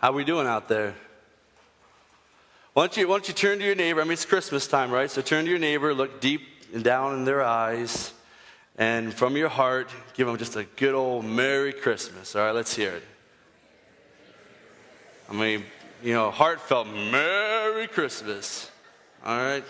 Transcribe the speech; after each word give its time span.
How 0.00 0.12
we 0.12 0.24
doing 0.24 0.46
out 0.46 0.66
there? 0.66 0.94
Why 2.72 2.84
don't, 2.84 2.96
you, 2.96 3.06
why 3.06 3.16
don't 3.16 3.28
you 3.28 3.34
turn 3.34 3.58
to 3.58 3.64
your 3.66 3.74
neighbor? 3.74 4.00
I 4.00 4.04
mean, 4.04 4.14
it's 4.14 4.24
Christmas 4.24 4.66
time, 4.66 4.90
right? 4.90 5.10
So 5.10 5.20
turn 5.20 5.44
to 5.44 5.50
your 5.50 5.60
neighbor, 5.60 5.92
look 5.92 6.22
deep 6.22 6.40
down 6.82 7.16
in 7.16 7.26
their 7.26 7.42
eyes, 7.44 8.14
and 8.78 9.12
from 9.12 9.36
your 9.36 9.50
heart, 9.50 9.90
give 10.14 10.26
them 10.26 10.38
just 10.38 10.56
a 10.56 10.64
good 10.64 10.94
old 10.94 11.26
Merry 11.26 11.74
Christmas. 11.74 12.34
All 12.34 12.46
right, 12.46 12.54
let's 12.54 12.74
hear 12.74 12.92
it. 12.92 13.02
I 15.28 15.34
mean, 15.34 15.64
you 16.02 16.14
know, 16.14 16.30
heartfelt 16.30 16.86
Merry 16.86 17.86
Christmas. 17.86 18.70
All 19.22 19.36
right? 19.36 19.64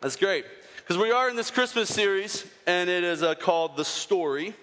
That's 0.00 0.14
great. 0.14 0.44
Because 0.76 0.98
we 0.98 1.10
are 1.10 1.28
in 1.28 1.34
this 1.34 1.50
Christmas 1.50 1.92
series, 1.92 2.46
and 2.68 2.88
it 2.88 3.02
is 3.02 3.24
uh, 3.24 3.34
called 3.34 3.76
The 3.76 3.84
Story. 3.84 4.54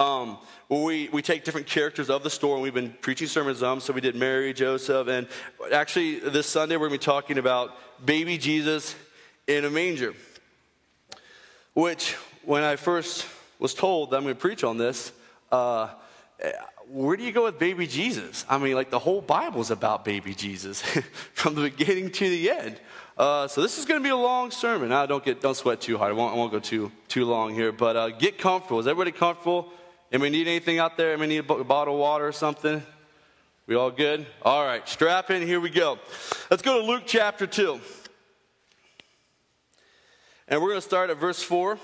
Um, 0.00 0.38
we, 0.70 1.10
we 1.10 1.20
take 1.20 1.44
different 1.44 1.66
characters 1.66 2.08
of 2.08 2.22
the 2.22 2.30
story, 2.30 2.54
and 2.54 2.62
we've 2.62 2.72
been 2.72 2.94
preaching 3.02 3.28
sermons 3.28 3.62
on 3.62 3.76
them. 3.76 3.80
So 3.80 3.92
we 3.92 4.00
did 4.00 4.16
Mary, 4.16 4.54
Joseph, 4.54 5.08
and 5.08 5.28
actually 5.70 6.20
this 6.20 6.46
Sunday 6.46 6.76
we're 6.76 6.88
going 6.88 6.98
to 6.98 7.04
be 7.04 7.12
talking 7.12 7.36
about 7.36 7.76
baby 8.04 8.38
Jesus 8.38 8.94
in 9.46 9.66
a 9.66 9.70
manger. 9.70 10.14
Which, 11.74 12.14
when 12.46 12.62
I 12.62 12.76
first 12.76 13.26
was 13.58 13.74
told 13.74 14.10
that 14.10 14.16
I'm 14.16 14.22
going 14.22 14.34
to 14.34 14.40
preach 14.40 14.64
on 14.64 14.78
this, 14.78 15.12
uh, 15.52 15.88
where 16.88 17.18
do 17.18 17.22
you 17.22 17.30
go 17.30 17.44
with 17.44 17.58
baby 17.58 17.86
Jesus? 17.86 18.46
I 18.48 18.56
mean, 18.56 18.76
like 18.76 18.88
the 18.88 18.98
whole 18.98 19.20
Bible's 19.20 19.70
about 19.70 20.06
baby 20.06 20.34
Jesus 20.34 20.80
from 21.34 21.56
the 21.56 21.62
beginning 21.62 22.10
to 22.10 22.30
the 22.30 22.50
end. 22.50 22.80
Uh, 23.18 23.48
so 23.48 23.60
this 23.60 23.78
is 23.78 23.84
going 23.84 24.00
to 24.00 24.04
be 24.04 24.10
a 24.10 24.16
long 24.16 24.50
sermon. 24.50 24.88
Now, 24.88 25.04
don't 25.04 25.22
get 25.22 25.42
don't 25.42 25.54
sweat 25.54 25.82
too 25.82 25.98
hard. 25.98 26.12
I 26.12 26.14
won't, 26.14 26.32
I 26.32 26.38
won't 26.38 26.52
go 26.52 26.58
too 26.58 26.90
too 27.06 27.26
long 27.26 27.52
here, 27.52 27.70
but 27.70 27.96
uh, 27.96 28.08
get 28.08 28.38
comfortable. 28.38 28.80
Is 28.80 28.86
everybody 28.86 29.12
comfortable? 29.12 29.70
Anybody 30.12 30.30
need 30.30 30.48
anything 30.48 30.78
out 30.78 30.96
there? 30.96 31.12
Anybody 31.12 31.28
need 31.28 31.50
a 31.60 31.64
bottle 31.64 31.94
of 31.94 32.00
water 32.00 32.26
or 32.26 32.32
something? 32.32 32.82
We 33.66 33.76
all 33.76 33.90
good? 33.90 34.26
All 34.42 34.64
right, 34.64 34.88
strap 34.88 35.30
in. 35.30 35.46
Here 35.46 35.60
we 35.60 35.70
go. 35.70 35.98
Let's 36.50 36.62
go 36.62 36.80
to 36.80 36.86
Luke 36.86 37.04
chapter 37.06 37.46
two, 37.46 37.80
and 40.48 40.60
we're 40.60 40.70
going 40.70 40.80
to 40.80 40.86
start 40.86 41.10
at 41.10 41.18
verse 41.18 41.42
four. 41.42 41.78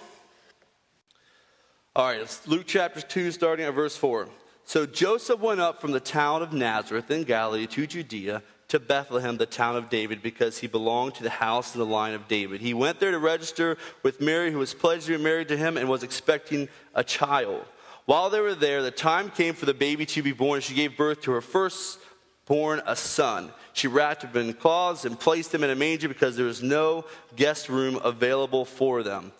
All 1.97 2.05
right, 2.05 2.21
it's 2.21 2.47
Luke 2.47 2.65
chapter 2.67 3.01
2, 3.01 3.31
starting 3.31 3.65
at 3.65 3.73
verse 3.73 3.97
4. 3.97 4.29
So 4.67 4.85
Joseph 4.85 5.41
went 5.41 5.63
up 5.63 5.81
from 5.81 5.93
the 5.93 5.99
town 5.99 6.43
of 6.43 6.53
Nazareth 6.53 7.11
in 7.11 7.25
Galilee 7.25 7.67
to 7.69 7.87
Judea 7.87 8.43
to 8.69 8.79
Bethlehem, 8.79 9.39
the 9.39 9.47
town 9.47 9.77
of 9.77 9.89
David, 9.89 10.21
because 10.23 10.59
he 10.59 10.67
belonged 10.67 11.15
to 11.15 11.23
the 11.23 11.31
house 11.31 11.75
and 11.75 11.81
the 11.81 11.87
line 11.87 12.13
of 12.13 12.29
David. 12.29 12.61
He 12.61 12.75
went 12.75 13.01
there 13.01 13.13
to 13.13 13.19
register 13.19 13.79
with 14.03 14.21
Mary, 14.21 14.53
who 14.53 14.59
was 14.59 14.75
pledged 14.75 15.07
to 15.07 15.17
be 15.17 15.25
married 15.25 15.49
to 15.49 15.57
him 15.57 15.79
and 15.79 15.89
was 15.89 16.03
expecting 16.03 16.69
a 16.95 17.03
child. 17.03 17.65
While 18.07 18.31
they 18.31 18.41
were 18.41 18.55
there, 18.55 18.83
the 18.83 18.91
time 18.91 19.31
came 19.31 19.55
for 19.55 19.67
the 19.67 19.75
baby 19.75 20.07
to 20.07 20.23
be 20.23 20.33
born. 20.33 20.61
She 20.61 20.75
gave 20.75 20.97
birth 20.97 21.23
to 21.23 21.33
her 21.33 21.41
firstborn, 21.41 22.81
a 22.87 22.97
son. 22.97 23.53
She 23.73 23.89
wrapped 23.89 24.23
him 24.23 24.37
in 24.37 24.55
cloths 24.55 25.05
and 25.05 25.19
placed 25.19 25.53
him 25.53 25.63
in 25.63 25.71
a 25.71 25.75
manger 25.75 26.09
because 26.09 26.37
there 26.37 26.47
was 26.47 26.63
no 26.63 27.05
guest 27.35 27.69
room 27.69 28.01
available 28.03 28.65
for 28.65 29.03
them. 29.03 29.33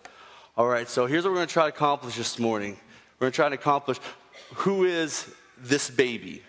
All 0.57 0.67
right, 0.67 0.89
so 0.89 1.05
here's 1.05 1.23
what 1.23 1.31
we're 1.31 1.37
going 1.37 1.47
to 1.47 1.53
try 1.53 1.69
to 1.69 1.75
accomplish 1.75 2.15
this 2.15 2.37
morning. 2.37 2.77
We're 3.19 3.25
going 3.25 3.31
to 3.31 3.35
try 3.35 3.49
to 3.49 3.55
accomplish 3.55 3.99
who 4.55 4.83
is 4.83 5.27
this 5.57 5.89
baby? 5.89 6.43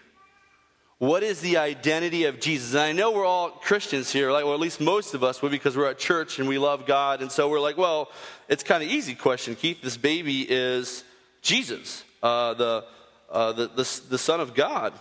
What 0.98 1.22
is 1.22 1.40
the 1.40 1.58
identity 1.58 2.24
of 2.24 2.40
Jesus? 2.40 2.72
And 2.72 2.80
I 2.80 2.92
know 2.92 3.12
we're 3.12 3.24
all 3.24 3.50
Christians 3.50 4.10
here, 4.10 4.32
like, 4.32 4.44
or 4.44 4.52
at 4.52 4.60
least 4.60 4.80
most 4.80 5.14
of 5.14 5.22
us 5.22 5.40
would, 5.40 5.52
because 5.52 5.76
we're 5.76 5.88
at 5.88 5.98
church 5.98 6.40
and 6.40 6.48
we 6.48 6.58
love 6.58 6.86
God. 6.86 7.22
And 7.22 7.30
so 7.30 7.48
we're 7.48 7.60
like, 7.60 7.76
well, 7.76 8.10
it's 8.48 8.64
kind 8.64 8.82
of 8.82 8.90
easy 8.90 9.14
question, 9.14 9.54
Keith. 9.54 9.80
This 9.80 9.96
baby 9.96 10.42
is 10.42 11.04
Jesus, 11.40 12.02
uh, 12.22 12.54
the, 12.54 12.84
uh, 13.30 13.52
the, 13.52 13.66
the, 13.68 14.00
the 14.10 14.18
Son 14.18 14.40
of 14.40 14.54
God. 14.54 14.92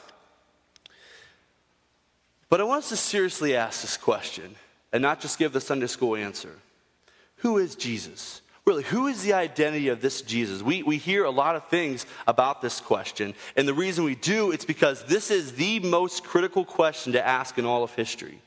But 2.50 2.61
I 2.61 2.63
want 2.63 2.79
us 2.79 2.89
to 2.89 2.97
seriously 2.97 3.55
ask 3.55 3.81
this 3.81 3.97
question 3.97 4.55
and 4.94 5.01
not 5.01 5.19
just 5.19 5.38
give 5.38 5.53
the 5.53 5.61
Sunday 5.61 5.88
school 5.88 6.16
answer. 6.16 6.55
Who 7.38 7.57
is 7.57 7.75
Jesus? 7.75 8.41
Really, 8.66 8.83
who 8.83 9.07
is 9.07 9.22
the 9.22 9.33
identity 9.33 9.88
of 9.88 10.01
this 10.01 10.22
Jesus? 10.22 10.61
We, 10.61 10.83
we 10.83 10.97
hear 10.97 11.23
a 11.23 11.29
lot 11.29 11.55
of 11.55 11.67
things 11.69 12.05
about 12.28 12.61
this 12.61 12.81
question. 12.81 13.34
And 13.55 13.66
the 13.66 13.73
reason 13.73 14.03
we 14.03 14.16
do, 14.16 14.51
it's 14.51 14.66
because 14.66 15.05
this 15.05 15.31
is 15.31 15.53
the 15.53 15.79
most 15.79 16.23
critical 16.23 16.66
question 16.66 17.13
to 17.13 17.25
ask 17.25 17.57
in 17.57 17.66
all 17.66 17.84
of 17.84 17.95
history. 17.95 18.41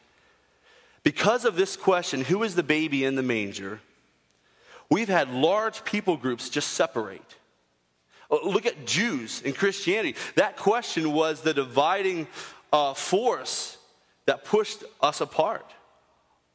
Because 1.02 1.46
of 1.46 1.56
this 1.56 1.76
question, 1.76 2.22
who 2.22 2.42
is 2.42 2.54
the 2.54 2.62
baby 2.62 3.04
in 3.04 3.14
the 3.14 3.22
manger? 3.22 3.80
We've 4.90 5.08
had 5.08 5.30
large 5.30 5.84
people 5.84 6.18
groups 6.18 6.50
just 6.50 6.72
separate. 6.72 7.36
Uh, 8.30 8.38
look 8.44 8.66
at 8.66 8.86
Jews 8.86 9.42
and 9.44 9.56
Christianity. 9.56 10.16
That 10.36 10.56
question 10.56 11.12
was 11.12 11.42
the 11.42 11.54
dividing 11.54 12.26
uh, 12.72 12.94
force 12.94 13.76
that 14.26 14.44
pushed 14.44 14.84
us 15.00 15.20
apart. 15.20 15.66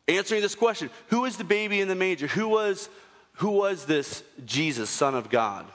Answering 0.07 0.41
this 0.41 0.55
question 0.55 0.89
who 1.07 1.25
is 1.25 1.37
the 1.37 1.43
baby 1.43 1.81
in 1.81 1.87
the 1.87 1.95
manger? 1.95 2.27
Who 2.27 2.47
was 2.49 2.89
who 3.33 3.49
was 3.51 3.85
this 3.85 4.23
Jesus, 4.45 4.89
Son 4.89 5.15
of 5.15 5.29
God? 5.29 5.65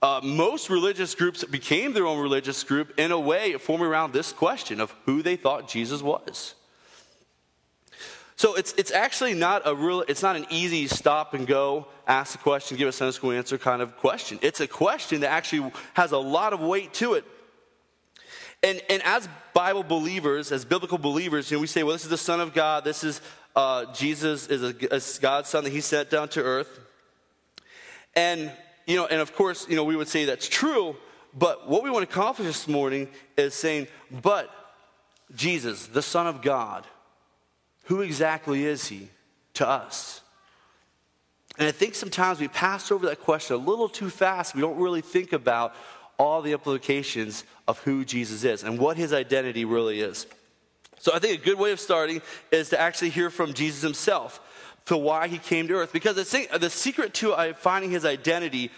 Uh, 0.00 0.20
most 0.22 0.68
religious 0.68 1.14
groups 1.14 1.42
became 1.44 1.94
their 1.94 2.06
own 2.06 2.20
religious 2.20 2.62
group 2.62 2.98
in 2.98 3.10
a 3.10 3.18
way 3.18 3.54
forming 3.54 3.86
around 3.86 4.12
this 4.12 4.32
question 4.32 4.78
of 4.78 4.94
who 5.06 5.22
they 5.22 5.34
thought 5.34 5.66
Jesus 5.66 6.02
was. 6.02 6.54
So 8.36 8.54
it's, 8.54 8.72
it's 8.74 8.90
actually 8.90 9.34
not 9.34 9.62
a 9.64 9.74
real, 9.74 10.02
it's 10.02 10.22
not 10.22 10.36
an 10.36 10.46
easy 10.50 10.86
stop 10.88 11.34
and 11.34 11.46
go, 11.46 11.86
ask 12.06 12.34
a 12.34 12.38
question, 12.38 12.76
give 12.76 12.88
a 12.88 12.92
Sunday 12.92 13.12
school 13.12 13.30
answer 13.30 13.58
kind 13.58 13.80
of 13.80 13.96
question. 13.96 14.38
It's 14.42 14.60
a 14.60 14.66
question 14.66 15.20
that 15.20 15.30
actually 15.30 15.70
has 15.94 16.12
a 16.12 16.18
lot 16.18 16.52
of 16.52 16.60
weight 16.60 16.92
to 16.94 17.14
it. 17.14 17.24
And, 18.62 18.82
and 18.88 19.02
as 19.04 19.28
Bible 19.52 19.84
believers, 19.84 20.50
as 20.50 20.64
biblical 20.64 20.98
believers, 20.98 21.50
you 21.50 21.58
know, 21.58 21.60
we 21.60 21.66
say, 21.66 21.82
well, 21.82 21.92
this 21.92 22.04
is 22.04 22.10
the 22.10 22.16
Son 22.16 22.40
of 22.40 22.54
God, 22.54 22.82
this 22.82 23.04
is 23.04 23.20
uh, 23.54 23.92
Jesus 23.92 24.48
is 24.48 24.62
a, 24.62 24.74
a 24.90 25.00
God's 25.20 25.48
son 25.48 25.64
that 25.64 25.70
he 25.70 25.80
sent 25.80 26.10
down 26.10 26.28
to 26.30 26.42
earth. 26.42 26.80
And, 28.16 28.50
you 28.86 28.96
know, 28.96 29.06
and 29.06 29.20
of 29.20 29.34
course, 29.34 29.68
you 29.68 29.76
know, 29.76 29.84
we 29.84 29.96
would 29.96 30.08
say 30.08 30.24
that's 30.24 30.48
true, 30.48 30.96
but 31.36 31.68
what 31.68 31.82
we 31.82 31.90
want 31.90 32.08
to 32.08 32.12
accomplish 32.12 32.46
this 32.46 32.68
morning 32.68 33.08
is 33.36 33.54
saying, 33.54 33.86
but 34.10 34.50
Jesus, 35.34 35.86
the 35.86 36.02
Son 36.02 36.26
of 36.26 36.42
God, 36.42 36.86
who 37.84 38.00
exactly 38.00 38.64
is 38.64 38.86
he 38.88 39.08
to 39.54 39.68
us? 39.68 40.20
And 41.58 41.68
I 41.68 41.70
think 41.70 41.94
sometimes 41.94 42.40
we 42.40 42.48
pass 42.48 42.90
over 42.90 43.06
that 43.06 43.20
question 43.20 43.56
a 43.56 43.58
little 43.58 43.88
too 43.88 44.10
fast. 44.10 44.54
We 44.54 44.60
don't 44.60 44.78
really 44.78 45.02
think 45.02 45.32
about 45.32 45.74
all 46.18 46.42
the 46.42 46.52
implications 46.52 47.44
of 47.68 47.78
who 47.80 48.04
Jesus 48.04 48.44
is 48.44 48.62
and 48.62 48.78
what 48.78 48.96
his 48.96 49.12
identity 49.12 49.64
really 49.64 50.00
is. 50.00 50.26
So 50.98 51.12
I 51.14 51.18
think 51.18 51.40
a 51.40 51.44
good 51.44 51.58
way 51.58 51.72
of 51.72 51.80
starting 51.80 52.22
is 52.50 52.70
to 52.70 52.80
actually 52.80 53.10
hear 53.10 53.30
from 53.30 53.52
Jesus 53.52 53.82
himself 53.82 54.40
to 54.86 54.96
why 54.96 55.28
he 55.28 55.38
came 55.38 55.68
to 55.68 55.74
earth. 55.74 55.92
Because 55.92 56.16
the 56.16 56.70
secret 56.70 57.14
to 57.14 57.32
uh, 57.32 57.52
finding 57.54 57.90
his 57.90 58.04
identity 58.04 58.70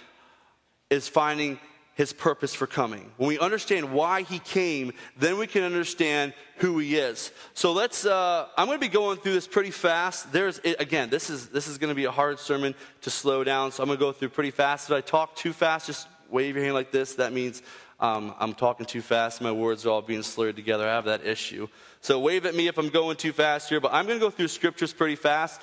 is 0.91 1.09
finding 1.09 1.59
his 1.97 2.13
purpose 2.13 2.55
for 2.55 2.67
coming. 2.67 3.11
When 3.17 3.29
we 3.29 3.39
understand 3.39 3.91
why 3.91 4.21
he 4.21 4.39
came, 4.39 4.93
then 5.17 5.39
we 5.39 5.47
can 5.47 5.63
understand 5.63 6.35
who 6.59 6.79
he 6.79 6.97
is. 6.97 7.33
So 7.55 7.73
let's. 7.73 8.05
Uh, 8.05 8.47
I'm 8.57 8.67
going 8.67 8.79
to 8.79 8.87
be 8.87 8.93
going 8.93 9.17
through 9.17 9.33
this 9.33 9.49
pretty 9.49 9.71
fast. 9.71 10.31
There's 10.31 10.59
again, 10.59 11.09
this 11.09 11.31
is 11.31 11.49
this 11.49 11.67
is 11.67 11.79
going 11.79 11.89
to 11.89 11.95
be 11.95 12.05
a 12.05 12.11
hard 12.11 12.39
sermon 12.39 12.75
to 13.01 13.11
slow 13.11 13.45
down. 13.45 13.73
So 13.73 13.83
I'm 13.83 13.89
going 13.89 13.99
to 13.99 14.05
go 14.05 14.13
through 14.13 14.29
pretty 14.29 14.51
fast. 14.51 14.91
If 14.91 14.95
I 14.95 15.01
talk 15.01 15.37
too 15.37 15.55
fast, 15.55 15.87
just 15.87 16.07
wave 16.29 16.55
your 16.55 16.65
hand 16.65 16.75
like 16.75 16.93
this. 16.93 17.15
That 17.15 17.33
means 17.33 17.63
um, 17.99 18.35
I'm 18.39 18.53
talking 18.53 18.85
too 18.85 19.01
fast. 19.01 19.41
My 19.41 19.53
words 19.53 19.87
are 19.87 19.89
all 19.89 20.03
being 20.03 20.23
slurred 20.23 20.57
together. 20.57 20.87
I 20.87 20.93
have 20.93 21.07
that 21.07 21.27
issue. 21.27 21.67
So 22.03 22.21
wave 22.21 22.45
at 22.45 22.55
me 22.55 22.69
if 22.69 22.77
I'm 22.77 22.91
going 22.91 23.17
too 23.17 23.33
fast 23.33 23.71
here, 23.71 23.81
but 23.81 23.95
I'm 23.95 24.07
going 24.07 24.19
to 24.19 24.25
go 24.25 24.31
through 24.31 24.49
scriptures 24.49 24.93
pretty 24.93 25.17
fast. 25.17 25.63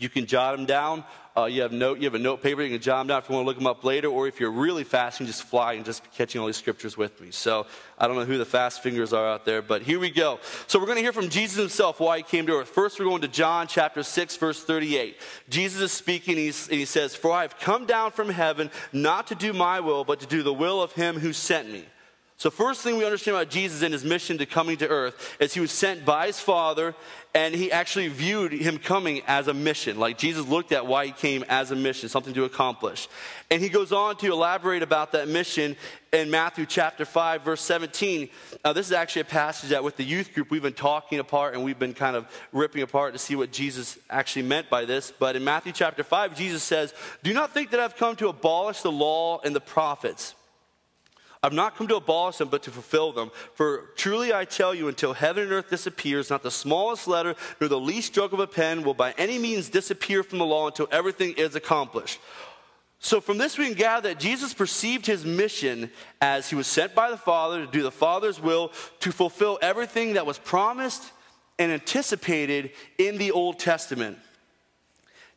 You 0.00 0.08
can 0.08 0.24
jot 0.24 0.56
them 0.56 0.64
down. 0.64 1.04
Uh, 1.36 1.44
you 1.44 1.60
have 1.62 1.72
note. 1.72 1.98
You 1.98 2.04
have 2.04 2.14
a 2.14 2.18
note 2.18 2.42
paper. 2.42 2.62
You 2.62 2.70
can 2.70 2.80
jot 2.80 3.00
them 3.00 3.08
down 3.08 3.18
if 3.22 3.28
you 3.28 3.34
want 3.34 3.44
to 3.44 3.48
look 3.48 3.58
them 3.58 3.66
up 3.66 3.84
later, 3.84 4.08
or 4.08 4.26
if 4.26 4.40
you're 4.40 4.50
really 4.50 4.82
fast, 4.82 5.20
you 5.20 5.26
can 5.26 5.32
just 5.32 5.44
fly 5.44 5.74
and 5.74 5.84
just 5.84 6.02
be 6.02 6.08
catching 6.16 6.40
all 6.40 6.46
these 6.46 6.56
scriptures 6.56 6.96
with 6.96 7.20
me. 7.20 7.30
So 7.30 7.66
I 7.98 8.08
don't 8.08 8.16
know 8.16 8.24
who 8.24 8.38
the 8.38 8.46
fast 8.46 8.82
fingers 8.82 9.12
are 9.12 9.28
out 9.28 9.44
there, 9.44 9.60
but 9.60 9.82
here 9.82 10.00
we 10.00 10.10
go. 10.10 10.40
So 10.66 10.78
we're 10.78 10.86
going 10.86 10.96
to 10.96 11.02
hear 11.02 11.12
from 11.12 11.28
Jesus 11.28 11.58
himself 11.58 12.00
why 12.00 12.16
he 12.16 12.22
came 12.22 12.46
to 12.46 12.54
earth. 12.54 12.70
First, 12.70 12.98
we're 12.98 13.04
going 13.04 13.20
to 13.20 13.28
John 13.28 13.68
chapter 13.68 14.02
six, 14.02 14.36
verse 14.36 14.64
thirty-eight. 14.64 15.18
Jesus 15.50 15.82
is 15.82 15.92
speaking, 15.92 16.38
and 16.38 16.54
he 16.80 16.84
says, 16.86 17.14
"For 17.14 17.30
I 17.30 17.42
have 17.42 17.58
come 17.58 17.84
down 17.84 18.10
from 18.10 18.30
heaven 18.30 18.70
not 18.92 19.26
to 19.26 19.34
do 19.34 19.52
my 19.52 19.80
will, 19.80 20.04
but 20.04 20.20
to 20.20 20.26
do 20.26 20.42
the 20.42 20.54
will 20.54 20.82
of 20.82 20.92
him 20.92 21.20
who 21.20 21.34
sent 21.34 21.70
me." 21.70 21.84
So, 22.40 22.48
first 22.48 22.80
thing 22.80 22.96
we 22.96 23.04
understand 23.04 23.36
about 23.36 23.50
Jesus 23.50 23.82
and 23.82 23.92
his 23.92 24.02
mission 24.02 24.38
to 24.38 24.46
coming 24.46 24.78
to 24.78 24.88
earth 24.88 25.36
is 25.40 25.52
he 25.52 25.60
was 25.60 25.70
sent 25.70 26.06
by 26.06 26.28
his 26.28 26.40
Father, 26.40 26.94
and 27.34 27.54
he 27.54 27.70
actually 27.70 28.08
viewed 28.08 28.52
him 28.52 28.78
coming 28.78 29.20
as 29.26 29.46
a 29.46 29.52
mission. 29.52 29.98
Like 29.98 30.16
Jesus 30.16 30.48
looked 30.48 30.72
at 30.72 30.86
why 30.86 31.04
he 31.04 31.12
came 31.12 31.44
as 31.50 31.70
a 31.70 31.76
mission, 31.76 32.08
something 32.08 32.32
to 32.32 32.44
accomplish. 32.44 33.10
And 33.50 33.60
he 33.60 33.68
goes 33.68 33.92
on 33.92 34.16
to 34.16 34.32
elaborate 34.32 34.82
about 34.82 35.12
that 35.12 35.28
mission 35.28 35.76
in 36.14 36.30
Matthew 36.30 36.64
chapter 36.64 37.04
5, 37.04 37.42
verse 37.42 37.60
17. 37.60 38.30
Now, 38.64 38.72
this 38.72 38.86
is 38.86 38.92
actually 38.92 39.20
a 39.20 39.26
passage 39.26 39.68
that 39.68 39.84
with 39.84 39.98
the 39.98 40.04
youth 40.04 40.32
group 40.32 40.50
we've 40.50 40.62
been 40.62 40.72
talking 40.72 41.18
apart 41.18 41.52
and 41.52 41.62
we've 41.62 41.78
been 41.78 41.92
kind 41.92 42.16
of 42.16 42.26
ripping 42.52 42.80
apart 42.80 43.12
to 43.12 43.18
see 43.18 43.36
what 43.36 43.52
Jesus 43.52 43.98
actually 44.08 44.46
meant 44.46 44.70
by 44.70 44.86
this. 44.86 45.12
But 45.18 45.36
in 45.36 45.44
Matthew 45.44 45.74
chapter 45.74 46.02
5, 46.02 46.38
Jesus 46.38 46.62
says, 46.62 46.94
Do 47.22 47.34
not 47.34 47.52
think 47.52 47.68
that 47.72 47.80
I've 47.80 47.96
come 47.96 48.16
to 48.16 48.28
abolish 48.28 48.80
the 48.80 48.90
law 48.90 49.42
and 49.44 49.54
the 49.54 49.60
prophets. 49.60 50.34
I've 51.42 51.54
not 51.54 51.74
come 51.74 51.88
to 51.88 51.96
abolish 51.96 52.36
them, 52.36 52.48
but 52.48 52.62
to 52.64 52.70
fulfill 52.70 53.12
them. 53.12 53.30
For 53.54 53.90
truly 53.96 54.32
I 54.32 54.44
tell 54.44 54.74
you, 54.74 54.88
until 54.88 55.14
heaven 55.14 55.44
and 55.44 55.52
earth 55.52 55.70
disappears, 55.70 56.28
not 56.28 56.42
the 56.42 56.50
smallest 56.50 57.08
letter 57.08 57.34
nor 57.60 57.68
the 57.68 57.80
least 57.80 58.08
stroke 58.08 58.32
of 58.32 58.40
a 58.40 58.46
pen 58.46 58.82
will 58.82 58.92
by 58.92 59.14
any 59.16 59.38
means 59.38 59.70
disappear 59.70 60.22
from 60.22 60.38
the 60.38 60.44
law 60.44 60.66
until 60.66 60.88
everything 60.92 61.32
is 61.38 61.54
accomplished. 61.54 62.20
So, 63.02 63.22
from 63.22 63.38
this, 63.38 63.56
we 63.56 63.64
can 63.64 63.74
gather 63.74 64.10
that 64.10 64.20
Jesus 64.20 64.52
perceived 64.52 65.06
his 65.06 65.24
mission 65.24 65.90
as 66.20 66.50
he 66.50 66.56
was 66.56 66.66
sent 66.66 66.94
by 66.94 67.10
the 67.10 67.16
Father 67.16 67.64
to 67.64 67.72
do 67.72 67.82
the 67.82 67.90
Father's 67.90 68.38
will, 68.38 68.72
to 69.00 69.10
fulfill 69.10 69.58
everything 69.62 70.14
that 70.14 70.26
was 70.26 70.36
promised 70.36 71.10
and 71.58 71.72
anticipated 71.72 72.72
in 72.98 73.16
the 73.16 73.30
Old 73.30 73.58
Testament. 73.58 74.18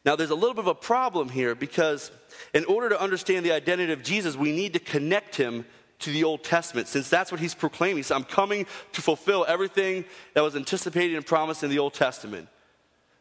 Now, 0.05 0.17
there's 0.17 0.29
a 0.29 0.35
little 0.35 0.53
bit 0.53 0.65
of 0.65 0.67
a 0.67 0.75
problem 0.75 1.29
here 1.29 1.55
because, 1.55 2.11
in 2.53 2.65
order 2.65 2.89
to 2.89 2.99
understand 2.99 3.45
the 3.45 3.53
identity 3.53 3.93
of 3.93 4.03
Jesus, 4.03 4.35
we 4.35 4.51
need 4.51 4.73
to 4.73 4.79
connect 4.79 5.37
him 5.37 5.63
to 6.03 6.11
the 6.11 6.23
Old 6.23 6.43
Testament, 6.43 6.87
since 6.87 7.09
that's 7.09 7.31
what 7.31 7.39
he's 7.39 7.55
proclaiming. 7.55 8.03
Said, 8.03 8.15
I'm 8.15 8.23
coming 8.23 8.65
to 8.93 9.01
fulfill 9.01 9.45
everything 9.47 10.05
that 10.33 10.41
was 10.41 10.55
anticipated 10.55 11.15
and 11.15 11.25
promised 11.25 11.63
in 11.63 11.69
the 11.69 11.79
Old 11.79 11.93
Testament. 11.93 12.47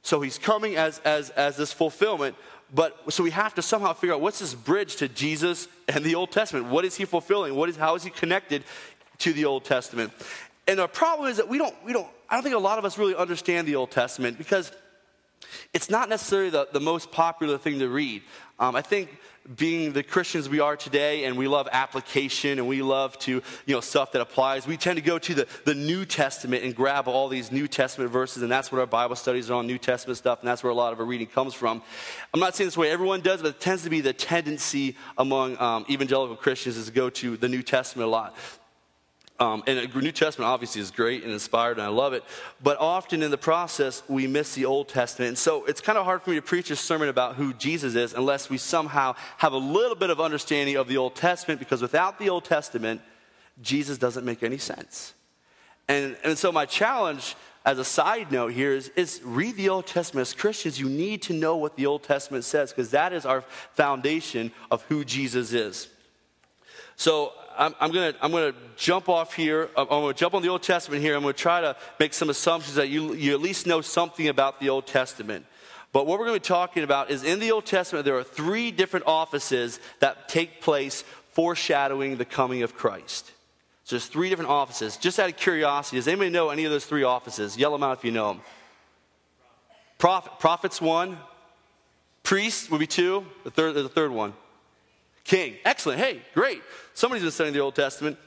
So 0.02 0.20
he's 0.20 0.38
coming 0.38 0.76
as, 0.76 0.98
as, 1.00 1.30
as 1.30 1.56
this 1.56 1.72
fulfillment, 1.72 2.34
but 2.74 3.12
so 3.12 3.22
we 3.22 3.30
have 3.30 3.54
to 3.54 3.62
somehow 3.62 3.92
figure 3.92 4.14
out 4.14 4.20
what's 4.20 4.38
this 4.38 4.54
bridge 4.54 4.96
to 4.96 5.08
Jesus 5.08 5.68
and 5.88 6.04
the 6.04 6.14
Old 6.14 6.32
Testament? 6.32 6.66
What 6.66 6.84
is 6.84 6.96
he 6.96 7.04
fulfilling? 7.04 7.54
What 7.54 7.68
is, 7.68 7.76
how 7.76 7.94
is 7.94 8.02
he 8.02 8.10
connected 8.10 8.64
to 9.18 9.32
the 9.32 9.44
Old 9.44 9.64
Testament? 9.64 10.12
And 10.66 10.78
the 10.78 10.88
problem 10.88 11.28
is 11.28 11.36
that 11.36 11.48
we 11.48 11.58
don't, 11.58 11.74
we 11.84 11.92
don't, 11.92 12.08
I 12.30 12.34
don't 12.34 12.42
think 12.42 12.54
a 12.54 12.58
lot 12.58 12.78
of 12.78 12.84
us 12.84 12.98
really 12.98 13.14
understand 13.14 13.68
the 13.68 13.76
Old 13.76 13.90
Testament 13.90 14.38
because 14.38 14.72
it's 15.74 15.90
not 15.90 16.08
necessarily 16.08 16.50
the, 16.50 16.68
the 16.72 16.80
most 16.80 17.12
popular 17.12 17.58
thing 17.58 17.78
to 17.78 17.88
read. 17.88 18.22
Um, 18.58 18.74
I 18.74 18.82
think 18.82 19.10
being 19.56 19.92
the 19.92 20.02
Christians 20.02 20.48
we 20.48 20.60
are 20.60 20.76
today 20.76 21.24
and 21.24 21.36
we 21.36 21.48
love 21.48 21.68
application 21.72 22.58
and 22.58 22.68
we 22.68 22.82
love 22.82 23.18
to, 23.20 23.42
you 23.66 23.74
know, 23.74 23.80
stuff 23.80 24.12
that 24.12 24.22
applies, 24.22 24.66
we 24.66 24.76
tend 24.76 24.96
to 24.96 25.02
go 25.02 25.18
to 25.18 25.34
the, 25.34 25.48
the 25.64 25.74
New 25.74 26.04
Testament 26.04 26.62
and 26.64 26.74
grab 26.74 27.08
all 27.08 27.28
these 27.28 27.50
New 27.50 27.66
Testament 27.66 28.10
verses, 28.10 28.42
and 28.42 28.52
that's 28.52 28.70
what 28.70 28.80
our 28.80 28.86
Bible 28.86 29.16
studies 29.16 29.50
are 29.50 29.54
on 29.54 29.66
New 29.66 29.78
Testament 29.78 30.16
stuff, 30.18 30.40
and 30.40 30.48
that's 30.48 30.62
where 30.62 30.70
a 30.70 30.74
lot 30.74 30.92
of 30.92 31.00
our 31.00 31.06
reading 31.06 31.26
comes 31.26 31.54
from. 31.54 31.82
I'm 32.32 32.40
not 32.40 32.54
saying 32.54 32.68
this 32.68 32.76
way 32.76 32.90
everyone 32.90 33.20
does, 33.20 33.42
but 33.42 33.48
it 33.48 33.60
tends 33.60 33.82
to 33.82 33.90
be 33.90 34.00
the 34.00 34.12
tendency 34.12 34.96
among 35.18 35.60
um, 35.60 35.84
evangelical 35.90 36.36
Christians 36.36 36.76
is 36.76 36.86
to 36.86 36.92
go 36.92 37.10
to 37.10 37.36
the 37.36 37.48
New 37.48 37.62
Testament 37.62 38.06
a 38.06 38.10
lot. 38.10 38.36
Um, 39.42 39.64
and 39.66 39.92
the 39.92 40.00
New 40.00 40.12
Testament 40.12 40.48
obviously 40.48 40.80
is 40.80 40.92
great 40.92 41.24
and 41.24 41.32
inspired, 41.32 41.72
and 41.72 41.82
I 41.82 41.88
love 41.88 42.12
it. 42.12 42.22
But 42.62 42.78
often 42.78 43.24
in 43.24 43.32
the 43.32 43.36
process, 43.36 44.04
we 44.06 44.28
miss 44.28 44.54
the 44.54 44.66
Old 44.66 44.88
Testament. 44.88 45.30
And 45.30 45.38
so 45.38 45.64
it's 45.64 45.80
kind 45.80 45.98
of 45.98 46.04
hard 46.04 46.22
for 46.22 46.30
me 46.30 46.36
to 46.36 46.42
preach 46.42 46.70
a 46.70 46.76
sermon 46.76 47.08
about 47.08 47.34
who 47.34 47.52
Jesus 47.54 47.96
is 47.96 48.12
unless 48.14 48.48
we 48.48 48.56
somehow 48.56 49.16
have 49.38 49.52
a 49.52 49.58
little 49.58 49.96
bit 49.96 50.10
of 50.10 50.20
understanding 50.20 50.76
of 50.76 50.86
the 50.86 50.96
Old 50.96 51.16
Testament, 51.16 51.58
because 51.58 51.82
without 51.82 52.20
the 52.20 52.30
Old 52.30 52.44
Testament, 52.44 53.00
Jesus 53.60 53.98
doesn't 53.98 54.24
make 54.24 54.44
any 54.44 54.58
sense. 54.58 55.12
And, 55.88 56.16
and 56.22 56.38
so 56.38 56.52
my 56.52 56.64
challenge 56.64 57.34
as 57.64 57.80
a 57.80 57.84
side 57.84 58.30
note 58.30 58.52
here 58.52 58.72
is, 58.72 58.90
is 58.90 59.20
read 59.24 59.56
the 59.56 59.70
Old 59.70 59.88
Testament. 59.88 60.28
As 60.28 60.34
Christians, 60.34 60.78
you 60.78 60.88
need 60.88 61.20
to 61.22 61.32
know 61.32 61.56
what 61.56 61.74
the 61.74 61.86
Old 61.86 62.04
Testament 62.04 62.44
says 62.44 62.70
because 62.70 62.92
that 62.92 63.12
is 63.12 63.26
our 63.26 63.40
foundation 63.72 64.52
of 64.70 64.82
who 64.82 65.04
Jesus 65.04 65.52
is. 65.52 65.88
So 66.94 67.32
I'm, 67.56 67.74
I'm 67.80 67.92
going 67.92 68.12
to 68.12 68.24
I'm 68.24 68.30
gonna 68.30 68.54
jump 68.76 69.08
off 69.08 69.34
here. 69.34 69.68
I'm 69.76 69.86
going 69.86 70.12
to 70.12 70.18
jump 70.18 70.34
on 70.34 70.42
the 70.42 70.48
Old 70.48 70.62
Testament 70.62 71.02
here. 71.02 71.14
I'm 71.14 71.22
going 71.22 71.34
to 71.34 71.40
try 71.40 71.60
to 71.60 71.76
make 71.98 72.14
some 72.14 72.30
assumptions 72.30 72.76
that 72.76 72.88
you, 72.88 73.14
you 73.14 73.32
at 73.32 73.40
least 73.40 73.66
know 73.66 73.80
something 73.80 74.28
about 74.28 74.60
the 74.60 74.68
Old 74.68 74.86
Testament. 74.86 75.46
But 75.92 76.06
what 76.06 76.18
we're 76.18 76.26
going 76.26 76.40
to 76.40 76.42
be 76.42 76.48
talking 76.48 76.84
about 76.84 77.10
is 77.10 77.22
in 77.22 77.38
the 77.38 77.52
Old 77.52 77.66
Testament, 77.66 78.04
there 78.04 78.16
are 78.16 78.24
three 78.24 78.70
different 78.70 79.06
offices 79.06 79.78
that 80.00 80.28
take 80.28 80.60
place 80.60 81.04
foreshadowing 81.32 82.16
the 82.16 82.24
coming 82.24 82.62
of 82.62 82.74
Christ. 82.74 83.30
So 83.84 83.96
there's 83.96 84.06
three 84.06 84.30
different 84.30 84.50
offices. 84.50 84.96
Just 84.96 85.18
out 85.18 85.28
of 85.28 85.36
curiosity, 85.36 85.96
does 85.98 86.08
anybody 86.08 86.30
know 86.30 86.50
any 86.50 86.64
of 86.64 86.70
those 86.70 86.86
three 86.86 87.02
offices? 87.02 87.56
Yell 87.56 87.72
them 87.72 87.82
out 87.82 87.98
if 87.98 88.04
you 88.04 88.10
know 88.10 88.28
them. 88.28 88.40
Prophet, 89.98 90.38
prophets 90.38 90.80
one, 90.80 91.18
priest 92.22 92.70
would 92.70 92.78
be 92.80 92.86
two, 92.86 93.26
the 93.44 93.50
third, 93.50 93.74
the 93.74 93.88
third 93.88 94.10
one. 94.10 94.34
King. 95.24 95.54
Excellent. 95.64 96.00
Hey, 96.00 96.22
great. 96.34 96.62
Somebody's 96.94 97.22
been 97.22 97.32
studying 97.32 97.54
the 97.54 97.60
Old 97.60 97.74
Testament. 97.74 98.18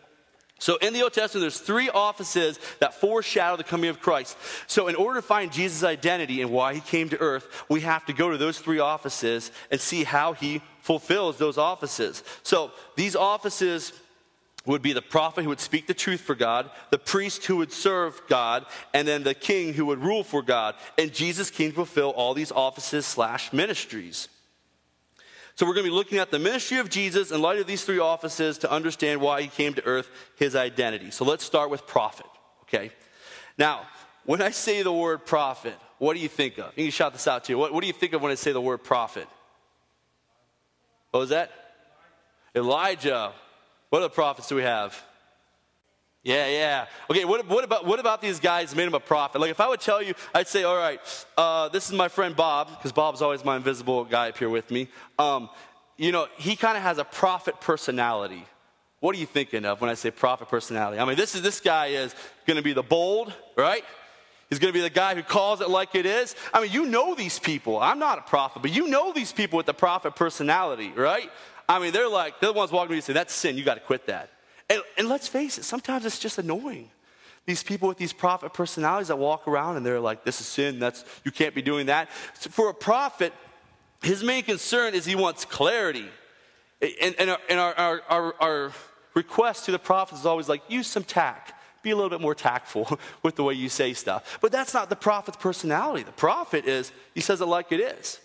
So 0.59 0.77
in 0.77 0.94
the 0.94 1.03
Old 1.03 1.13
Testament, 1.13 1.44
there's 1.44 1.59
three 1.59 1.89
offices 1.89 2.59
that 2.80 2.94
foreshadow 2.94 3.57
the 3.57 3.63
coming 3.63 3.89
of 3.89 4.00
Christ. 4.00 4.38
So 4.68 4.88
in 4.88 4.95
order 4.95 5.19
to 5.19 5.27
find 5.27 5.51
Jesus' 5.51 5.83
identity 5.83 6.42
and 6.42 6.50
why 6.50 6.74
he 6.74 6.80
came 6.80 7.09
to 7.09 7.19
earth, 7.19 7.65
we 7.69 7.81
have 7.81 8.06
to 8.06 8.13
go 8.13 8.31
to 8.31 8.38
those 8.38 8.59
three 8.59 8.80
offices 8.80 9.51
and 9.69 9.81
see 9.81 10.06
how 10.06 10.33
he 10.33 10.62
fulfills 10.81 11.38
those 11.38 11.57
offices. 11.57 12.24
So 12.44 12.71
these 12.95 13.15
offices 13.15 13.92
would 14.65 14.81
be 14.81 14.94
the 14.94 15.01
prophet 15.01 15.44
who 15.44 15.50
would 15.50 15.59
speak 15.59 15.88
the 15.88 15.94
truth 15.94 16.21
for 16.21 16.36
God, 16.36 16.71
the 16.89 16.97
priest 16.97 17.45
who 17.45 17.57
would 17.57 17.71
serve 17.71 18.19
God, 18.27 18.65
and 18.94 19.07
then 19.07 19.24
the 19.24 19.33
king 19.33 19.74
who 19.74 19.86
would 19.88 20.00
rule 20.00 20.24
for 20.24 20.42
God. 20.42 20.75
And 20.97 21.13
Jesus 21.13 21.51
came 21.51 21.69
to 21.71 21.75
fulfill 21.75 22.12
all 22.12 22.33
these 22.33 22.51
offices 22.51 23.06
slash 23.06 23.53
ministries. 23.53 24.27
So 25.56 25.66
we're 25.66 25.74
going 25.74 25.86
to 25.86 25.92
be 25.92 25.96
looking 25.96 26.18
at 26.18 26.31
the 26.31 26.40
ministry 26.40 26.80
of 26.80 26.90
Jesus 26.90 27.31
in 27.31 27.42
light 27.42 27.60
of 27.60 27.68
these 27.68 27.86
three 27.86 28.00
offices 28.00 28.57
to 28.60 28.72
understand 28.72 29.22
why 29.22 29.42
he 29.42 29.48
came 29.48 29.74
to 29.75 29.86
earth, 29.86 30.10
his 30.36 30.54
identity. 30.54 31.12
So 31.12 31.24
let's 31.24 31.46
start 31.46 31.69
with 31.69 31.88
prophet, 31.88 32.25
okay? 32.63 32.92
Now, 33.57 33.84
when 34.25 34.42
I 34.42 34.50
say 34.50 34.84
the 34.84 34.92
word 34.92 35.25
prophet, 35.25 35.75
what 35.98 36.13
do 36.13 36.19
you 36.19 36.28
think 36.28 36.57
of? 36.57 36.74
You 36.75 36.84
can 36.84 36.92
shout 36.92 37.13
this 37.13 37.25
out 37.25 37.46
too. 37.46 37.57
What, 37.57 37.74
what 37.74 37.81
do 37.81 37.88
you 37.88 37.94
think 37.94 38.12
of 38.12 38.22
when 38.22 38.34
I 38.34 38.36
say 38.36 38.52
the 38.52 38.60
word 38.60 38.80
prophet? 38.80 39.28
What 41.12 41.22
was 41.22 41.30
that? 41.30 41.52
Elijah. 42.54 43.31
What 43.90 44.00
other 44.00 44.10
prophets 44.10 44.50
do 44.50 44.56
we 44.56 44.63
have? 44.63 45.02
Yeah, 46.25 46.48
yeah. 46.48 46.86
Okay, 47.07 47.24
what, 47.24 47.48
what, 47.48 47.63
about, 47.63 47.86
what 47.86 48.00
about 48.00 48.19
these 48.19 48.39
guys 48.39 48.75
made 48.75 48.88
him 48.88 48.95
a 48.95 49.00
prophet? 49.00 49.39
Like, 49.39 49.51
if 49.51 49.60
I 49.60 49.68
would 49.68 49.80
tell 49.80 50.01
you, 50.01 50.16
I'd 50.33 50.48
say, 50.48 50.63
all 50.63 50.75
right, 50.75 51.00
uh, 51.38 51.69
this 51.69 51.88
is 51.88 51.94
my 51.94 52.07
friend 52.07 52.36
Bob, 52.36 52.69
because 52.69 52.92
Bob's 52.92 53.22
always 53.22 53.45
my 53.45 53.56
invisible 53.56 54.04
guy 54.06 54.30
up 54.30 54.38
here 54.39 54.50
with 54.50 54.72
me. 54.72 54.89
Um, 55.19 55.51
you 55.98 56.12
know, 56.12 56.27
he 56.36 56.56
kind 56.56 56.77
of 56.77 56.81
has 56.81 56.98
a 56.98 57.04
prophet 57.04 57.62
personality. 57.62 58.44
What 59.01 59.16
are 59.16 59.19
you 59.19 59.27
thinking 59.27 59.66
of 59.66 59.81
when 59.81 59.92
I 59.92 59.94
say 59.94 60.10
prophet 60.10 60.50
personality? 60.50 61.00
I 61.00 61.06
mean, 61.06 61.16
this 61.16 61.36
is 61.36 61.44
this 61.44 61.60
guy 61.60 61.88
is 61.88 62.16
going 62.48 62.57
to 62.57 62.63
be 62.63 62.74
the 62.74 62.81
bold, 62.81 63.31
right? 63.56 63.86
He's 64.50 64.57
going 64.57 64.74
to 64.74 64.78
be 64.78 64.81
the 64.81 64.89
guy 64.89 65.13
who 65.13 65.21
calls 65.21 65.62
it 65.62 65.69
like 65.69 65.94
it 65.94 66.07
is. 66.07 66.36
I 66.51 66.60
mean, 66.60 66.71
you 66.71 66.88
know 66.88 67.13
these 67.13 67.38
people. 67.38 67.80
I'm 67.80 68.00
not 68.00 68.18
a 68.18 68.24
prophet, 68.24 68.63
but 68.63 68.75
you 68.75 68.88
know 68.88 69.14
these 69.14 69.31
people 69.31 69.57
with 69.57 69.68
the 69.68 69.76
prophet 69.76 70.16
personality, 70.16 70.92
right? 70.95 71.30
I 71.69 71.78
mean, 71.78 71.94
they're 71.94 72.09
like, 72.09 72.40
they're 72.40 72.52
the 72.52 72.57
ones 72.57 72.71
walking 72.71 72.90
to 72.90 72.94
you 72.94 72.97
and 72.97 73.04
say, 73.04 73.14
that's 73.14 73.33
sin, 73.33 73.57
you 73.57 73.64
got 73.64 73.76
to 73.76 73.80
quit 73.81 74.07
that. 74.07 74.31
And, 74.69 74.81
and 74.98 75.07
let's 75.07 75.28
face 75.28 75.57
it, 75.57 75.64
sometimes 75.64 76.06
it's 76.06 76.19
just 76.19 76.38
annoying. 76.38 76.90
These 77.45 77.64
people 77.64 77.88
with 77.88 77.98
these 77.98 78.14
prophet 78.14 78.54
personalities 78.54 79.10
that 79.10 79.18
walk 79.18 79.48
around 79.48 79.78
and 79.78 79.86
they're 79.86 80.00
like, 80.00 80.24
this 80.24 80.42
is 80.42 80.48
sin, 80.48 80.80
that's, 80.80 81.06
you 81.24 81.31
can't 81.31 81.54
be 81.54 81.62
doing 81.62 81.86
that. 81.88 82.10
So 82.40 82.50
for 82.50 82.69
a 82.69 82.74
prophet, 82.74 83.34
his 84.02 84.24
main 84.24 84.44
concern 84.44 84.95
is 84.95 85.06
he 85.06 85.16
wants 85.16 85.45
clarity. 85.45 86.07
And, 87.02 87.16
and, 87.19 87.30
our, 87.30 87.40
and 87.50 87.60
our, 87.60 87.74
our, 87.76 88.02
our, 88.10 88.36
our 88.42 88.72
request 89.14 89.66
to 89.66 89.72
the 89.72 89.80
prophets 89.80 90.22
is 90.22 90.26
always 90.26 90.50
like, 90.50 90.62
use 90.68 90.88
some 90.88 91.04
tact. 91.04 91.54
Be 91.84 91.92
a 91.92 91.95
little 91.95 92.10
bit 92.10 92.22
more 92.22 92.34
tactful 92.34 93.00
with 93.24 93.36
the 93.36 93.44
way 93.44 93.54
you 93.54 93.69
say 93.69 93.94
stuff. 93.94 94.40
But 94.42 94.52
that's 94.52 94.74
not 94.74 94.90
the 94.90 94.95
prophet's 94.95 95.38
personality. 95.38 96.04
The 96.04 96.12
prophet 96.14 96.66
is, 96.66 96.92
he 97.14 97.22
says 97.22 97.42
it 97.42 97.45
like 97.45 97.72
it 97.72 97.80
is. 97.80 98.19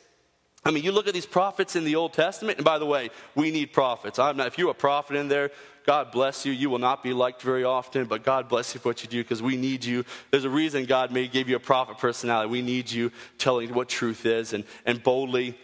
I 0.65 0.71
mean, 0.71 0.85
you 0.85 0.93
look 0.93 1.09
at 1.09 1.15
these 1.15 1.27
prophets 1.27 1.75
in 1.75 1.85
the 1.85 1.97
Old 1.97 2.13
Testament, 2.13 2.59
and 2.59 2.65
by 2.65 2.79
the 2.79 2.87
way, 2.87 3.11
we 3.35 3.51
need 3.51 3.73
prophets. 3.73 4.19
I'm 4.19 4.37
not, 4.37 4.47
if 4.47 4.59
you're 4.59 4.71
a 4.71 4.75
prophet 4.75 5.17
in 5.17 5.29
there, 5.29 5.51
God 5.87 6.13
bless 6.13 6.45
you. 6.45 6.53
You 6.53 6.69
will 6.69 6.79
not 6.79 7.03
be 7.03 7.15
liked 7.15 7.41
very 7.41 7.65
often, 7.65 8.05
but 8.05 8.23
God 8.23 8.49
bless 8.49 8.75
you 8.75 8.81
for 8.81 8.91
what 8.91 9.03
you 9.03 9.09
do 9.09 9.23
because 9.23 9.43
we 9.43 9.57
need 9.57 9.85
you. 9.85 10.05
There's 10.31 10.45
a 10.45 10.51
reason 10.51 10.85
God 10.85 11.11
may 11.11 11.29
give 11.29 11.49
you 11.49 11.57
a 11.57 11.61
prophet 11.61 11.97
personality. 11.97 12.51
We 12.51 12.61
need 12.61 12.91
you 12.91 13.11
telling 13.39 13.73
what 13.73 13.89
truth 13.89 14.27
is 14.27 14.53
and, 14.53 14.65
and 14.85 15.03
boldly 15.03 15.59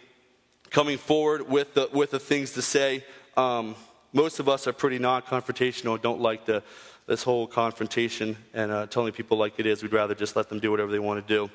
coming 0.71 0.97
forward 0.97 1.47
with 1.47 1.75
the, 1.75 1.89
with 1.93 2.11
the 2.11 2.19
things 2.19 2.53
to 2.53 2.63
say. 2.63 3.05
Um, 3.35 3.75
most 4.13 4.39
of 4.39 4.49
us 4.49 4.67
are 4.67 4.73
pretty 4.73 4.97
non 4.97 5.21
confrontational, 5.21 6.01
don't 6.01 6.21
like 6.21 6.45
the, 6.45 6.63
this 7.05 7.21
whole 7.21 7.45
confrontation 7.45 8.35
and 8.53 8.71
uh, 8.71 8.87
telling 8.87 9.13
people 9.13 9.37
like 9.37 9.59
it 9.59 9.67
is. 9.67 9.83
We'd 9.83 9.93
rather 9.93 10.15
just 10.15 10.35
let 10.35 10.49
them 10.49 10.59
do 10.59 10.71
whatever 10.71 10.91
they 10.91 10.99
want 10.99 11.25
to 11.25 11.33
do. 11.33 11.51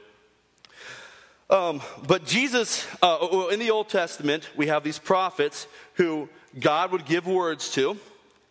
Um, 1.52 1.82
but 2.06 2.24
Jesus, 2.24 2.86
uh, 3.02 3.48
in 3.52 3.58
the 3.60 3.70
Old 3.70 3.90
Testament, 3.90 4.48
we 4.56 4.68
have 4.68 4.82
these 4.82 4.98
prophets 4.98 5.66
who 5.96 6.30
God 6.58 6.92
would 6.92 7.04
give 7.04 7.26
words 7.26 7.70
to, 7.72 7.98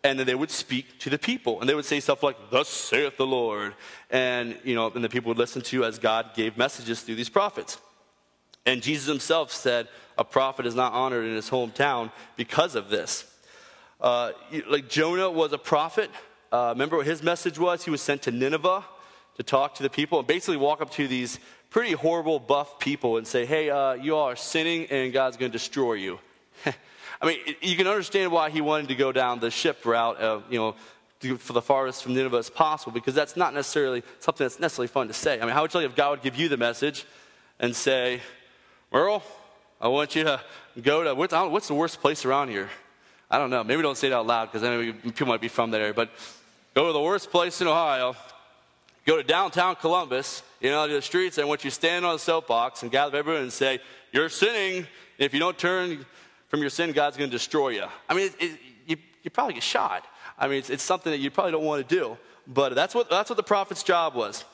and 0.04 0.16
then 0.16 0.24
they 0.24 0.36
would 0.36 0.52
speak 0.52 1.00
to 1.00 1.10
the 1.10 1.18
people. 1.18 1.58
And 1.58 1.68
they 1.68 1.74
would 1.74 1.84
say 1.84 1.98
stuff 1.98 2.22
like, 2.22 2.36
Thus 2.50 2.68
saith 2.68 3.16
the 3.16 3.26
Lord. 3.26 3.74
And, 4.08 4.56
you 4.62 4.76
know, 4.76 4.88
and 4.88 5.02
the 5.02 5.08
people 5.08 5.30
would 5.30 5.38
listen 5.38 5.62
to 5.62 5.84
as 5.84 5.98
God 5.98 6.30
gave 6.36 6.56
messages 6.56 7.00
through 7.00 7.16
these 7.16 7.28
prophets. 7.28 7.78
And 8.66 8.80
Jesus 8.80 9.08
himself 9.08 9.50
said, 9.50 9.88
A 10.16 10.24
prophet 10.24 10.64
is 10.64 10.76
not 10.76 10.92
honored 10.92 11.24
in 11.24 11.34
his 11.34 11.50
hometown 11.50 12.12
because 12.36 12.76
of 12.76 12.88
this. 12.88 13.24
Uh, 14.00 14.30
like 14.68 14.88
Jonah 14.88 15.28
was 15.28 15.52
a 15.52 15.58
prophet. 15.58 16.08
Uh, 16.52 16.68
remember 16.72 16.98
what 16.98 17.06
his 17.06 17.20
message 17.20 17.58
was? 17.58 17.84
He 17.84 17.90
was 17.90 18.00
sent 18.00 18.22
to 18.22 18.30
Nineveh 18.30 18.84
to 19.38 19.42
talk 19.42 19.74
to 19.76 19.82
the 19.82 19.90
people 19.90 20.20
and 20.20 20.28
basically 20.28 20.56
walk 20.56 20.80
up 20.80 20.90
to 20.92 21.08
these 21.08 21.40
pretty 21.72 21.92
horrible, 21.92 22.38
buff 22.38 22.78
people 22.78 23.16
and 23.16 23.26
say, 23.26 23.46
hey, 23.46 23.70
uh, 23.70 23.94
you 23.94 24.14
all 24.14 24.28
are 24.28 24.36
sinning 24.36 24.86
and 24.90 25.12
God's 25.12 25.38
going 25.38 25.50
to 25.50 25.58
destroy 25.58 25.94
you. 25.94 26.18
I 27.20 27.26
mean, 27.26 27.38
you 27.62 27.76
can 27.76 27.86
understand 27.86 28.30
why 28.30 28.50
he 28.50 28.60
wanted 28.60 28.88
to 28.88 28.94
go 28.94 29.10
down 29.10 29.40
the 29.40 29.50
ship 29.50 29.84
route, 29.86 30.18
of, 30.18 30.44
you 30.50 30.58
know, 30.58 30.74
for 31.38 31.54
the 31.54 31.62
farthest 31.62 32.02
from 32.02 32.14
Nineveh 32.14 32.36
as 32.36 32.50
possible, 32.50 32.92
because 32.92 33.14
that's 33.14 33.36
not 33.36 33.54
necessarily 33.54 34.02
something 34.20 34.44
that's 34.44 34.60
necessarily 34.60 34.88
fun 34.88 35.08
to 35.08 35.14
say. 35.14 35.40
I 35.40 35.46
mean, 35.46 35.54
how 35.54 35.62
would 35.62 35.72
you 35.72 35.80
if 35.80 35.96
God 35.96 36.10
would 36.10 36.22
give 36.22 36.36
you 36.36 36.48
the 36.48 36.56
message 36.58 37.06
and 37.58 37.74
say, 37.74 38.20
Merle, 38.92 39.22
I 39.80 39.88
want 39.88 40.14
you 40.14 40.24
to 40.24 40.40
go 40.82 41.04
to, 41.04 41.14
what's, 41.14 41.68
the 41.68 41.74
worst 41.74 42.00
place 42.00 42.26
around 42.26 42.50
here? 42.50 42.68
I 43.30 43.38
don't 43.38 43.48
know. 43.48 43.64
Maybe 43.64 43.80
don't 43.80 43.96
say 43.96 44.08
it 44.08 44.12
out 44.12 44.26
loud 44.26 44.46
because 44.46 44.60
then 44.60 44.92
people 45.00 45.28
might 45.28 45.40
be 45.40 45.48
from 45.48 45.70
that 45.70 45.80
area, 45.80 45.94
but 45.94 46.10
go 46.74 46.88
to 46.88 46.92
the 46.92 47.00
worst 47.00 47.30
place 47.30 47.62
in 47.62 47.66
Ohio, 47.66 48.14
go 49.06 49.16
to 49.16 49.22
downtown 49.22 49.76
Columbus, 49.76 50.42
you 50.60 50.70
know, 50.70 50.86
to 50.86 50.92
the 50.92 51.02
streets, 51.02 51.38
and 51.38 51.44
I 51.44 51.48
want 51.48 51.64
you 51.64 51.70
to 51.70 51.74
stand 51.74 52.04
on 52.04 52.14
a 52.14 52.18
soapbox 52.18 52.82
and 52.82 52.90
gather 52.90 53.18
everyone 53.18 53.42
and 53.42 53.52
say, 53.52 53.80
You're 54.12 54.28
sinning. 54.28 54.86
If 55.18 55.32
you 55.32 55.40
don't 55.40 55.58
turn 55.58 56.04
from 56.48 56.60
your 56.60 56.70
sin, 56.70 56.92
God's 56.92 57.16
going 57.16 57.30
to 57.30 57.36
destroy 57.36 57.70
you. 57.70 57.84
I 58.08 58.14
mean, 58.14 58.26
it, 58.26 58.34
it, 58.40 58.60
you, 58.86 58.96
you 59.22 59.30
probably 59.30 59.54
get 59.54 59.62
shot. 59.62 60.04
I 60.38 60.48
mean, 60.48 60.58
it's, 60.58 60.70
it's 60.70 60.82
something 60.82 61.12
that 61.12 61.18
you 61.18 61.30
probably 61.30 61.52
don't 61.52 61.64
want 61.64 61.86
to 61.86 61.94
do. 61.94 62.16
But 62.46 62.74
that's 62.74 62.94
what, 62.94 63.08
that's 63.08 63.30
what 63.30 63.36
the 63.36 63.42
prophet's 63.42 63.82
job 63.82 64.14
was. 64.14 64.44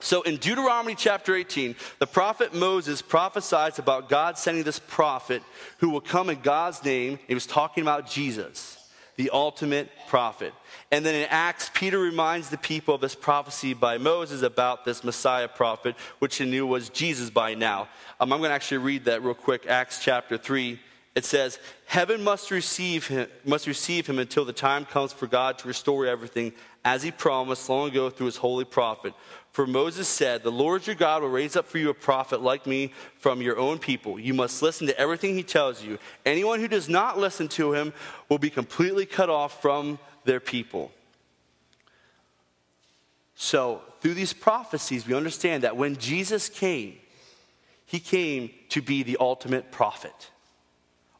So 0.00 0.22
in 0.22 0.36
Deuteronomy 0.36 0.96
chapter 0.96 1.34
18, 1.34 1.76
the 2.00 2.06
prophet 2.06 2.52
Moses 2.52 3.00
prophesies 3.00 3.78
about 3.78 4.08
God 4.08 4.36
sending 4.36 4.64
this 4.64 4.80
prophet 4.80 5.42
who 5.78 5.90
will 5.90 6.00
come 6.00 6.28
in 6.28 6.40
God's 6.40 6.84
name. 6.84 7.20
He 7.28 7.34
was 7.34 7.46
talking 7.46 7.82
about 7.82 8.10
Jesus, 8.10 8.81
the 9.16 9.30
ultimate 9.30 9.90
prophet. 10.08 10.54
And 10.90 11.04
then 11.04 11.14
in 11.14 11.28
Acts, 11.30 11.70
Peter 11.74 11.98
reminds 11.98 12.50
the 12.50 12.58
people 12.58 12.94
of 12.94 13.00
this 13.00 13.14
prophecy 13.14 13.74
by 13.74 13.98
Moses 13.98 14.42
about 14.42 14.84
this 14.84 15.04
Messiah 15.04 15.48
prophet, 15.48 15.96
which 16.18 16.36
he 16.36 16.44
knew 16.44 16.66
was 16.66 16.88
Jesus 16.88 17.30
by 17.30 17.54
now. 17.54 17.88
Um, 18.20 18.32
I'm 18.32 18.38
going 18.40 18.50
to 18.50 18.54
actually 18.54 18.78
read 18.78 19.04
that 19.04 19.22
real 19.22 19.34
quick. 19.34 19.66
Acts 19.66 20.02
chapter 20.02 20.38
3, 20.38 20.80
it 21.14 21.24
says, 21.24 21.58
Heaven 21.84 22.24
must 22.24 22.50
receive 22.50 23.06
him, 23.06 23.28
must 23.44 23.66
receive 23.66 24.06
him 24.06 24.18
until 24.18 24.44
the 24.44 24.52
time 24.52 24.86
comes 24.86 25.12
for 25.12 25.26
God 25.26 25.58
to 25.58 25.68
restore 25.68 26.06
everything 26.06 26.52
as 26.84 27.02
he 27.02 27.10
promised 27.10 27.68
long 27.68 27.90
ago 27.90 28.08
through 28.08 28.26
his 28.26 28.38
holy 28.38 28.64
prophet. 28.64 29.12
For 29.50 29.66
Moses 29.66 30.08
said, 30.08 30.42
The 30.42 30.50
Lord 30.50 30.86
your 30.86 30.96
God 30.96 31.20
will 31.20 31.28
raise 31.28 31.54
up 31.54 31.66
for 31.66 31.76
you 31.76 31.90
a 31.90 31.94
prophet 31.94 32.40
like 32.40 32.66
me 32.66 32.92
from 33.18 33.42
your 33.42 33.58
own 33.58 33.78
people. 33.78 34.18
You 34.18 34.32
must 34.32 34.62
listen 34.62 34.86
to 34.86 34.98
everything 34.98 35.34
he 35.34 35.42
tells 35.42 35.84
you. 35.84 35.98
Anyone 36.24 36.60
who 36.60 36.68
does 36.68 36.88
not 36.88 37.18
listen 37.18 37.48
to 37.48 37.74
him 37.74 37.92
will 38.30 38.38
be 38.38 38.50
completely 38.50 39.04
cut 39.04 39.28
off 39.28 39.60
from 39.60 39.98
their 40.24 40.40
people. 40.40 40.90
So, 43.34 43.82
through 44.00 44.14
these 44.14 44.32
prophecies, 44.32 45.06
we 45.06 45.14
understand 45.14 45.64
that 45.64 45.76
when 45.76 45.96
Jesus 45.96 46.48
came, 46.48 46.96
he 47.84 48.00
came 48.00 48.50
to 48.70 48.80
be 48.80 49.02
the 49.02 49.18
ultimate 49.20 49.70
prophet. 49.70 50.30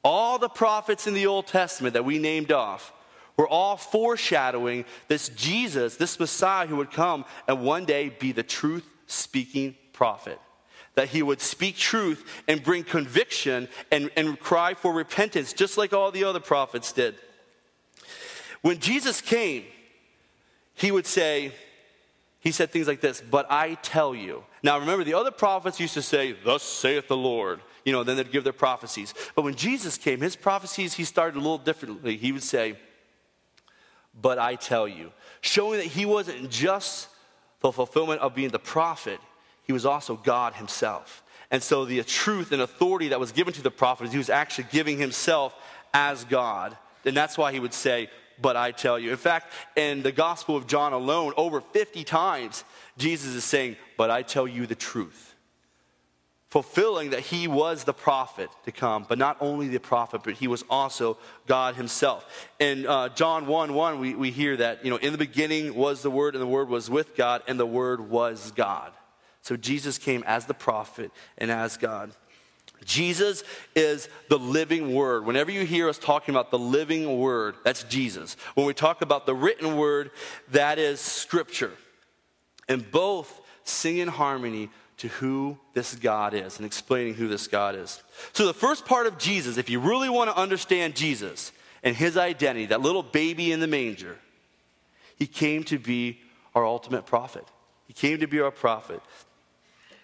All 0.05 0.39
the 0.39 0.49
prophets 0.49 1.07
in 1.07 1.15
the 1.15 1.27
Old 1.27 1.47
Testament 1.47 1.95
that 1.95 2.05
we 2.05 2.19
named 2.19 2.51
off 2.51 2.93
were 3.37 3.49
all 3.49 3.77
foreshadowing 3.77 4.85
this 5.09 5.29
Jesus, 5.31 5.97
this 5.97 6.19
Messiah 6.19 6.67
who 6.67 6.77
would 6.77 6.91
come 6.91 7.25
and 7.47 7.63
one 7.63 7.85
day 7.85 8.09
be 8.09 8.33
the 8.33 8.43
truth 8.43 8.89
speaking 9.07 9.77
prophet. 9.93 10.41
That 10.95 11.09
he 11.09 11.23
would 11.23 11.41
speak 11.41 11.77
truth 11.77 12.43
and 12.49 12.63
bring 12.63 12.85
conviction 12.85 13.69
and, 13.91 14.11
and 14.17 14.39
cry 14.39 14.75
for 14.75 14.93
repentance, 14.93 15.53
just 15.53 15.79
like 15.79 15.93
all 15.93 16.11
the 16.11 16.25
other 16.25 16.41
prophets 16.41 16.93
did. 16.93 17.15
When 18.61 18.79
Jesus 18.79 19.21
came, 19.21 19.65
he 20.75 20.91
would 20.91 21.07
say, 21.07 21.53
he 22.41 22.51
said 22.51 22.71
things 22.71 22.89
like 22.89 23.01
this, 23.01 23.21
but 23.21 23.47
I 23.51 23.75
tell 23.83 24.15
you. 24.15 24.45
Now 24.63 24.79
remember, 24.79 25.05
the 25.05 25.15
other 25.15 25.31
prophets 25.31 25.81
used 25.81 25.95
to 25.95 26.03
say, 26.03 26.33
Thus 26.33 26.63
saith 26.63 27.09
the 27.09 27.17
Lord 27.17 27.61
you 27.85 27.93
know, 27.93 28.05
then 28.05 28.17
they'd 28.17 28.31
give 28.31 28.45
their 28.45 28.53
prophecies. 28.53 29.15
But 29.35 29.43
when 29.43 29.55
Jesus 29.55 29.99
came, 29.99 30.21
his 30.21 30.37
prophecies, 30.37 30.95
he 30.95 31.05
started 31.05 31.37
a 31.37 31.41
little 31.41 31.59
differently. 31.59 32.17
He 32.17 32.33
would 32.33 32.43
say, 32.43 32.77
But 34.21 34.39
I 34.39 34.55
tell 34.55 34.87
you, 34.87 35.13
showing 35.41 35.79
that 35.79 35.87
he 35.87 36.07
wasn't 36.07 36.51
just 36.51 37.09
the 37.61 37.73
fulfillment 37.73 38.21
of 38.21 38.35
being 38.35 38.51
the 38.51 38.59
prophet, 38.59 39.21
he 39.65 39.73
was 39.73 39.87
also 39.87 40.17
God 40.17 40.55
himself. 40.55 41.23
And 41.51 41.63
so 41.63 41.85
the 41.85 42.03
truth 42.03 42.53
and 42.53 42.63
authority 42.63 43.09
that 43.09 43.21
was 43.21 43.33
given 43.33 43.53
to 43.55 43.63
the 43.63 43.71
prophet, 43.71 44.11
he 44.11 44.19
was 44.19 44.31
actually 44.31 44.69
giving 44.71 44.99
himself 44.99 45.55
as 45.93 46.25
God. 46.25 46.77
And 47.05 47.17
that's 47.17 47.37
why 47.37 47.53
he 47.53 47.61
would 47.61 47.75
say, 47.75 48.09
But 48.41 48.57
I 48.57 48.71
tell 48.71 48.99
you. 48.99 49.11
In 49.11 49.17
fact, 49.17 49.53
in 49.77 50.03
the 50.03 50.13
Gospel 50.13 50.57
of 50.57 50.67
John 50.67 50.93
alone, 50.93 51.33
over 51.37 51.61
50 51.61 52.05
times, 52.05 52.65
Jesus 52.97 53.35
is 53.35 53.45
saying, 53.45 53.77
But 53.97 54.11
I 54.11 54.23
tell 54.23 54.47
you 54.47 54.67
the 54.67 54.75
truth 54.75 55.32
fulfilling 56.53 57.09
that 57.09 57.21
he 57.21 57.49
was 57.49 57.85
the 57.85 57.95
prophet 57.95 58.51
to 58.67 58.71
come, 58.71 59.07
but 59.09 59.17
not 59.17 59.39
only 59.41 59.69
the 59.69 59.81
prophet, 59.81 60.21
but 60.23 60.35
he 60.35 60.47
was 60.47 60.63
also 60.69 61.17
God 61.47 61.77
himself. 61.77 62.47
In 62.59 62.87
uh, 62.87 63.09
John 63.09 63.47
1 63.47 63.73
1, 63.73 63.99
we, 63.99 64.15
we 64.15 64.31
hear 64.31 64.59
that, 64.59 64.85
you 64.85 64.91
know, 64.91 64.99
in 64.99 65.13
the 65.13 65.19
beginning 65.19 65.75
was 65.75 66.03
the 66.03 66.11
Word, 66.11 66.35
and 66.35 66.43
the 66.43 66.47
Word 66.47 66.69
was 66.69 66.91
with 66.91 67.17
God, 67.17 67.43
and 67.49 67.59
the 67.59 67.65
Word 67.65 68.11
was 68.11 68.51
God. 68.51 68.93
So 69.41 69.57
Jesus 69.57 69.97
came 69.97 70.23
as 70.27 70.45
the 70.45 70.53
prophet 70.53 71.11
and 71.39 71.51
as 71.51 71.79
God. 71.79 72.13
Jesus 72.85 73.45
is 73.75 74.11
the 74.29 74.39
living 74.39 74.93
word. 74.93 75.25
Whenever 75.25 75.51
you 75.51 75.65
hear 75.65 75.89
us 75.89 75.97
talking 75.97 76.35
about 76.35 76.51
the 76.51 76.59
living 76.59 77.19
word, 77.19 77.55
that's 77.65 77.85
Jesus. 77.85 78.37
When 78.57 78.67
we 78.67 78.75
talk 78.75 79.01
about 79.01 79.25
the 79.25 79.35
written 79.35 79.79
word, 79.79 80.11
that 80.51 80.79
is 80.79 81.01
scripture. 81.01 81.73
And 82.69 82.91
both 82.91 83.41
sing 83.65 83.99
in 83.99 84.09
harmony 84.09 84.69
to 84.99 85.09
who 85.09 85.59
this 85.75 85.95
God 85.95 86.35
is 86.35 86.59
and 86.59 86.67
explaining 86.67 87.15
who 87.15 87.29
this 87.29 87.47
God 87.47 87.75
is. 87.75 88.03
So, 88.33 88.47
the 88.47 88.55
first 88.55 88.85
part 88.85 89.07
of 89.07 89.19
Jesus, 89.19 89.57
if 89.57 89.71
you 89.71 89.81
really 89.81 90.09
want 90.09 90.31
to 90.31 90.37
understand 90.37 90.95
Jesus 90.95 91.53
and 91.83 91.97
his 91.97 92.17
identity, 92.17 92.67
that 92.67 92.81
little 92.81 93.03
baby 93.03 93.53
in 93.53 93.61
the 93.61 93.67
manger, 93.67 94.19
he 95.17 95.27
came 95.27 95.65
to 95.65 95.79
be 95.79 96.21
our 96.55 96.65
ultimate 96.65 97.07
prophet. 97.07 97.45
He 97.87 97.93
came 97.93 98.21
to 98.21 98.27
be 98.27 98.41
our 98.41 98.51
prophet, 98.51 99.01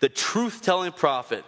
the 0.00 0.08
truth 0.08 0.62
telling 0.62 0.92
prophet. 0.92 1.44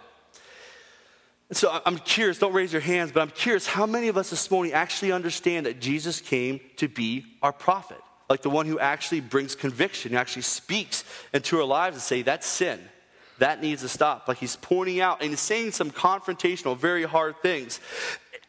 So 1.51 1.81
I'm 1.85 1.97
curious, 1.97 2.39
don't 2.39 2.53
raise 2.53 2.71
your 2.71 2.81
hands, 2.81 3.11
but 3.11 3.19
I'm 3.19 3.31
curious 3.31 3.67
how 3.67 3.85
many 3.85 4.07
of 4.07 4.15
us 4.15 4.29
this 4.29 4.49
morning 4.49 4.71
actually 4.71 5.11
understand 5.11 5.65
that 5.65 5.81
Jesus 5.81 6.21
came 6.21 6.61
to 6.77 6.87
be 6.87 7.25
our 7.41 7.51
prophet? 7.51 7.99
Like 8.29 8.41
the 8.41 8.49
one 8.49 8.65
who 8.65 8.79
actually 8.79 9.19
brings 9.19 9.55
conviction, 9.55 10.13
who 10.13 10.17
actually 10.17 10.43
speaks 10.43 11.03
into 11.33 11.57
our 11.57 11.65
lives 11.65 11.97
and 11.97 12.01
say, 12.01 12.21
that's 12.21 12.47
sin 12.47 12.79
that 13.41 13.59
needs 13.59 13.81
to 13.81 13.89
stop. 13.89 14.27
Like 14.27 14.37
he's 14.37 14.55
pointing 14.55 15.01
out 15.01 15.21
and 15.21 15.31
he's 15.31 15.39
saying 15.39 15.71
some 15.71 15.89
confrontational, 15.89 16.77
very 16.77 17.03
hard 17.03 17.41
things. 17.41 17.79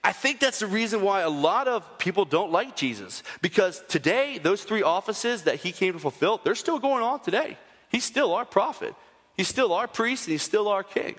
I 0.05 0.13
think 0.13 0.39
that's 0.39 0.59
the 0.59 0.67
reason 0.67 1.01
why 1.01 1.23
a 1.23 1.31
lot 1.31 1.67
of 1.67 1.99
people 1.99 2.27
don't 2.27 2.53
like 2.53 2.77
Jesus. 2.77 3.23
Because 3.41 3.83
today, 3.89 4.39
those 4.39 4.65
three 4.65 4.83
offices 4.83 5.45
that 5.45 5.57
he 5.57 5.73
came 5.73 5.95
to 5.95 5.99
fulfill, 5.99 6.43
they're 6.45 6.55
still 6.55 6.79
going 6.79 7.03
on 7.03 7.21
today. 7.21 7.57
He's 7.89 8.05
still 8.05 8.35
our 8.35 8.45
prophet, 8.45 8.95
he's 9.37 9.49
still 9.49 9.73
our 9.73 9.89
priest, 9.89 10.27
and 10.27 10.33
he's 10.33 10.43
still 10.43 10.69
our 10.69 10.83
king. 10.83 11.15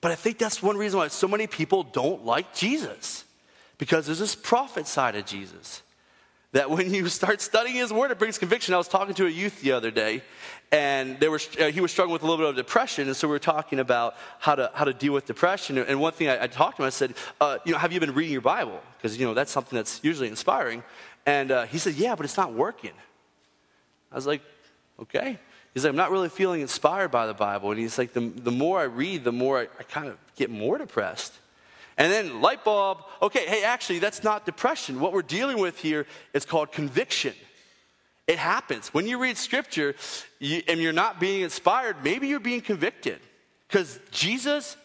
But 0.00 0.10
I 0.10 0.16
think 0.16 0.38
that's 0.38 0.62
one 0.62 0.76
reason 0.76 0.98
why 0.98 1.08
so 1.08 1.28
many 1.28 1.46
people 1.46 1.84
don't 1.84 2.26
like 2.26 2.54
Jesus. 2.54 3.24
Because 3.78 4.06
there's 4.06 4.18
this 4.18 4.34
prophet 4.34 4.86
side 4.86 5.14
of 5.14 5.26
Jesus 5.26 5.82
that 6.54 6.70
when 6.70 6.94
you 6.94 7.08
start 7.08 7.40
studying 7.40 7.74
his 7.74 7.92
word, 7.92 8.12
it 8.12 8.18
brings 8.18 8.38
conviction. 8.38 8.74
I 8.74 8.78
was 8.78 8.86
talking 8.86 9.12
to 9.16 9.26
a 9.26 9.28
youth 9.28 9.60
the 9.60 9.72
other 9.72 9.90
day, 9.90 10.22
and 10.70 11.18
they 11.18 11.28
were, 11.28 11.40
uh, 11.60 11.64
he 11.66 11.80
was 11.80 11.90
struggling 11.90 12.12
with 12.12 12.22
a 12.22 12.26
little 12.26 12.44
bit 12.44 12.48
of 12.48 12.54
depression, 12.54 13.08
and 13.08 13.16
so 13.16 13.26
we 13.26 13.32
were 13.32 13.40
talking 13.40 13.80
about 13.80 14.14
how 14.38 14.54
to, 14.54 14.70
how 14.72 14.84
to 14.84 14.94
deal 14.94 15.12
with 15.12 15.26
depression. 15.26 15.78
And 15.78 16.00
one 16.00 16.12
thing 16.12 16.28
I, 16.28 16.44
I 16.44 16.46
talked 16.46 16.76
to 16.76 16.84
him, 16.84 16.86
I 16.86 16.90
said, 16.90 17.14
uh, 17.40 17.58
you 17.64 17.72
know, 17.72 17.78
have 17.78 17.92
you 17.92 17.98
been 17.98 18.14
reading 18.14 18.32
your 18.32 18.40
Bible? 18.40 18.80
Because, 18.96 19.18
you 19.18 19.26
know, 19.26 19.34
that's 19.34 19.50
something 19.50 19.76
that's 19.76 19.98
usually 20.04 20.28
inspiring. 20.28 20.84
And 21.26 21.50
uh, 21.50 21.66
he 21.66 21.78
said, 21.78 21.94
yeah, 21.96 22.14
but 22.14 22.24
it's 22.24 22.36
not 22.36 22.52
working. 22.52 22.92
I 24.12 24.14
was 24.14 24.26
like, 24.26 24.42
okay. 25.02 25.38
He's 25.72 25.82
like, 25.82 25.90
I'm 25.90 25.96
not 25.96 26.12
really 26.12 26.28
feeling 26.28 26.60
inspired 26.60 27.10
by 27.10 27.26
the 27.26 27.34
Bible. 27.34 27.72
And 27.72 27.80
he's 27.80 27.98
like, 27.98 28.12
the, 28.12 28.20
the 28.20 28.52
more 28.52 28.78
I 28.78 28.84
read, 28.84 29.24
the 29.24 29.32
more 29.32 29.58
I, 29.58 29.62
I 29.80 29.82
kind 29.82 30.06
of 30.06 30.18
get 30.36 30.50
more 30.50 30.78
depressed. 30.78 31.32
And 31.96 32.10
then 32.10 32.40
light 32.40 32.64
bulb, 32.64 32.98
okay, 33.22 33.46
hey, 33.46 33.62
actually, 33.64 34.00
that's 34.00 34.24
not 34.24 34.44
depression. 34.44 35.00
What 35.00 35.12
we're 35.12 35.22
dealing 35.22 35.58
with 35.58 35.78
here 35.78 36.06
is 36.32 36.44
called 36.44 36.72
conviction. 36.72 37.34
It 38.26 38.38
happens. 38.38 38.88
When 38.92 39.06
you 39.06 39.18
read 39.18 39.36
scripture 39.36 39.94
you, 40.38 40.62
and 40.66 40.80
you're 40.80 40.92
not 40.92 41.20
being 41.20 41.42
inspired, 41.42 42.02
maybe 42.02 42.26
you're 42.28 42.40
being 42.40 42.62
convicted. 42.62 43.20
Because 43.68 44.00
Jesus, 44.10 44.76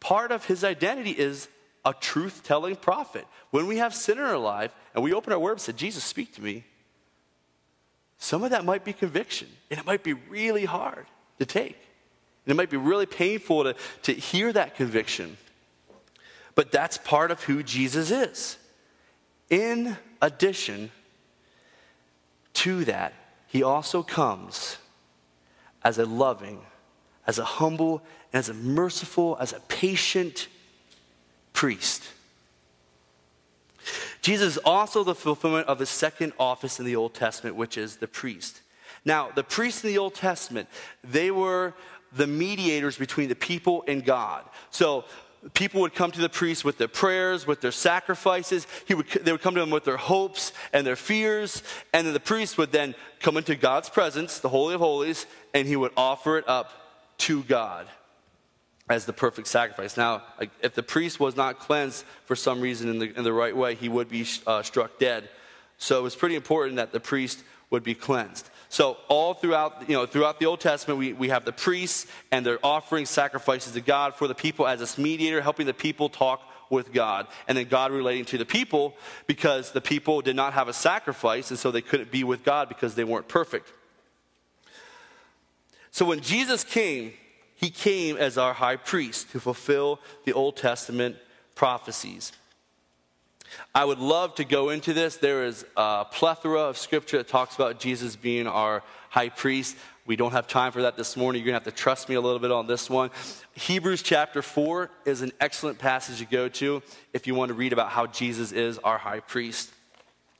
part 0.00 0.32
of 0.32 0.46
his 0.46 0.64
identity 0.64 1.10
is 1.10 1.48
a 1.84 1.92
truth 1.92 2.42
telling 2.44 2.76
prophet. 2.76 3.26
When 3.50 3.66
we 3.66 3.78
have 3.78 3.94
sin 3.94 4.18
in 4.18 4.24
our 4.24 4.38
life 4.38 4.74
and 4.94 5.04
we 5.04 5.12
open 5.12 5.32
our 5.32 5.38
word 5.38 5.52
and 5.52 5.60
say, 5.60 5.72
Jesus, 5.72 6.02
speak 6.02 6.34
to 6.34 6.42
me, 6.42 6.64
some 8.18 8.42
of 8.42 8.50
that 8.50 8.64
might 8.64 8.84
be 8.84 8.92
conviction. 8.92 9.48
And 9.70 9.78
it 9.78 9.86
might 9.86 10.02
be 10.02 10.14
really 10.14 10.64
hard 10.64 11.06
to 11.38 11.46
take. 11.46 11.78
And 12.44 12.52
it 12.52 12.56
might 12.56 12.70
be 12.70 12.76
really 12.76 13.06
painful 13.06 13.64
to, 13.64 13.76
to 14.02 14.12
hear 14.12 14.52
that 14.52 14.74
conviction. 14.74 15.36
But 16.58 16.72
that's 16.72 16.98
part 16.98 17.30
of 17.30 17.44
who 17.44 17.62
Jesus 17.62 18.10
is. 18.10 18.56
In 19.48 19.96
addition 20.20 20.90
to 22.54 22.84
that, 22.86 23.12
he 23.46 23.62
also 23.62 24.02
comes 24.02 24.78
as 25.84 25.98
a 25.98 26.04
loving, 26.04 26.58
as 27.28 27.38
a 27.38 27.44
humble, 27.44 28.02
as 28.32 28.48
a 28.48 28.54
merciful, 28.54 29.36
as 29.38 29.52
a 29.52 29.60
patient 29.68 30.48
priest. 31.52 32.02
Jesus 34.20 34.56
is 34.56 34.62
also 34.64 35.04
the 35.04 35.14
fulfillment 35.14 35.68
of 35.68 35.78
the 35.78 35.86
second 35.86 36.32
office 36.40 36.80
in 36.80 36.86
the 36.86 36.96
Old 36.96 37.14
Testament, 37.14 37.54
which 37.54 37.78
is 37.78 37.98
the 37.98 38.08
priest. 38.08 38.62
Now, 39.04 39.30
the 39.32 39.44
priests 39.44 39.84
in 39.84 39.90
the 39.90 39.98
Old 39.98 40.16
Testament, 40.16 40.68
they 41.04 41.30
were 41.30 41.74
the 42.12 42.26
mediators 42.26 42.98
between 42.98 43.28
the 43.28 43.36
people 43.36 43.84
and 43.86 44.04
God. 44.04 44.42
So 44.70 45.04
people 45.54 45.80
would 45.80 45.94
come 45.94 46.10
to 46.10 46.20
the 46.20 46.28
priest 46.28 46.64
with 46.64 46.78
their 46.78 46.88
prayers, 46.88 47.46
with 47.46 47.60
their 47.60 47.72
sacrifices. 47.72 48.66
He 48.86 48.94
would, 48.94 49.06
they 49.08 49.32
would 49.32 49.42
come 49.42 49.54
to 49.54 49.62
him 49.62 49.70
with 49.70 49.84
their 49.84 49.96
hopes 49.96 50.52
and 50.72 50.86
their 50.86 50.96
fears. 50.96 51.62
And 51.92 52.06
then 52.06 52.14
the 52.14 52.20
priest 52.20 52.58
would 52.58 52.72
then 52.72 52.94
come 53.20 53.36
into 53.36 53.54
God's 53.54 53.88
presence, 53.88 54.40
the 54.40 54.48
Holy 54.48 54.74
of 54.74 54.80
Holies, 54.80 55.26
and 55.54 55.66
he 55.66 55.76
would 55.76 55.92
offer 55.96 56.38
it 56.38 56.48
up 56.48 56.72
to 57.18 57.42
God 57.44 57.86
as 58.88 59.04
the 59.04 59.12
perfect 59.12 59.48
sacrifice. 59.48 59.96
Now, 59.96 60.22
if 60.62 60.74
the 60.74 60.82
priest 60.82 61.20
was 61.20 61.36
not 61.36 61.58
cleansed 61.58 62.04
for 62.24 62.34
some 62.34 62.60
reason 62.60 62.88
in 62.88 62.98
the, 62.98 63.16
in 63.16 63.24
the 63.24 63.32
right 63.32 63.56
way, 63.56 63.74
he 63.74 63.88
would 63.88 64.08
be 64.08 64.26
uh, 64.46 64.62
struck 64.62 64.98
dead. 64.98 65.28
So 65.76 65.98
it 65.98 66.02
was 66.02 66.16
pretty 66.16 66.36
important 66.36 66.76
that 66.76 66.92
the 66.92 67.00
priest 67.00 67.42
would 67.70 67.82
be 67.82 67.94
cleansed. 67.94 68.48
So 68.68 68.98
all 69.08 69.34
throughout, 69.34 69.88
you 69.88 69.94
know, 69.94 70.04
throughout 70.04 70.38
the 70.38 70.46
Old 70.46 70.60
Testament, 70.60 70.98
we, 70.98 71.12
we 71.12 71.28
have 71.28 71.44
the 71.44 71.52
priests 71.52 72.06
and 72.30 72.44
they're 72.44 72.58
offering 72.62 73.06
sacrifices 73.06 73.72
to 73.72 73.80
God 73.80 74.14
for 74.14 74.28
the 74.28 74.34
people 74.34 74.66
as 74.66 74.80
this 74.80 74.98
mediator, 74.98 75.40
helping 75.40 75.66
the 75.66 75.74
people 75.74 76.08
talk 76.08 76.42
with 76.70 76.92
God. 76.92 77.26
And 77.46 77.56
then 77.56 77.66
God 77.66 77.92
relating 77.92 78.26
to 78.26 78.38
the 78.38 78.44
people 78.44 78.94
because 79.26 79.72
the 79.72 79.80
people 79.80 80.20
did 80.20 80.36
not 80.36 80.52
have 80.52 80.68
a 80.68 80.74
sacrifice 80.74 81.50
and 81.50 81.58
so 81.58 81.70
they 81.70 81.80
couldn't 81.80 82.10
be 82.10 82.24
with 82.24 82.44
God 82.44 82.68
because 82.68 82.94
they 82.94 83.04
weren't 83.04 83.28
perfect. 83.28 83.72
So 85.90 86.04
when 86.04 86.20
Jesus 86.20 86.62
came, 86.62 87.14
he 87.54 87.70
came 87.70 88.16
as 88.16 88.36
our 88.36 88.52
high 88.52 88.76
priest 88.76 89.30
to 89.32 89.40
fulfill 89.40 89.98
the 90.24 90.32
Old 90.34 90.56
Testament 90.56 91.16
prophecies. 91.54 92.32
I 93.74 93.84
would 93.84 93.98
love 93.98 94.34
to 94.36 94.44
go 94.44 94.70
into 94.70 94.92
this. 94.92 95.16
There 95.16 95.44
is 95.44 95.64
a 95.76 96.06
plethora 96.10 96.60
of 96.62 96.78
scripture 96.78 97.18
that 97.18 97.28
talks 97.28 97.54
about 97.54 97.80
Jesus 97.80 98.16
being 98.16 98.46
our 98.46 98.82
high 99.10 99.28
priest. 99.28 99.76
We 100.06 100.16
don't 100.16 100.32
have 100.32 100.48
time 100.48 100.72
for 100.72 100.82
that 100.82 100.96
this 100.96 101.16
morning. 101.16 101.42
You're 101.42 101.52
going 101.52 101.60
to 101.60 101.64
have 101.66 101.74
to 101.74 101.82
trust 101.82 102.08
me 102.08 102.14
a 102.14 102.20
little 102.20 102.38
bit 102.38 102.50
on 102.50 102.66
this 102.66 102.88
one. 102.88 103.10
Hebrews 103.54 104.02
chapter 104.02 104.40
4 104.40 104.90
is 105.04 105.20
an 105.22 105.32
excellent 105.40 105.78
passage 105.78 106.18
to 106.18 106.24
go 106.24 106.48
to 106.48 106.82
if 107.12 107.26
you 107.26 107.34
want 107.34 107.50
to 107.50 107.54
read 107.54 107.72
about 107.72 107.90
how 107.90 108.06
Jesus 108.06 108.52
is 108.52 108.78
our 108.78 108.96
high 108.96 109.20
priest. 109.20 109.70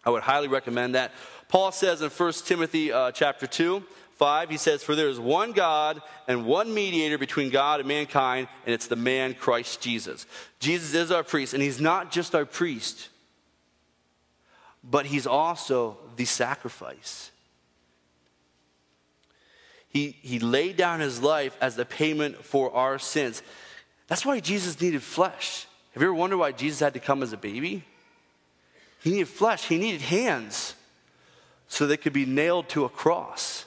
I 0.05 0.11
would 0.11 0.23
highly 0.23 0.49
recommend 0.49 0.95
that. 0.95 1.12
Paul 1.49 1.71
says 1.73 2.00
in 2.00 2.09
1 2.09 2.33
Timothy 2.47 2.93
uh, 2.93 3.11
chapter 3.12 3.47
2, 3.47 3.83
5, 4.19 4.51
he 4.51 4.57
says, 4.57 4.83
For 4.83 4.97
there 4.97 5.09
is 5.09 5.21
one 5.21 5.53
God 5.53 6.03
and 6.27 6.45
one 6.45 6.75
mediator 6.75 7.19
between 7.19 7.51
God 7.51 7.81
and 7.81 7.89
mankind, 7.89 8.49
and 8.67 8.75
it's 8.75 8.89
the 8.89 8.97
man 8.97 9.35
Christ 9.35 9.81
Jesus. 9.81 10.27
Jesus 10.59 10.93
is 10.93 11.13
our 11.13 11.23
priest, 11.23 11.55
and 11.55 11.63
he's 11.63 11.81
not 11.81 12.11
just 12.11 12.35
our 12.35 12.45
priest, 12.45 13.09
but 14.83 15.07
he's 15.07 15.27
also 15.27 15.99
the 16.17 16.25
sacrifice. 16.25 17.31
He, 19.89 20.17
he 20.21 20.39
laid 20.41 20.77
down 20.77 21.01
his 21.01 21.23
life 21.23 21.57
as 21.61 21.77
the 21.77 21.85
payment 21.85 22.45
for 22.45 22.75
our 22.75 22.99
sins. 22.99 23.43
That's 24.09 24.27
why 24.27 24.41
Jesus 24.41 24.81
needed 24.81 25.03
flesh. 25.03 25.67
Have 25.95 26.03
you 26.03 26.09
ever 26.09 26.15
wondered 26.15 26.39
why 26.39 26.53
Jesus 26.53 26.81
had 26.81 26.95
to 26.95 27.01
come 27.01 27.23
as 27.23 27.33
a 27.33 27.37
baby? 27.37 27.85
He 29.01 29.13
needed 29.13 29.29
flesh, 29.29 29.67
he 29.67 29.79
needed 29.79 30.01
hands 30.01 30.75
so 31.69 31.87
they 31.87 31.97
could 31.97 32.13
be 32.13 32.27
nailed 32.27 32.69
to 32.71 32.85
a 32.85 32.89
cross. 32.89 33.67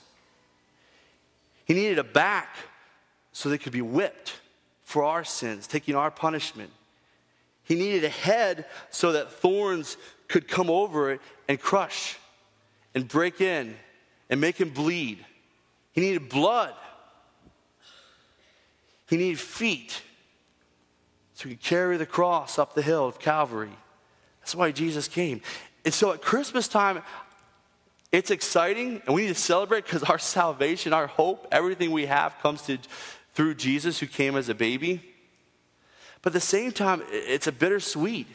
He 1.65 1.73
needed 1.73 1.99
a 1.99 2.03
back 2.03 2.55
so 3.31 3.49
they 3.49 3.57
could 3.57 3.73
be 3.73 3.81
whipped 3.81 4.39
for 4.83 5.03
our 5.03 5.23
sins, 5.23 5.67
taking 5.67 5.95
our 5.95 6.11
punishment. 6.11 6.69
He 7.63 7.75
needed 7.75 8.03
a 8.03 8.09
head 8.09 8.65
so 8.89 9.13
that 9.13 9.31
thorns 9.31 9.97
could 10.27 10.47
come 10.47 10.69
over 10.69 11.11
it 11.11 11.21
and 11.47 11.59
crush 11.59 12.17
and 12.93 13.07
break 13.07 13.39
in 13.39 13.75
and 14.29 14.41
make 14.41 14.59
him 14.59 14.69
bleed. 14.69 15.25
He 15.93 16.01
needed 16.01 16.29
blood. 16.29 16.73
He 19.09 19.17
needed 19.17 19.39
feet 19.39 20.01
so 21.33 21.49
he 21.49 21.55
could 21.55 21.63
carry 21.63 21.97
the 21.97 22.05
cross 22.05 22.59
up 22.59 22.73
the 22.75 22.81
hill 22.81 23.07
of 23.07 23.19
Calvary. 23.19 23.75
That's 24.41 24.55
why 24.55 24.71
Jesus 24.71 25.07
came. 25.07 25.41
And 25.83 25.93
so 25.93 26.13
at 26.13 26.21
Christmas 26.21 26.67
time, 26.67 27.01
it's 28.11 28.29
exciting, 28.29 29.01
and 29.05 29.15
we 29.15 29.23
need 29.23 29.29
to 29.29 29.35
celebrate 29.35 29.85
because 29.85 30.03
our 30.03 30.19
salvation, 30.19 30.91
our 30.91 31.07
hope, 31.07 31.47
everything 31.51 31.91
we 31.91 32.07
have 32.07 32.37
comes 32.39 32.61
to, 32.63 32.77
through 33.33 33.55
Jesus 33.55 33.99
who 33.99 34.07
came 34.07 34.35
as 34.35 34.49
a 34.49 34.55
baby. 34.55 35.01
But 36.21 36.31
at 36.31 36.33
the 36.33 36.39
same 36.41 36.71
time, 36.71 37.01
it's 37.09 37.47
a 37.47 37.51
bittersweet 37.51 38.27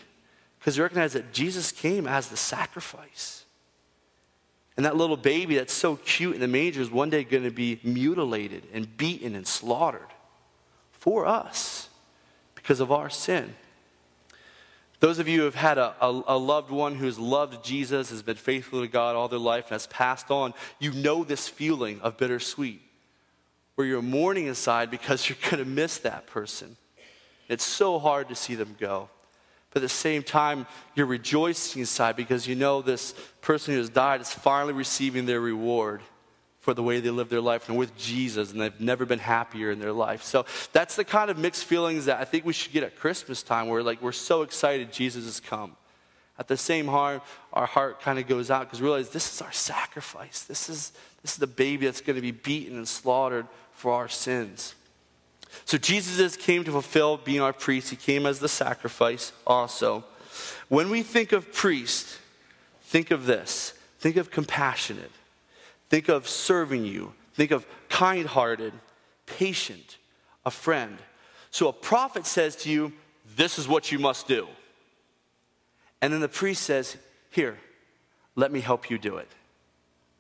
because 0.59 0.77
you 0.77 0.83
recognize 0.83 1.13
that 1.13 1.33
Jesus 1.33 1.73
came 1.73 2.07
as 2.07 2.29
the 2.29 2.37
sacrifice. 2.37 3.45
And 4.77 4.85
that 4.85 4.97
little 4.97 5.17
baby 5.17 5.57
that's 5.57 5.73
so 5.73 5.97
cute 5.97 6.35
in 6.35 6.41
the 6.41 6.49
manger 6.49 6.81
is 6.81 6.91
one 6.91 7.09
day 7.09 7.25
going 7.25 7.45
to 7.45 7.51
be 7.51 7.81
mutilated 7.83 8.65
and 8.73 8.97
beaten 8.97 9.35
and 9.35 9.47
slaughtered 9.47 10.09
for 10.93 11.27
us 11.27 11.89
because 12.55 12.81
of 12.81 12.91
our 12.91 13.09
sin. 13.09 13.55
Those 15.01 15.19
of 15.19 15.29
you 15.29 15.41
who 15.41 15.45
have 15.45 15.55
had 15.55 15.79
a, 15.79 15.95
a, 16.01 16.23
a, 16.29 16.39
loved 16.39 16.71
one 16.71 16.95
who's 16.95 17.19
loved 17.19 17.63
Jesus, 17.65 18.11
has 18.11 18.23
been 18.23 18.37
faithful 18.37 18.81
to 18.81 18.89
God 18.89 19.15
all 19.15 19.29
their 19.29 19.39
life, 19.39 19.65
and 19.65 19.73
has 19.73 19.87
passed 19.87 20.31
on, 20.31 20.55
you 20.79 20.93
know 20.93 21.23
this 21.23 21.49
feeling 21.49 22.01
of 22.01 22.17
bittersweet, 22.17 22.81
where 23.75 23.87
you're 23.87 24.01
mourning 24.01 24.47
inside 24.47 24.91
because 24.91 25.29
you're 25.29 25.39
going 25.51 25.63
to 25.63 25.69
miss 25.69 25.99
that 25.99 26.27
person. 26.27 26.77
It's 27.49 27.65
so 27.65 27.99
hard 27.99 28.29
to 28.29 28.35
see 28.35 28.55
them 28.55 28.75
go. 28.81 29.09
But 29.71 29.83
at 29.83 29.83
the 29.83 29.89
same 29.91 30.23
time, 30.23 30.67
you're 30.95 31.07
rejoicing 31.07 31.81
inside 31.81 32.17
because 32.17 32.47
you 32.47 32.55
know 32.55 32.81
this 32.81 33.15
person 33.43 33.75
who 33.75 33.81
has 33.81 33.91
died 33.91 34.23
is 34.23 34.33
finally 34.33 34.73
receiving 34.73 35.27
their 35.27 35.41
reward 35.41 36.01
for 36.67 36.75
the 36.75 36.83
way 36.83 36.99
they 36.99 37.11
live 37.11 37.29
their 37.29 37.41
life 37.41 37.69
and 37.69 37.79
with 37.79 37.97
Jesus, 37.97 38.51
and 38.51 38.61
they've 38.61 38.81
never 38.81 39.07
been 39.07 39.21
happier 39.21 39.71
in 39.71 39.79
their 39.79 39.93
life. 39.93 40.25
So 40.25 40.47
that's 40.73 40.97
the 40.97 41.05
kind 41.05 41.31
of 41.31 41.39
mixed 41.39 41.65
feelings 41.65 42.07
that 42.07 42.21
I 42.21 42.25
think 42.25 42.45
we 42.45 42.53
should 42.53 42.73
get 42.73 42.83
at 42.83 42.99
Christmas 42.99 43.45
time, 43.45 43.69
where 43.69 43.85
like 43.85 44.03
we're 44.03 44.11
so 44.11 44.43
excited 44.43 44.93
Jesus 44.93 45.27
has 45.27 45.39
come. 45.39 45.77
At 46.41 46.49
the 46.49 46.57
same 46.57 46.87
time, 46.87 47.21
our 47.53 47.67
heart 47.67 48.01
kind 48.01 48.19
of 48.19 48.27
goes 48.27 48.51
out 48.51 48.63
because 48.63 48.81
we 48.81 48.87
realize 48.87 49.11
this 49.11 49.33
is 49.33 49.41
our 49.41 49.53
sacrifice. 49.53 50.43
This 50.43 50.69
is, 50.69 50.91
this 51.23 51.35
is 51.35 51.39
the 51.39 51.47
baby 51.47 51.87
that's 51.87 52.01
going 52.01 52.17
to 52.17 52.21
be 52.21 52.33
beaten 52.33 52.79
and 52.79 52.89
slaughtered 52.89 53.47
for 53.73 53.93
our 53.93 54.09
sins. 54.09 54.75
So 55.67 55.79
Jesus 55.79 56.37
came 56.37 56.65
to 56.65 56.73
fulfill 56.73 57.17
being 57.17 57.41
our 57.41 57.53
priest. 57.53 57.91
He 57.91 57.97
came 57.97 58.27
as 58.27 58.41
the 58.41 58.49
sacrifice 58.49 59.33
also. 59.47 60.03
When 60.69 60.91
we 60.91 61.05
think 61.05 61.31
of 61.31 61.53
priest, 61.53 62.19
think 62.83 63.13
of 63.13 63.27
this. 63.27 63.73
Think 64.01 64.17
of 64.17 64.33
compassionate. 64.33 65.13
Think 65.89 66.09
of 66.09 66.29
serving 66.29 66.85
you. 66.85 67.13
Think 67.35 67.51
of 67.51 67.67
kind 67.89 68.27
hearted, 68.27 68.73
patient, 69.27 69.99
a 70.45 70.51
friend. 70.51 70.99
So 71.51 71.69
a 71.69 71.73
prophet 71.73 72.27
says 72.27 72.57
to 72.57 72.71
you, 72.71 72.93
This 73.37 73.59
is 73.59 73.69
what 73.69 73.93
you 73.93 73.99
must 73.99 74.27
do. 74.27 74.49
And 76.03 76.13
then 76.13 76.21
the 76.21 76.29
priest 76.29 76.63
says, 76.63 76.97
Here, 77.31 77.59
let 78.35 78.53
me 78.53 78.61
help 78.61 78.91
you 78.91 78.99
do 78.99 79.17
it. 79.17 79.29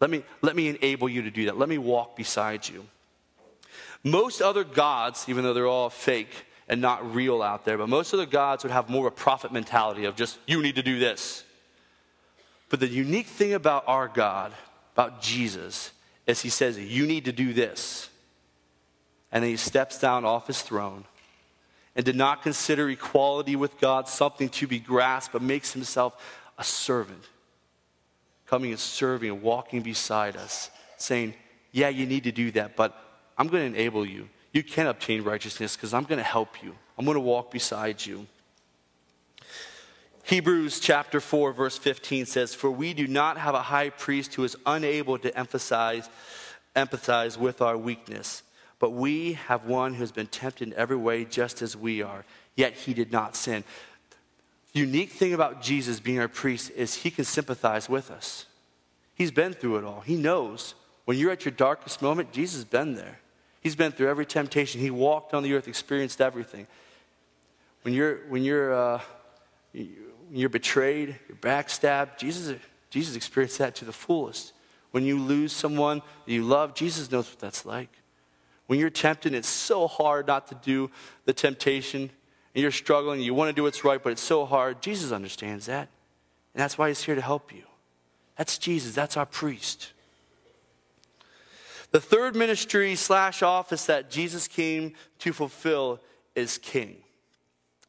Let 0.00 0.10
me, 0.10 0.24
let 0.42 0.54
me 0.54 0.68
enable 0.68 1.08
you 1.08 1.22
to 1.22 1.30
do 1.30 1.46
that. 1.46 1.58
Let 1.58 1.68
me 1.68 1.78
walk 1.78 2.16
beside 2.16 2.68
you. 2.68 2.86
Most 4.04 4.40
other 4.40 4.62
gods, 4.62 5.26
even 5.28 5.42
though 5.42 5.54
they're 5.54 5.66
all 5.66 5.90
fake 5.90 6.46
and 6.68 6.80
not 6.80 7.14
real 7.14 7.42
out 7.42 7.64
there, 7.64 7.78
but 7.78 7.88
most 7.88 8.12
other 8.12 8.26
gods 8.26 8.62
would 8.62 8.72
have 8.72 8.90
more 8.90 9.06
of 9.06 9.12
a 9.12 9.16
prophet 9.16 9.52
mentality 9.52 10.04
of 10.04 10.16
just, 10.16 10.38
you 10.46 10.62
need 10.62 10.76
to 10.76 10.82
do 10.82 10.98
this. 10.98 11.44
But 12.68 12.80
the 12.80 12.88
unique 12.88 13.26
thing 13.26 13.54
about 13.54 13.84
our 13.86 14.08
God 14.08 14.52
about 14.96 15.20
Jesus 15.20 15.92
is 16.26 16.40
he 16.40 16.48
says, 16.48 16.78
You 16.78 17.06
need 17.06 17.26
to 17.26 17.32
do 17.32 17.52
this. 17.52 18.08
And 19.30 19.44
then 19.44 19.50
he 19.50 19.58
steps 19.58 19.98
down 19.98 20.24
off 20.24 20.46
his 20.46 20.62
throne 20.62 21.04
and 21.94 22.04
did 22.04 22.16
not 22.16 22.42
consider 22.42 22.88
equality 22.88 23.56
with 23.56 23.78
God 23.78 24.08
something 24.08 24.48
to 24.50 24.66
be 24.66 24.78
grasped, 24.78 25.34
but 25.34 25.42
makes 25.42 25.74
himself 25.74 26.16
a 26.56 26.64
servant, 26.64 27.22
coming 28.46 28.70
and 28.70 28.80
serving 28.80 29.30
and 29.30 29.42
walking 29.42 29.82
beside 29.82 30.34
us, 30.34 30.70
saying, 30.96 31.34
Yeah, 31.72 31.90
you 31.90 32.06
need 32.06 32.24
to 32.24 32.32
do 32.32 32.50
that, 32.52 32.74
but 32.74 32.98
I'm 33.36 33.48
going 33.48 33.70
to 33.70 33.78
enable 33.78 34.06
you. 34.06 34.30
You 34.54 34.62
can 34.62 34.86
obtain 34.86 35.24
righteousness 35.24 35.76
because 35.76 35.92
I'm 35.92 36.04
going 36.04 36.18
to 36.18 36.24
help 36.24 36.62
you. 36.62 36.74
I'm 36.96 37.04
going 37.04 37.16
to 37.16 37.20
walk 37.20 37.50
beside 37.50 38.04
you. 38.06 38.26
Hebrews 40.26 40.80
chapter 40.80 41.20
4, 41.20 41.52
verse 41.52 41.78
15 41.78 42.26
says, 42.26 42.52
For 42.52 42.68
we 42.68 42.94
do 42.94 43.06
not 43.06 43.38
have 43.38 43.54
a 43.54 43.62
high 43.62 43.90
priest 43.90 44.34
who 44.34 44.42
is 44.42 44.56
unable 44.66 45.18
to 45.18 45.38
emphasize, 45.38 46.10
empathize 46.74 47.36
with 47.36 47.62
our 47.62 47.78
weakness, 47.78 48.42
but 48.80 48.90
we 48.90 49.34
have 49.34 49.66
one 49.66 49.94
who 49.94 50.00
has 50.00 50.10
been 50.10 50.26
tempted 50.26 50.66
in 50.66 50.74
every 50.74 50.96
way 50.96 51.24
just 51.24 51.62
as 51.62 51.76
we 51.76 52.02
are, 52.02 52.24
yet 52.56 52.72
he 52.72 52.92
did 52.92 53.12
not 53.12 53.36
sin. 53.36 53.62
The 54.72 54.80
unique 54.80 55.12
thing 55.12 55.32
about 55.32 55.62
Jesus 55.62 56.00
being 56.00 56.18
our 56.18 56.26
priest 56.26 56.72
is 56.74 56.96
he 56.96 57.12
can 57.12 57.24
sympathize 57.24 57.88
with 57.88 58.10
us. 58.10 58.46
He's 59.14 59.30
been 59.30 59.52
through 59.52 59.76
it 59.76 59.84
all. 59.84 60.00
He 60.00 60.16
knows. 60.16 60.74
When 61.04 61.16
you're 61.18 61.30
at 61.30 61.44
your 61.44 61.52
darkest 61.52 62.02
moment, 62.02 62.32
Jesus 62.32 62.56
has 62.56 62.64
been 62.64 62.96
there. 62.96 63.20
He's 63.60 63.76
been 63.76 63.92
through 63.92 64.08
every 64.08 64.26
temptation. 64.26 64.80
He 64.80 64.90
walked 64.90 65.34
on 65.34 65.44
the 65.44 65.54
earth, 65.54 65.68
experienced 65.68 66.20
everything. 66.20 66.66
When 67.82 67.94
you're, 67.94 68.16
when 68.28 68.42
you're, 68.42 68.74
uh, 68.74 69.00
you're 70.32 70.48
betrayed, 70.48 71.16
you're 71.28 71.38
backstabbed. 71.38 72.18
Jesus, 72.18 72.58
Jesus 72.90 73.16
experienced 73.16 73.58
that 73.58 73.74
to 73.76 73.84
the 73.84 73.92
fullest. 73.92 74.52
When 74.90 75.04
you 75.04 75.18
lose 75.18 75.52
someone 75.52 76.02
you 76.26 76.42
love, 76.42 76.74
Jesus 76.74 77.10
knows 77.10 77.28
what 77.28 77.38
that's 77.38 77.66
like. 77.66 77.90
When 78.66 78.78
you're 78.78 78.90
tempted, 78.90 79.34
it's 79.34 79.48
so 79.48 79.86
hard 79.86 80.26
not 80.26 80.48
to 80.48 80.54
do 80.56 80.90
the 81.24 81.32
temptation, 81.32 82.10
and 82.54 82.62
you're 82.62 82.70
struggling, 82.70 83.20
you 83.20 83.34
want 83.34 83.48
to 83.48 83.52
do 83.52 83.62
what's 83.62 83.84
right, 83.84 84.02
but 84.02 84.12
it's 84.12 84.22
so 84.22 84.44
hard. 84.44 84.82
Jesus 84.82 85.12
understands 85.12 85.66
that. 85.66 85.88
And 86.54 86.62
that's 86.62 86.78
why 86.78 86.88
he's 86.88 87.02
here 87.02 87.14
to 87.14 87.20
help 87.20 87.52
you. 87.52 87.62
That's 88.36 88.58
Jesus, 88.58 88.94
that's 88.94 89.16
our 89.16 89.26
priest. 89.26 89.92
The 91.92 92.00
third 92.00 92.34
ministry 92.34 92.96
slash 92.96 93.42
office 93.42 93.86
that 93.86 94.10
Jesus 94.10 94.48
came 94.48 94.94
to 95.20 95.32
fulfill 95.32 96.00
is 96.34 96.58
king 96.58 96.96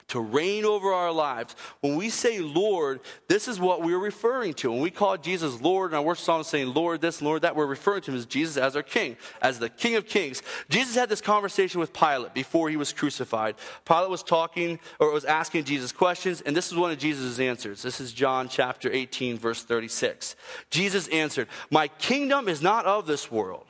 to 0.08 0.20
reign 0.20 0.65
over 0.65 0.93
our 0.93 1.12
lives. 1.12 1.56
When 1.82 1.96
we 1.96 2.10
say 2.10 2.39
Lord, 2.39 3.02
this 3.28 3.48
is 3.48 3.60
what 3.60 3.82
we're 3.82 4.00
referring 4.00 4.54
to. 4.56 4.72
When 4.72 4.82
we 4.82 4.91
call 4.91 5.17
Jesus 5.17 5.62
Lord, 5.62 5.91
and 5.91 5.98
our 5.98 6.04
worship 6.04 6.24
song 6.24 6.43
saying 6.43 6.74
Lord 6.74 7.02
this, 7.02 7.22
Lord 7.22 7.41
that, 7.41 7.56
we're 7.56 7.65
referring 7.65 8.02
to 8.04 8.12
him 8.12 8.17
as 8.17 8.26
Jesus 8.26 8.58
as 8.58 8.76
our 8.76 8.84
King, 8.84 9.17
as 9.41 9.60
the 9.60 9.70
King 9.70 9.96
of 9.96 10.08
Kings. 10.08 10.41
Jesus 10.70 10.96
had 10.96 11.10
this 11.10 11.22
conversation 11.22 11.80
with 11.80 11.93
Pilate 11.93 12.34
before 12.34 12.70
he 12.70 12.78
was 12.78 12.93
crucified. 12.93 13.56
Pilate 13.86 14.10
was 14.10 14.24
talking 14.24 14.80
or 15.00 15.12
was 15.12 15.26
asking 15.26 15.65
Jesus 15.65 15.91
questions, 15.91 16.41
and 16.41 16.56
this 16.56 16.72
is 16.72 16.78
one 16.78 16.91
of 16.91 16.98
Jesus' 16.98 17.39
answers. 17.39 17.82
This 17.82 18.00
is 18.00 18.13
John 18.13 18.48
chapter 18.48 18.91
18, 18.91 19.38
verse 19.38 19.63
36. 19.63 20.36
Jesus 20.70 21.08
answered, 21.10 21.48
My 21.70 21.88
kingdom 21.88 22.48
is 22.48 22.62
not 22.62 22.86
of 22.86 23.08
this 23.08 23.32
world. 23.32 23.65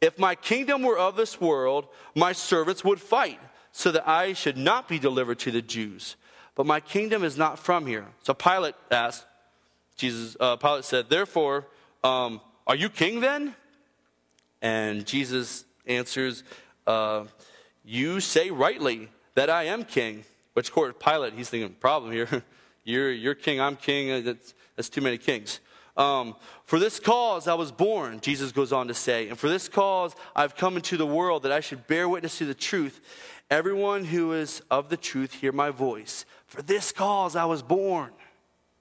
If 0.00 0.18
my 0.18 0.34
kingdom 0.34 0.82
were 0.82 0.98
of 0.98 1.16
this 1.16 1.40
world, 1.40 1.86
my 2.14 2.32
servants 2.32 2.82
would 2.84 3.00
fight 3.00 3.38
so 3.72 3.90
that 3.92 4.08
I 4.08 4.32
should 4.32 4.56
not 4.56 4.88
be 4.88 4.98
delivered 4.98 5.38
to 5.40 5.50
the 5.50 5.62
Jews. 5.62 6.16
But 6.54 6.66
my 6.66 6.80
kingdom 6.80 7.24
is 7.24 7.36
not 7.36 7.58
from 7.58 7.86
here. 7.86 8.06
So 8.22 8.34
Pilate 8.34 8.74
asked, 8.90 9.24
Jesus, 9.96 10.36
uh, 10.40 10.56
Pilate 10.56 10.84
said, 10.84 11.08
Therefore, 11.08 11.66
um, 12.02 12.40
are 12.66 12.74
you 12.74 12.88
king 12.88 13.20
then? 13.20 13.54
And 14.62 15.06
Jesus 15.06 15.64
answers, 15.86 16.42
uh, 16.86 17.24
You 17.84 18.20
say 18.20 18.50
rightly 18.50 19.08
that 19.34 19.50
I 19.50 19.64
am 19.64 19.84
king. 19.84 20.24
Which, 20.54 20.68
of 20.68 20.74
course, 20.74 20.94
Pilate, 20.98 21.34
he's 21.34 21.48
thinking, 21.48 21.74
problem 21.74 22.12
here. 22.12 22.28
you're, 22.84 23.12
you're 23.12 23.34
king, 23.34 23.60
I'm 23.60 23.76
king. 23.76 24.10
Uh, 24.10 24.20
that's, 24.20 24.54
that's 24.76 24.88
too 24.88 25.00
many 25.00 25.16
kings. 25.16 25.60
Um, 25.96 26.36
for 26.64 26.78
this 26.78 26.98
cause 26.98 27.46
I 27.48 27.54
was 27.54 27.72
born, 27.72 28.20
Jesus 28.20 28.52
goes 28.52 28.72
on 28.72 28.88
to 28.88 28.94
say, 28.94 29.28
and 29.28 29.38
for 29.38 29.48
this 29.48 29.68
cause 29.68 30.14
I've 30.34 30.56
come 30.56 30.76
into 30.76 30.96
the 30.96 31.06
world 31.06 31.42
that 31.42 31.52
I 31.52 31.60
should 31.60 31.86
bear 31.86 32.08
witness 32.08 32.38
to 32.38 32.46
the 32.46 32.54
truth. 32.54 33.00
Everyone 33.50 34.04
who 34.04 34.32
is 34.32 34.62
of 34.70 34.88
the 34.88 34.96
truth, 34.96 35.34
hear 35.34 35.52
my 35.52 35.70
voice. 35.70 36.24
For 36.46 36.62
this 36.62 36.92
cause 36.92 37.34
I 37.34 37.46
was 37.46 37.62
born. 37.62 38.10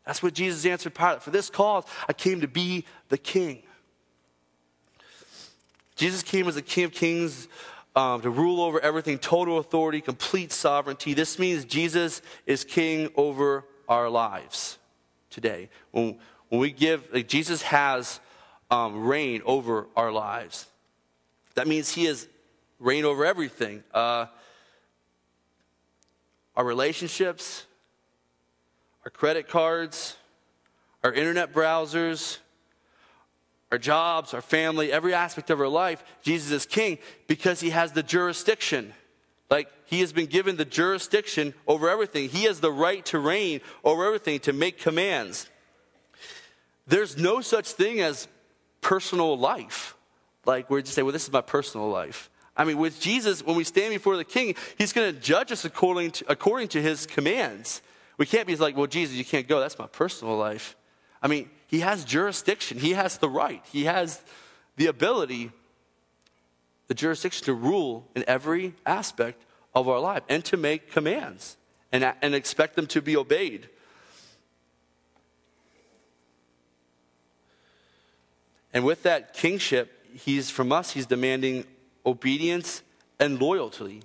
That's 0.06 0.22
what 0.22 0.34
Jesus 0.34 0.66
answered 0.66 0.94
Pilate. 0.94 1.24
For 1.24 1.32
this 1.32 1.50
cause 1.50 1.84
I 2.08 2.14
came 2.14 2.42
to 2.42 2.48
be 2.48 2.86
the 3.10 3.18
king. 3.18 3.64
Jesus 5.96 6.24
came 6.24 6.48
as 6.48 6.56
the 6.56 6.62
King 6.62 6.86
of 6.86 6.92
Kings 6.94 7.50
um, 7.96 8.22
to 8.22 8.30
rule 8.30 8.62
over 8.62 8.80
everything, 8.80 9.18
total 9.18 9.58
authority, 9.58 10.00
complete 10.00 10.52
sovereignty. 10.52 11.14
This 11.14 11.38
means 11.38 11.66
Jesus 11.66 12.22
is 12.46 12.64
king 12.64 13.10
over 13.16 13.66
our 13.90 14.10
lives 14.10 14.78
today. 15.30 15.70
When, 15.92 16.18
when 16.48 16.62
we 16.62 16.72
give, 16.72 17.12
like 17.12 17.28
Jesus 17.28 17.64
has 17.64 18.22
um, 18.72 19.06
reign 19.06 19.42
over 19.46 19.88
our 19.96 20.12
lives. 20.12 20.68
That 21.56 21.68
means 21.68 21.94
he 21.94 22.06
has 22.06 22.28
reign 22.80 23.04
over 23.04 23.26
everything. 23.26 23.84
Uh, 23.94 24.28
our 26.60 26.66
relationships, 26.66 27.66
our 29.06 29.10
credit 29.10 29.48
cards, 29.48 30.18
our 31.06 31.14
internet 31.14 31.54
browsers, 31.54 32.40
our 33.72 33.78
jobs, 33.78 34.34
our 34.34 34.42
family, 34.42 34.92
every 34.92 35.14
aspect 35.14 35.50
of 35.52 35.62
our 35.62 35.70
life, 35.70 36.04
Jesus 36.22 36.52
is 36.52 36.66
king 36.66 36.98
because 37.28 37.62
he 37.62 37.70
has 37.70 37.94
the 37.94 38.04
jurisdiction. 38.04 38.94
Like 39.50 39.72
he 39.86 40.02
has 40.02 40.12
been 40.12 40.26
given 40.26 40.58
the 40.58 40.66
jurisdiction 40.66 41.54
over 41.66 41.90
everything. 41.90 42.28
He 42.28 42.44
has 42.44 42.60
the 42.60 42.74
right 42.74 43.06
to 43.06 43.20
reign 43.20 43.62
over 43.86 44.06
everything, 44.06 44.42
to 44.42 44.52
make 44.52 44.80
commands. 44.80 45.50
There's 46.88 47.18
no 47.18 47.40
such 47.40 47.72
thing 47.72 48.02
as 48.02 48.28
personal 48.82 49.38
life. 49.38 49.96
Like 50.44 50.70
we 50.70 50.82
just 50.82 50.94
say, 50.94 51.04
well, 51.04 51.14
this 51.14 51.24
is 51.24 51.32
my 51.32 51.40
personal 51.40 51.90
life. 51.90 52.30
I 52.60 52.66
mean, 52.66 52.78
with 52.78 53.00
Jesus, 53.00 53.42
when 53.42 53.56
we 53.56 53.64
stand 53.64 53.94
before 53.94 54.18
the 54.18 54.26
king, 54.26 54.54
he's 54.78 54.92
going 54.92 55.16
to 55.16 55.18
judge 55.18 55.50
us 55.50 55.64
according 55.64 56.12
to, 56.12 56.26
according 56.28 56.68
to 56.70 56.82
his 56.82 57.06
commands. 57.06 57.82
We 58.18 58.26
can't 58.26 58.46
be 58.46 58.58
like, 58.58 58.76
well, 58.76 58.86
Jesus, 58.86 59.16
you 59.16 59.24
can't 59.24 59.48
go. 59.48 59.62
That's 59.62 59.80
my 59.80 59.88
personal 59.88 60.36
life. 60.36 60.76
I 61.24 61.30
mean, 61.30 61.50
he 61.68 61.80
has 61.80 62.04
jurisdiction, 62.04 62.78
he 62.78 62.92
has 62.92 63.18
the 63.18 63.30
right, 63.30 63.64
he 63.72 63.86
has 63.86 64.22
the 64.76 64.88
ability, 64.88 65.52
the 66.88 66.94
jurisdiction 66.94 67.46
to 67.46 67.54
rule 67.54 68.06
in 68.14 68.26
every 68.28 68.74
aspect 68.86 69.46
of 69.74 69.88
our 69.88 70.00
life 70.00 70.24
and 70.28 70.44
to 70.46 70.58
make 70.58 70.92
commands 70.92 71.56
and, 71.94 72.14
and 72.22 72.36
expect 72.36 72.76
them 72.76 72.88
to 72.88 73.02
be 73.02 73.16
obeyed. 73.16 73.70
And 78.74 78.84
with 78.84 79.04
that 79.04 79.34
kingship, 79.34 80.06
he's 80.14 80.50
from 80.50 80.74
us, 80.74 80.92
he's 80.92 81.06
demanding 81.06 81.66
obedience 82.10 82.84
and 83.20 83.40
loyalty, 83.42 84.02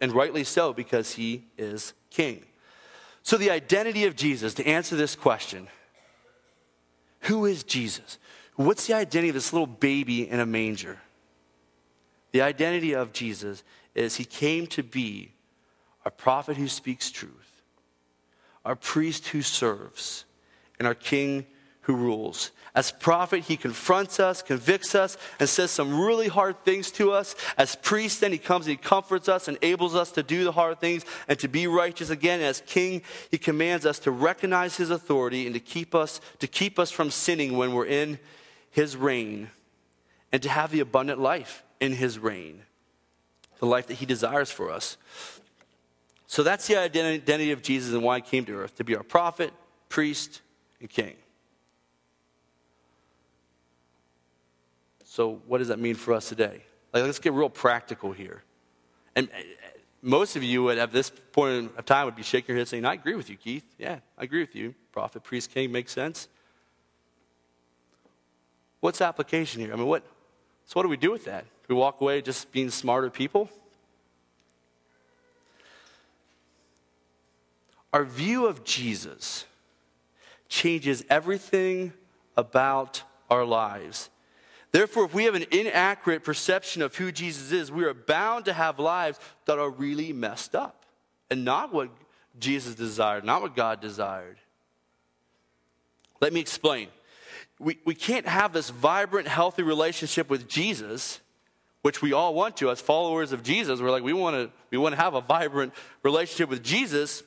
and 0.00 0.12
rightly 0.12 0.44
so 0.44 0.72
because 0.72 1.12
he 1.12 1.44
is 1.56 1.92
king. 2.10 2.44
So, 3.22 3.36
the 3.36 3.50
identity 3.50 4.04
of 4.06 4.16
Jesus, 4.16 4.54
to 4.54 4.66
answer 4.66 4.96
this 4.96 5.14
question, 5.16 5.68
who 7.20 7.44
is 7.44 7.62
Jesus? 7.64 8.18
What's 8.54 8.86
the 8.86 8.94
identity 8.94 9.28
of 9.28 9.34
this 9.34 9.52
little 9.52 9.66
baby 9.66 10.28
in 10.28 10.40
a 10.40 10.46
manger? 10.46 10.98
The 12.32 12.42
identity 12.42 12.94
of 12.94 13.12
Jesus 13.12 13.62
is 13.94 14.16
he 14.16 14.24
came 14.24 14.66
to 14.68 14.82
be 14.82 15.32
a 16.04 16.10
prophet 16.10 16.56
who 16.56 16.68
speaks 16.68 17.10
truth, 17.10 17.62
our 18.64 18.76
priest 18.76 19.28
who 19.28 19.42
serves, 19.42 20.24
and 20.78 20.86
our 20.86 20.94
king 20.94 21.46
who 21.86 21.94
rules. 21.94 22.50
As 22.74 22.90
prophet, 22.90 23.44
he 23.44 23.56
confronts 23.56 24.18
us, 24.18 24.42
convicts 24.42 24.94
us, 24.94 25.16
and 25.38 25.48
says 25.48 25.70
some 25.70 25.98
really 25.98 26.26
hard 26.26 26.62
things 26.64 26.90
to 26.92 27.12
us. 27.12 27.36
As 27.56 27.76
priest, 27.76 28.20
then 28.20 28.32
he 28.32 28.38
comes 28.38 28.66
and 28.66 28.72
he 28.72 28.76
comforts 28.76 29.28
us, 29.28 29.46
enables 29.46 29.94
us 29.94 30.10
to 30.10 30.22
do 30.22 30.42
the 30.42 30.50
hard 30.50 30.80
things 30.80 31.04
and 31.28 31.38
to 31.38 31.48
be 31.48 31.68
righteous 31.68 32.10
again. 32.10 32.40
As 32.40 32.60
king, 32.66 33.02
he 33.30 33.38
commands 33.38 33.86
us 33.86 34.00
to 34.00 34.10
recognize 34.10 34.76
his 34.76 34.90
authority 34.90 35.46
and 35.46 35.54
to 35.54 35.60
keep 35.60 35.94
us 35.94 36.20
to 36.40 36.48
keep 36.48 36.78
us 36.78 36.90
from 36.90 37.10
sinning 37.10 37.56
when 37.56 37.72
we're 37.72 37.86
in 37.86 38.18
his 38.70 38.96
reign, 38.96 39.48
and 40.32 40.42
to 40.42 40.48
have 40.50 40.70
the 40.70 40.80
abundant 40.80 41.18
life 41.18 41.62
in 41.80 41.92
his 41.92 42.18
reign, 42.18 42.62
the 43.58 43.64
life 43.64 43.86
that 43.86 43.94
he 43.94 44.06
desires 44.06 44.50
for 44.50 44.70
us. 44.70 44.98
So 46.26 46.42
that's 46.42 46.66
the 46.66 46.76
identity 46.76 47.52
of 47.52 47.62
Jesus 47.62 47.94
and 47.94 48.02
why 48.02 48.16
he 48.16 48.22
came 48.22 48.44
to 48.46 48.52
earth 48.52 48.76
to 48.76 48.84
be 48.84 48.96
our 48.96 49.04
prophet, 49.04 49.52
priest, 49.88 50.42
and 50.80 50.90
king. 50.90 51.14
So, 55.16 55.40
what 55.46 55.58
does 55.58 55.68
that 55.68 55.78
mean 55.78 55.94
for 55.94 56.12
us 56.12 56.28
today? 56.28 56.62
Like, 56.92 57.02
let's 57.04 57.18
get 57.18 57.32
real 57.32 57.48
practical 57.48 58.12
here. 58.12 58.42
And 59.14 59.30
uh, 59.30 59.40
most 60.02 60.36
of 60.36 60.42
you 60.42 60.68
at 60.68 60.92
this 60.92 61.08
point 61.08 61.72
of 61.78 61.86
time, 61.86 62.04
would 62.04 62.14
be 62.14 62.22
shaking 62.22 62.52
your 62.52 62.58
head 62.58 62.68
saying, 62.68 62.84
I 62.84 62.92
agree 62.92 63.14
with 63.14 63.30
you, 63.30 63.36
Keith. 63.38 63.64
Yeah, 63.78 64.00
I 64.18 64.24
agree 64.24 64.40
with 64.40 64.54
you. 64.54 64.74
Prophet, 64.92 65.24
priest, 65.24 65.54
king 65.54 65.72
makes 65.72 65.92
sense. 65.92 66.28
What's 68.80 69.00
application 69.00 69.62
here? 69.62 69.72
I 69.72 69.76
mean, 69.76 69.86
what, 69.86 70.02
so 70.66 70.74
what 70.74 70.82
do 70.82 70.90
we 70.90 70.98
do 70.98 71.12
with 71.12 71.24
that? 71.24 71.44
Do 71.66 71.74
we 71.74 71.80
walk 71.80 72.02
away 72.02 72.20
just 72.20 72.52
being 72.52 72.68
smarter 72.68 73.08
people? 73.08 73.48
Our 77.90 78.04
view 78.04 78.44
of 78.44 78.64
Jesus 78.64 79.46
changes 80.50 81.06
everything 81.08 81.94
about 82.36 83.02
our 83.30 83.46
lives 83.46 84.10
Therefore, 84.72 85.04
if 85.04 85.14
we 85.14 85.24
have 85.24 85.34
an 85.34 85.46
inaccurate 85.50 86.24
perception 86.24 86.82
of 86.82 86.94
who 86.96 87.12
Jesus 87.12 87.52
is, 87.52 87.72
we 87.72 87.84
are 87.84 87.94
bound 87.94 88.44
to 88.46 88.52
have 88.52 88.78
lives 88.78 89.18
that 89.46 89.58
are 89.58 89.70
really 89.70 90.12
messed 90.12 90.54
up 90.54 90.84
and 91.30 91.44
not 91.44 91.72
what 91.72 91.88
Jesus 92.38 92.74
desired, 92.74 93.24
not 93.24 93.42
what 93.42 93.56
God 93.56 93.80
desired. 93.80 94.36
Let 96.20 96.32
me 96.32 96.40
explain. 96.40 96.88
We, 97.58 97.78
we 97.84 97.94
can't 97.94 98.26
have 98.26 98.52
this 98.52 98.70
vibrant, 98.70 99.28
healthy 99.28 99.62
relationship 99.62 100.28
with 100.28 100.48
Jesus, 100.48 101.20
which 101.82 102.02
we 102.02 102.12
all 102.12 102.34
want 102.34 102.56
to 102.58 102.70
as 102.70 102.80
followers 102.80 103.32
of 103.32 103.42
Jesus. 103.42 103.80
We're 103.80 103.90
like, 103.90 104.02
we 104.02 104.12
want 104.12 104.36
to 104.36 104.52
we 104.70 104.78
want 104.78 104.94
to 104.94 105.00
have 105.00 105.14
a 105.14 105.20
vibrant 105.20 105.72
relationship 106.02 106.50
with 106.50 106.62
Jesus 106.62 107.22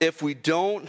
if 0.00 0.22
we 0.22 0.34
don't 0.34 0.88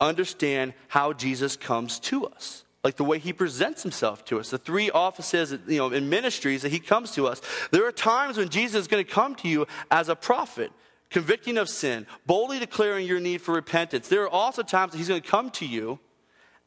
understand 0.00 0.74
how 0.88 1.12
Jesus 1.12 1.56
comes 1.56 1.98
to 2.00 2.26
us. 2.26 2.64
Like 2.84 2.96
the 2.96 3.04
way 3.04 3.18
he 3.18 3.32
presents 3.32 3.82
himself 3.82 4.24
to 4.26 4.38
us, 4.38 4.50
the 4.50 4.58
three 4.58 4.90
offices, 4.90 5.52
you 5.66 5.78
know, 5.78 5.90
in 5.90 6.08
ministries 6.08 6.62
that 6.62 6.70
he 6.70 6.78
comes 6.78 7.12
to 7.12 7.26
us. 7.26 7.40
There 7.72 7.86
are 7.86 7.92
times 7.92 8.36
when 8.36 8.48
Jesus 8.48 8.82
is 8.82 8.86
going 8.86 9.04
to 9.04 9.10
come 9.10 9.34
to 9.36 9.48
you 9.48 9.66
as 9.90 10.08
a 10.08 10.14
prophet. 10.14 10.70
convicting 11.10 11.56
of 11.56 11.68
sin, 11.68 12.06
boldly 12.26 12.58
declaring 12.58 13.06
your 13.06 13.20
need 13.20 13.40
for 13.40 13.54
repentance. 13.54 14.08
There 14.08 14.22
are 14.22 14.28
also 14.28 14.62
times 14.62 14.92
that 14.92 14.98
He's 14.98 15.08
going 15.08 15.22
to 15.22 15.28
come 15.28 15.50
to 15.50 15.66
you 15.66 15.98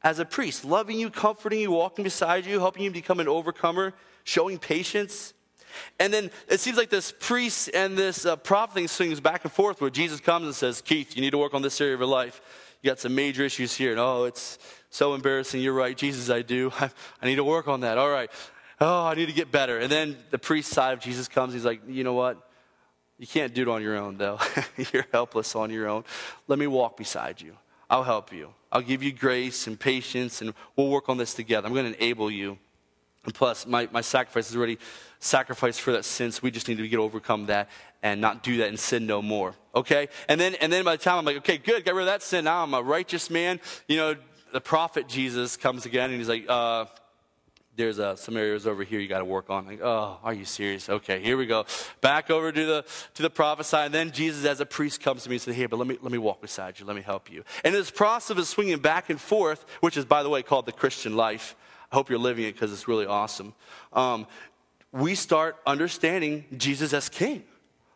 as 0.02 0.20
a 0.20 0.26
priest, 0.26 0.63
loving 0.63 1.00
you, 1.00 1.10
comforting 1.10 1.60
you, 1.60 1.72
walking 1.72 2.04
beside 2.04 2.46
you, 2.46 2.60
helping 2.60 2.84
you 2.84 2.92
become 2.92 3.20
an 3.20 3.28
overcomer, 3.28 3.94
showing 4.24 4.58
patience. 4.58 5.34
And 6.00 6.13
then 6.13 6.32
it 6.48 6.60
seems 6.60 6.78
like 6.78 6.89
this 6.89 7.13
priest 7.20 7.70
and 7.74 7.98
this 7.98 8.26
uh, 8.26 8.36
prophet 8.38 8.74
thing 8.74 8.88
swings 8.88 9.20
back 9.20 9.44
and 9.44 9.52
forth 9.52 9.82
where 9.82 9.89
Jesus 9.89 10.20
comes 10.20 10.46
and 10.46 10.56
says, 10.56 10.82
Keith, 10.82 11.15
you 11.15 11.22
need 11.22 11.32
to 11.32 11.38
work 11.38 11.54
on 11.54 11.62
this 11.62 11.80
area 11.80 11.94
of 11.94 12.00
your 12.00 12.08
life. 12.08 12.42
You 12.82 12.89
got 12.89 13.00
some 13.00 13.15
major 13.15 13.44
issues 13.44 13.76
here. 13.76 13.92
And 13.92 14.00
oh, 14.00 14.26
it's 14.26 14.58
so 14.89 15.13
embarrassing. 15.13 15.62
You're 15.62 15.74
right. 15.74 15.98
Jesus, 15.98 16.30
I 16.30 16.42
do. 16.42 16.72
I, 16.80 16.89
I 17.22 17.26
need 17.26 17.36
to 17.36 17.44
work 17.44 17.68
on 17.68 17.82
that. 17.82 17.98
All 17.98 18.10
right. 18.10 18.32
Oh, 18.82 19.06
I 19.06 19.15
need 19.15 19.28
to 19.28 19.34
get 19.34 19.52
better. 19.52 19.78
And 19.78 19.92
then 19.92 20.18
the 20.32 20.39
priest 20.39 20.72
side 20.72 20.94
of 20.94 21.02
Jesus 21.02 21.28
comes. 21.28 21.54
He's 21.54 21.65
like, 21.65 21.82
you 21.88 22.04
know 22.04 22.13
what? 22.13 22.38
You 23.18 23.28
can't 23.28 23.54
do 23.54 23.63
it 23.63 23.68
on 23.68 23.82
your 23.82 23.98
own, 23.98 24.18
though. 24.18 24.39
You're 24.94 25.06
helpless 25.12 25.54
on 25.56 25.72
your 25.72 25.89
own. 25.89 26.06
Let 26.48 26.58
me 26.58 26.68
walk 26.68 26.96
beside 26.96 27.42
you. 27.42 27.58
I'll 27.89 28.04
help 28.04 28.32
you. 28.32 28.54
I'll 28.72 28.82
give 28.82 29.04
you 29.04 29.12
grace 29.12 29.68
and 29.68 29.78
patience, 29.78 30.42
and 30.42 30.54
we'll 30.78 30.89
work 30.89 31.10
on 31.10 31.18
this 31.18 31.34
together. 31.34 31.68
I'm 31.68 31.74
going 31.74 31.92
to 31.92 31.98
enable 31.98 32.32
you. 32.32 32.58
And 33.26 33.34
plus, 33.36 33.68
my, 33.68 33.89
my 33.92 34.00
sacrifice 34.00 34.50
is 34.50 34.56
already 34.56 34.78
sacrificed 35.20 35.82
for 35.82 35.92
that 35.92 36.06
sin, 36.06 36.32
so 36.32 36.39
we 36.44 36.52
just 36.52 36.70
need 36.70 36.78
to 36.78 36.88
get 36.88 37.00
overcome 37.00 37.48
that 37.48 37.68
and 38.01 38.21
not 38.21 38.43
do 38.43 38.57
that 38.57 38.69
and 38.69 38.79
sin 38.79 39.05
no 39.05 39.21
more. 39.21 39.55
Okay? 39.75 40.07
And 40.27 40.39
then, 40.39 40.55
and 40.55 40.71
then 40.71 40.83
by 40.83 40.95
the 40.95 41.03
time 41.03 41.17
I'm 41.17 41.25
like, 41.25 41.38
okay, 41.38 41.57
good, 41.57 41.85
got 41.85 41.95
rid 41.95 42.03
of 42.03 42.07
that 42.07 42.23
sin. 42.23 42.45
Now 42.45 42.63
I'm 42.63 42.73
a 42.73 42.81
righteous 42.81 43.29
man. 43.29 43.59
You 43.88 43.97
know, 43.97 44.15
the 44.51 44.62
prophet 44.62 45.07
Jesus 45.07 45.57
comes 45.57 45.85
again, 45.85 46.09
and 46.09 46.19
he's 46.19 46.29
like, 46.29 46.45
uh, 46.49 46.85
there's 47.75 47.97
uh, 47.97 48.15
some 48.15 48.35
areas 48.35 48.67
over 48.67 48.83
here 48.83 48.99
you 48.99 49.07
got 49.07 49.19
to 49.19 49.25
work 49.25 49.49
on. 49.49 49.65
Like, 49.65 49.79
oh, 49.81 50.19
are 50.21 50.33
you 50.33 50.43
serious? 50.43 50.89
Okay, 50.89 51.21
here 51.21 51.38
we 51.38 51.45
go. 51.45 51.65
Back 52.01 52.29
over 52.29 52.51
to 52.51 52.65
the 52.65 52.85
to 53.13 53.21
the 53.21 53.29
prophesy, 53.29 53.77
and 53.77 53.93
then 53.93 54.12
Jesus, 54.12 54.43
as 54.45 54.59
a 54.59 54.65
priest, 54.65 55.01
comes 55.01 55.23
to 55.23 55.29
me 55.29 55.35
and 55.35 55.41
says, 55.41 55.55
"Hey, 55.55 55.65
but 55.65 55.77
let 55.77 55.88
me 55.88 55.97
let 56.01 56.12
me 56.12 56.17
walk 56.17 56.41
beside 56.41 56.77
you. 56.77 56.85
Let 56.85 56.97
me 56.97 57.01
help 57.01 57.31
you." 57.31 57.43
And 57.63 57.73
this 57.73 57.89
process 57.89 58.38
of 58.38 58.47
swinging 58.47 58.79
back 58.79 59.09
and 59.09 59.19
forth, 59.19 59.65
which 59.79 59.95
is, 59.95 60.03
by 60.03 60.23
the 60.23 60.29
way, 60.29 60.43
called 60.43 60.65
the 60.65 60.73
Christian 60.73 61.15
life. 61.15 61.55
I 61.91 61.95
hope 61.95 62.09
you're 62.09 62.19
living 62.19 62.43
it 62.43 62.53
because 62.53 62.73
it's 62.73 62.88
really 62.88 63.05
awesome. 63.05 63.53
Um, 63.93 64.27
we 64.91 65.15
start 65.15 65.55
understanding 65.65 66.45
Jesus 66.57 66.91
as 66.93 67.07
King. 67.07 67.43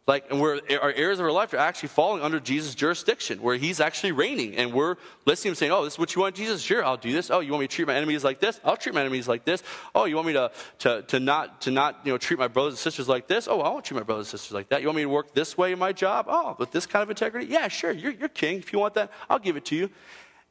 Like, 0.06 0.26
and 0.30 0.42
where 0.42 0.60
our 0.82 0.92
areas 0.92 1.20
of 1.20 1.26
our 1.26 1.32
life 1.32 1.54
are 1.54 1.58
actually 1.58 1.88
falling 1.88 2.22
under 2.22 2.38
Jesus' 2.38 2.76
jurisdiction, 2.76 3.42
where 3.42 3.56
he's 3.56 3.80
actually 3.80 4.12
reigning, 4.12 4.58
and 4.58 4.74
we're 4.74 4.98
listening 5.26 5.52
and 5.52 5.58
saying, 5.58 5.72
Oh, 5.72 5.86
this 5.86 5.94
is 5.94 6.00
what 6.00 6.14
you 6.14 6.22
want, 6.22 6.36
Jesus? 6.36 6.62
Sure, 6.62 6.84
I'll 6.84 6.98
do 6.98 7.14
this. 7.14 7.32
Oh, 7.32 7.40
you 7.40 7.54
want 7.54 7.62
me 7.62 7.68
to 7.68 7.74
treat 7.74 7.88
my 7.88 7.96
enemies 7.96 8.22
like 8.22 8.42
this? 8.42 8.60
I'll 8.66 8.76
treat 8.76 8.94
my 8.94 9.00
enemies 9.00 9.30
like 9.30 9.46
this. 9.46 9.64
Oh, 9.96 10.04
you 10.04 10.16
want 10.16 10.28
me 10.28 10.34
to, 10.34 10.52
to, 10.80 11.04
to 11.04 11.22
not, 11.22 11.62
to 11.62 11.72
not 11.72 12.02
you 12.04 12.12
know, 12.12 12.18
treat 12.18 12.38
my 12.38 12.50
brothers 12.50 12.74
and 12.74 12.80
sisters 12.80 13.08
like 13.08 13.28
this? 13.28 13.48
Oh, 13.48 13.62
I 13.62 13.70
won't 13.70 13.86
treat 13.86 13.96
my 13.96 14.04
brothers 14.04 14.26
and 14.26 14.40
sisters 14.40 14.54
like 14.54 14.68
that. 14.70 14.82
You 14.82 14.88
want 14.88 14.98
me 14.98 15.04
to 15.04 15.10
work 15.10 15.34
this 15.34 15.58
way 15.58 15.72
in 15.72 15.80
my 15.80 15.94
job? 15.94 16.26
Oh, 16.28 16.58
with 16.60 16.72
this 16.72 16.86
kind 16.86 17.02
of 17.02 17.10
integrity? 17.10 17.48
Yeah, 17.48 17.70
sure, 17.70 17.94
you're, 17.94 18.12
you're 18.12 18.28
king. 18.28 18.58
If 18.58 18.74
you 18.74 18.80
want 18.80 18.96
that, 18.96 19.10
I'll 19.30 19.40
give 19.40 19.56
it 19.56 19.64
to 19.66 19.76
you. 19.76 19.90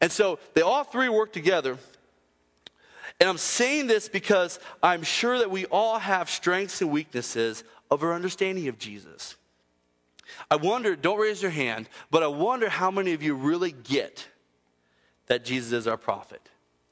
And 0.00 0.10
so 0.10 0.38
they 0.54 0.62
all 0.62 0.84
three 0.84 1.10
work 1.10 1.30
together. 1.30 1.76
And 3.20 3.28
I'm 3.28 3.36
saying 3.36 3.86
this 3.86 4.08
because 4.08 4.58
I'm 4.82 5.02
sure 5.02 5.38
that 5.38 5.50
we 5.50 5.66
all 5.66 5.98
have 5.98 6.30
strengths 6.30 6.80
and 6.80 6.90
weaknesses 6.90 7.64
of 7.90 8.02
our 8.02 8.14
understanding 8.14 8.68
of 8.68 8.78
Jesus. 8.78 9.36
I 10.50 10.56
wonder, 10.56 10.96
don't 10.96 11.18
raise 11.18 11.42
your 11.42 11.50
hand, 11.50 11.88
but 12.10 12.22
I 12.22 12.26
wonder 12.26 12.68
how 12.68 12.90
many 12.90 13.12
of 13.12 13.22
you 13.22 13.34
really 13.34 13.72
get 13.72 14.28
that 15.26 15.44
Jesus 15.44 15.72
is 15.72 15.86
our 15.86 15.96
prophet. 15.96 16.40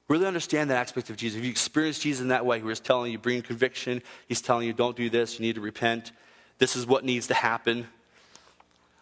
Really 0.09 0.27
understand 0.27 0.71
that 0.71 0.77
aspect 0.77 1.09
of 1.11 1.17
Jesus. 1.17 1.39
If 1.39 1.45
you 1.45 1.51
experience 1.51 1.99
Jesus 1.99 2.21
in 2.21 2.29
that 2.29 2.45
way, 2.45 2.61
where 2.61 2.71
he's 2.71 2.81
telling 2.81 3.13
you, 3.13 3.19
bring 3.19 3.43
conviction, 3.43 4.03
he's 4.27 4.43
telling 4.43 4.67
you, 4.67 4.73
don't 4.73 4.97
do 4.97 5.09
this, 5.09 5.39
you 5.39 5.47
need 5.47 5.55
to 5.55 5.61
repent, 5.61 6.13
this 6.59 6.75
is 6.75 6.87
what 6.87 7.05
needs 7.05 7.29
to 7.29 7.35
happen. 7.35 7.87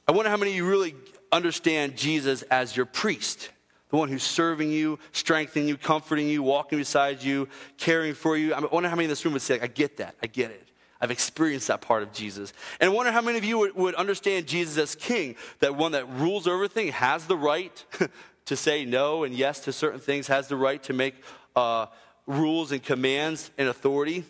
I 0.07 0.13
wonder 0.13 0.31
how 0.31 0.37
many 0.37 0.51
of 0.53 0.57
you 0.57 0.69
really 0.69 0.95
understand 1.33 1.97
Jesus 1.97 2.43
as 2.43 2.77
your 2.77 2.87
priest, 2.87 3.51
the 3.91 3.97
one 3.97 4.11
who's 4.11 4.23
serving 4.23 4.71
you, 4.71 4.99
strengthening 5.13 5.67
you, 5.67 5.77
comforting 5.77 6.29
you, 6.29 6.43
walking 6.43 6.79
beside 6.79 7.23
you, 7.23 7.49
caring 7.79 8.15
for 8.15 8.37
you. 8.37 8.53
I 8.53 8.61
wonder 8.61 8.89
how 8.89 8.97
many 8.97 9.05
in 9.05 9.11
this 9.11 9.25
room 9.25 9.33
would 9.33 9.43
say, 9.43 9.59
I 9.61 9.67
get 9.67 9.97
that, 9.97 10.15
I 10.23 10.27
get 10.27 10.51
it. 10.51 10.68
I've 11.01 11.11
experienced 11.11 11.69
that 11.69 11.81
part 11.81 12.03
of 12.03 12.13
Jesus. 12.13 12.53
And 12.81 12.91
I 12.91 12.95
wonder 12.95 13.13
how 13.13 13.21
many 13.21 13.39
of 13.39 13.45
you 13.45 13.59
would, 13.59 13.75
would 13.77 13.95
understand 13.95 14.47
Jesus 14.47 14.77
as 14.79 14.95
king, 14.95 15.37
that 15.61 15.77
one 15.77 15.93
that 15.93 16.09
rules 16.09 16.49
everything, 16.49 16.89
has 16.89 17.27
the 17.27 17.37
right 17.37 17.85
to 18.47 18.57
say 18.57 18.85
no 18.85 19.25
and 19.25 19.35
yes 19.35 19.61
to 19.61 19.73
certain 19.73 20.01
things, 20.01 20.27
has 20.27 20.49
the 20.49 20.57
right 20.57 20.83
to 20.85 20.93
make 20.93 21.15
uh, 21.55 21.87
rules 22.27 22.73
and 22.73 22.83
commands 22.83 23.51
and 23.59 23.69
authority. 23.69 24.25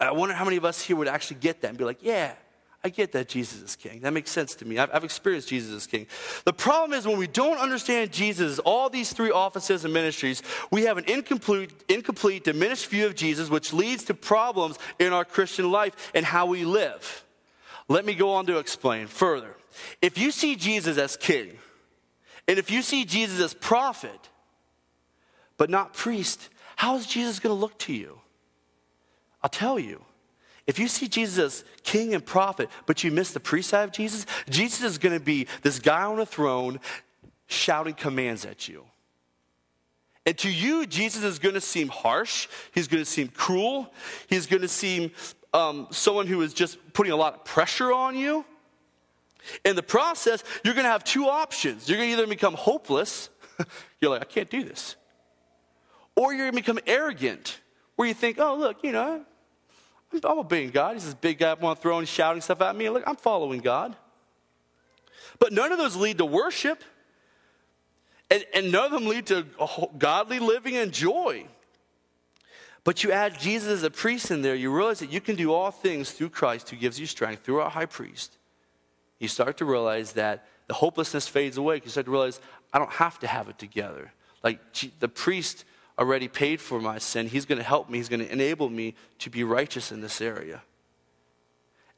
I 0.00 0.10
wonder 0.10 0.34
how 0.34 0.44
many 0.44 0.56
of 0.56 0.64
us 0.64 0.82
here 0.82 0.96
would 0.96 1.08
actually 1.08 1.38
get 1.40 1.60
that 1.60 1.68
and 1.68 1.78
be 1.78 1.84
like, 1.84 2.02
yeah, 2.02 2.34
I 2.84 2.88
get 2.88 3.12
that 3.12 3.28
Jesus 3.28 3.62
is 3.62 3.76
king. 3.76 4.00
That 4.00 4.12
makes 4.12 4.30
sense 4.30 4.56
to 4.56 4.64
me. 4.64 4.76
I've, 4.76 4.90
I've, 4.92 5.04
experienced 5.04 5.48
Jesus 5.48 5.72
as 5.72 5.86
king. 5.86 6.08
The 6.44 6.52
problem 6.52 6.98
is 6.98 7.06
when 7.06 7.16
we 7.16 7.28
don't 7.28 7.58
understand 7.58 8.10
Jesus, 8.10 8.58
all 8.58 8.90
these 8.90 9.12
three 9.12 9.30
offices 9.30 9.84
and 9.84 9.94
ministries, 9.94 10.42
we 10.72 10.82
have 10.82 10.98
an 10.98 11.04
incomplete, 11.04 11.70
incomplete, 11.88 12.42
diminished 12.42 12.86
view 12.86 13.06
of 13.06 13.14
Jesus, 13.14 13.48
which 13.48 13.72
leads 13.72 14.04
to 14.04 14.14
problems 14.14 14.78
in 14.98 15.12
our 15.12 15.24
Christian 15.24 15.70
life 15.70 16.10
and 16.12 16.26
how 16.26 16.46
we 16.46 16.64
live. 16.64 17.24
Let 17.88 18.04
me 18.04 18.14
go 18.14 18.30
on 18.32 18.46
to 18.46 18.58
explain 18.58 19.06
further. 19.06 19.54
If 20.00 20.18
you 20.18 20.32
see 20.32 20.56
Jesus 20.56 20.98
as 20.98 21.16
king, 21.16 21.58
and 22.48 22.58
if 22.58 22.70
you 22.70 22.82
see 22.82 23.04
Jesus 23.04 23.40
as 23.40 23.54
prophet, 23.54 24.28
but 25.56 25.70
not 25.70 25.94
priest, 25.94 26.48
how 26.74 26.96
is 26.96 27.06
Jesus 27.06 27.38
going 27.38 27.54
to 27.54 27.60
look 27.60 27.78
to 27.80 27.92
you? 27.92 28.18
I'll 29.40 29.50
tell 29.50 29.78
you. 29.78 30.04
If 30.66 30.78
you 30.78 30.88
see 30.88 31.08
Jesus 31.08 31.38
as 31.38 31.64
king 31.82 32.14
and 32.14 32.24
prophet, 32.24 32.68
but 32.86 33.02
you 33.02 33.10
miss 33.10 33.32
the 33.32 33.40
priest 33.40 33.74
of 33.74 33.92
Jesus, 33.92 34.26
Jesus 34.48 34.82
is 34.82 34.98
going 34.98 35.18
to 35.18 35.24
be 35.24 35.46
this 35.62 35.78
guy 35.78 36.04
on 36.04 36.20
a 36.20 36.26
throne 36.26 36.80
shouting 37.46 37.94
commands 37.94 38.44
at 38.44 38.68
you. 38.68 38.84
And 40.24 40.38
to 40.38 40.50
you, 40.50 40.86
Jesus 40.86 41.24
is 41.24 41.38
going 41.38 41.54
to 41.54 41.60
seem 41.60 41.88
harsh. 41.88 42.46
He's 42.72 42.86
going 42.86 43.02
to 43.02 43.08
seem 43.08 43.28
cruel. 43.28 43.92
He's 44.28 44.46
going 44.46 44.62
to 44.62 44.68
seem 44.68 45.10
um, 45.52 45.88
someone 45.90 46.26
who 46.26 46.40
is 46.42 46.54
just 46.54 46.78
putting 46.92 47.12
a 47.12 47.16
lot 47.16 47.34
of 47.34 47.44
pressure 47.44 47.92
on 47.92 48.16
you. 48.16 48.44
In 49.64 49.74
the 49.74 49.82
process, 49.82 50.44
you're 50.64 50.74
going 50.74 50.84
to 50.84 50.90
have 50.90 51.02
two 51.02 51.26
options. 51.26 51.88
You're 51.88 51.98
going 51.98 52.10
to 52.10 52.12
either 52.12 52.28
become 52.28 52.54
hopeless, 52.54 53.28
you're 54.00 54.12
like, 54.12 54.22
I 54.22 54.24
can't 54.24 54.48
do 54.48 54.62
this. 54.62 54.94
Or 56.14 56.32
you're 56.32 56.50
going 56.50 56.52
to 56.52 56.56
become 56.56 56.78
arrogant, 56.86 57.58
where 57.96 58.06
you 58.06 58.14
think, 58.14 58.38
oh, 58.38 58.54
look, 58.54 58.84
you 58.84 58.92
know, 58.92 59.24
I'm 60.24 60.38
obeying 60.38 60.70
God. 60.70 60.94
He's 60.94 61.04
this 61.04 61.14
big 61.14 61.38
guy 61.38 61.50
up 61.50 61.62
on 61.62 61.74
the 61.74 61.80
throne 61.80 62.04
shouting 62.04 62.42
stuff 62.42 62.60
at 62.60 62.76
me. 62.76 62.88
Look, 62.90 63.04
I'm 63.06 63.16
following 63.16 63.60
God. 63.60 63.96
But 65.38 65.52
none 65.52 65.72
of 65.72 65.78
those 65.78 65.96
lead 65.96 66.18
to 66.18 66.24
worship. 66.24 66.82
And, 68.30 68.44
and 68.54 68.72
none 68.72 68.86
of 68.86 68.92
them 68.92 69.06
lead 69.06 69.26
to 69.26 69.46
godly 69.98 70.38
living 70.38 70.76
and 70.76 70.92
joy. 70.92 71.46
But 72.84 73.04
you 73.04 73.12
add 73.12 73.38
Jesus 73.38 73.68
as 73.68 73.82
a 73.82 73.90
priest 73.90 74.30
in 74.30 74.42
there, 74.42 74.54
you 74.54 74.74
realize 74.74 74.98
that 75.00 75.12
you 75.12 75.20
can 75.20 75.36
do 75.36 75.52
all 75.52 75.70
things 75.70 76.10
through 76.10 76.30
Christ 76.30 76.70
who 76.70 76.76
gives 76.76 76.98
you 76.98 77.06
strength, 77.06 77.44
through 77.44 77.60
our 77.60 77.70
high 77.70 77.86
priest. 77.86 78.38
You 79.18 79.28
start 79.28 79.56
to 79.58 79.64
realize 79.64 80.12
that 80.12 80.46
the 80.66 80.74
hopelessness 80.74 81.28
fades 81.28 81.56
away. 81.56 81.80
You 81.84 81.90
start 81.90 82.06
to 82.06 82.10
realize, 82.10 82.40
I 82.72 82.78
don't 82.78 82.90
have 82.92 83.18
to 83.20 83.26
have 83.26 83.48
it 83.48 83.58
together. 83.58 84.12
Like 84.42 84.58
the 84.98 85.08
priest 85.08 85.64
already 85.98 86.28
paid 86.28 86.60
for 86.60 86.80
my 86.80 86.98
sin. 86.98 87.28
He's 87.28 87.44
going 87.44 87.58
to 87.58 87.64
help 87.64 87.90
me, 87.90 87.98
He's 87.98 88.08
going 88.08 88.20
to 88.20 88.30
enable 88.30 88.68
me 88.68 88.94
to 89.20 89.30
be 89.30 89.44
righteous 89.44 89.92
in 89.92 90.00
this 90.00 90.20
area. 90.20 90.62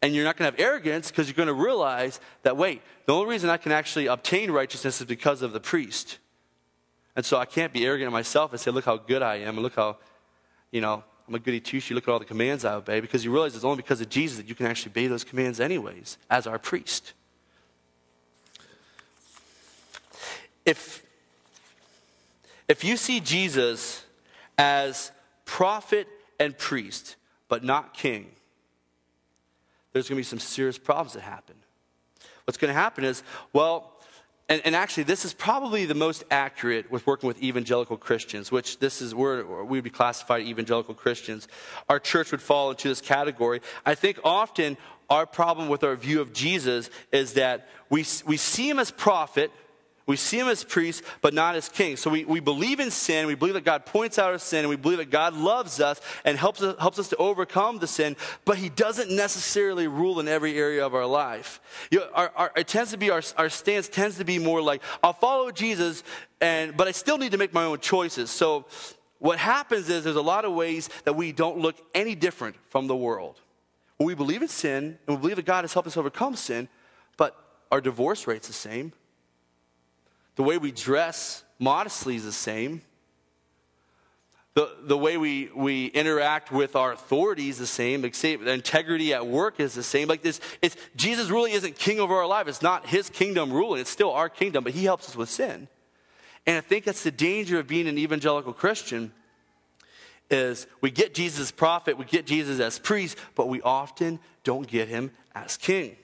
And 0.02 0.14
you're 0.14 0.24
not 0.24 0.37
going 0.37 0.52
to 0.52 0.57
have 0.57 0.68
arrogance 0.68 1.11
because 1.11 1.28
you're 1.28 1.37
going 1.37 1.46
to 1.46 1.54
realize 1.54 2.20
that, 2.42 2.57
wait, 2.57 2.83
the 3.07 3.14
only 3.14 3.30
reason 3.30 3.48
I 3.48 3.57
can 3.57 3.72
actually 3.72 4.07
obtain 4.07 4.50
righteousness 4.50 5.00
is 5.00 5.07
because 5.07 5.40
of 5.40 5.52
the 5.52 5.61
priest. 5.61 6.18
And 7.16 7.24
so 7.24 7.38
I 7.38 7.46
can't 7.46 7.72
be 7.72 7.87
arrogant 7.87 8.12
myself 8.12 8.52
and 8.52 8.61
say, 8.61 8.70
look 8.70 8.85
how 8.85 8.96
good 8.96 9.22
I 9.22 9.37
am, 9.37 9.54
and 9.54 9.61
look 9.61 9.76
how, 9.76 9.96
you 10.72 10.80
know, 10.80 11.04
I'm 11.26 11.35
a 11.35 11.38
goody 11.38 11.61
two 11.61 11.80
shoe, 11.80 11.94
look 11.94 12.07
at 12.07 12.12
all 12.12 12.18
the 12.18 12.24
commands 12.24 12.64
I 12.64 12.74
obey, 12.74 13.00
because 13.00 13.24
you 13.24 13.33
realize 13.33 13.54
it's 13.54 13.64
only 13.64 13.76
because 13.76 14.00
of 14.00 14.11
Jesus 14.11 14.37
that 14.37 14.48
you 14.48 14.54
can 14.54 14.66
actually 14.66 14.90
obey 14.90 15.07
those 15.07 15.24
commands, 15.24 15.59
anyways, 15.61 16.18
as 16.28 16.46
our 16.46 16.59
priest. 16.59 17.14
If 20.66 21.04
if 22.68 22.85
you 22.85 22.96
see 22.96 23.20
Jesus 23.20 24.05
as 24.57 25.12
prophet 25.44 26.07
and 26.38 26.57
priest, 26.57 27.16
but 27.48 27.62
not 27.64 27.94
king, 27.94 28.27
there's 29.92 30.09
going 30.09 30.16
to 30.16 30.20
be 30.20 30.24
some 30.24 30.38
serious 30.38 30.79
problems 30.79 31.12
that 31.12 31.20
happen. 31.20 31.57
What's 32.44 32.59
going 32.59 32.68
to 32.72 32.79
happen 32.79 33.05
is, 33.05 33.22
well, 33.53 33.92
and, 34.48 34.61
and, 34.66 34.77
actually, 34.77 35.05
this 35.05 35.24
is 35.24 35.33
probably 35.33 35.87
the 35.87 35.94
most 35.94 36.22
accurate 36.31 36.90
with 36.90 37.07
working 37.07 37.27
with 37.27 37.42
evangelical 37.42 37.96
Christians, 37.96 38.53
which 38.53 38.79
this 38.79 39.00
is 39.00 39.14
where 39.14 39.42
we 39.42 39.79
would 39.79 39.85
be 39.85 39.90
classified 39.90 40.42
evangelical 40.42 40.94
Christians. 40.94 41.48
Our 41.88 41.98
church 41.98 42.31
would 42.31 42.42
fall 42.42 42.70
into 42.70 42.88
this 42.88 43.00
category. 43.00 43.62
I 43.87 43.94
think 43.94 44.18
often 44.22 44.77
our 45.09 45.24
problem 45.24 45.68
with 45.68 45.83
our 45.83 45.96
view 45.96 46.20
of 46.20 46.35
Jesus 46.35 46.90
is 47.11 47.35
that 47.35 47.68
we, 47.88 48.05
we 48.27 48.37
see 48.37 48.68
him 48.68 48.79
as 48.79 48.90
prophet, 48.90 49.50
We 50.07 50.17
see 50.17 50.38
him 50.38 50.49
as 50.49 50.64
priest, 50.64 51.03
but 51.23 51.33
not 51.33 51.55
as 51.55 51.71
king. 51.71 51.97
So 51.97 52.11
we, 52.11 52.27
we 52.27 52.38
believe 52.38 52.79
in 52.79 52.90
sin. 52.90 53.27
We 53.27 53.35
believe 53.35 53.55
that 53.55 53.64
God 53.64 53.87
points 53.87 54.19
out 54.19 54.33
our 54.33 54.38
sin, 54.38 54.61
and 54.61 54.69
we 54.69 54.77
believe 54.77 54.99
that 54.99 55.11
God 55.11 55.35
loves 55.35 55.81
us 55.81 55.99
and 56.27 56.37
helps 56.37 56.61
us, 56.61 56.79
helps 56.79 56.99
us 56.99 57.09
to 57.09 57.17
overcome 57.17 57.79
the 57.79 57.87
sin, 57.87 58.17
but 58.45 58.59
he 58.59 58.69
doesn't 58.69 59.11
necessarily 59.11 59.88
rule 59.88 60.21
in 60.21 60.29
every 60.29 60.59
area 60.59 60.85
of 60.85 60.95
our 60.95 61.07
life. 61.07 61.59
You 61.90 62.01
know, 62.01 62.09
our, 62.12 62.33
our, 62.37 62.53
it 62.55 62.69
tends 62.69 62.90
to 62.90 62.99
be, 62.99 63.11
our, 63.11 63.23
our 63.38 63.49
stance 63.49 63.88
tends 63.88 64.19
to 64.19 64.25
be 64.25 64.38
more 64.38 64.61
like, 64.61 64.83
I'll 65.03 65.14
follow 65.14 65.51
Jesus, 65.51 66.05
and, 66.38 66.77
but 66.77 66.87
I 66.87 66.93
still 66.93 67.17
need 67.17 67.33
to 67.33 67.38
make 67.38 67.55
my 67.55 67.64
own 67.64 67.81
choices. 67.81 68.31
So 68.31 68.67
what 69.21 69.38
happens 69.38 69.88
is 69.88 70.05
there's 70.05 70.17
a 70.17 70.23
lot 70.23 70.45
of 70.45 70.53
ways 70.53 70.90
that 71.05 71.14
we 71.14 71.33
don't 71.33 71.59
look 71.59 71.77
any 71.95 72.14
different 72.14 72.57
from 72.69 72.88
the 72.88 72.97
world. 72.97 73.40
We 73.99 74.14
believe 74.14 74.43
in 74.43 74.49
sin, 74.49 74.99
and 75.07 75.17
we 75.17 75.21
believe 75.21 75.37
that 75.37 75.47
God 75.47 75.62
has 75.62 75.73
helped 75.73 75.87
us 75.87 75.97
overcome 75.97 76.37
sin, 76.37 76.69
but 77.17 77.35
our 77.73 77.81
divorce 77.81 78.27
rate's 78.27 78.49
the 78.49 78.53
same 78.53 78.93
the 80.37 80.42
way 80.42 80.59
we 80.59 80.73
dress 80.73 81.44
modestly 81.59 82.16
is 82.16 82.25
the 82.25 82.33
same. 82.33 82.83
The, 84.55 84.70
the 84.83 84.97
way 84.97 85.16
we, 85.16 85.51
we 85.55 85.87
interact 85.87 86.53
with 86.53 86.77
our 86.77 86.92
authority 86.92 87.49
is 87.49 87.59
the 87.59 87.66
same. 87.66 88.03
The 88.03 88.53
integrity 88.53 89.12
at 89.12 89.27
work 89.27 89.59
is 89.59 89.75
the 89.75 89.83
same. 89.83 90.07
Like 90.07 90.23
this, 90.23 90.40
it's, 90.62 90.77
Jesus 90.94 91.29
really 91.29 91.53
isn't 91.53 91.77
king 91.77 91.99
over 91.99 92.14
our 92.14 92.27
life. 92.27 92.47
It's 92.47 92.62
not 92.62 92.87
his 92.87 93.11
kingdom 93.11 93.53
ruling. 93.53 93.81
It's 93.81 93.90
still 93.90 94.12
our 94.12 94.29
kingdom, 94.29 94.62
but 94.62 94.73
he 94.73 94.85
helps 94.85 95.09
us 95.09 95.16
with 95.16 95.29
sin. 95.29 95.66
And 96.47 96.57
I 96.57 96.61
think 96.61 96.85
that's 96.85 97.03
the 97.03 97.11
danger 97.11 97.59
of 97.59 97.66
being 97.66 97.88
an 97.88 97.99
evangelical 97.99 98.53
Christian 98.53 99.12
is 100.31 100.66
we 100.81 100.90
get 100.90 101.14
Jesus 101.14 101.40
as 101.40 101.51
prophet, 101.51 101.99
we 101.99 102.05
get 102.05 102.27
Jesus 102.27 102.61
as 102.61 102.79
priest, 102.79 103.18
but 103.35 103.49
we 103.49 103.61
often 103.62 104.20
don't 104.42 104.66
get 104.66 104.88
him 104.88 105.11
as 105.35 105.57
king. 105.57 105.97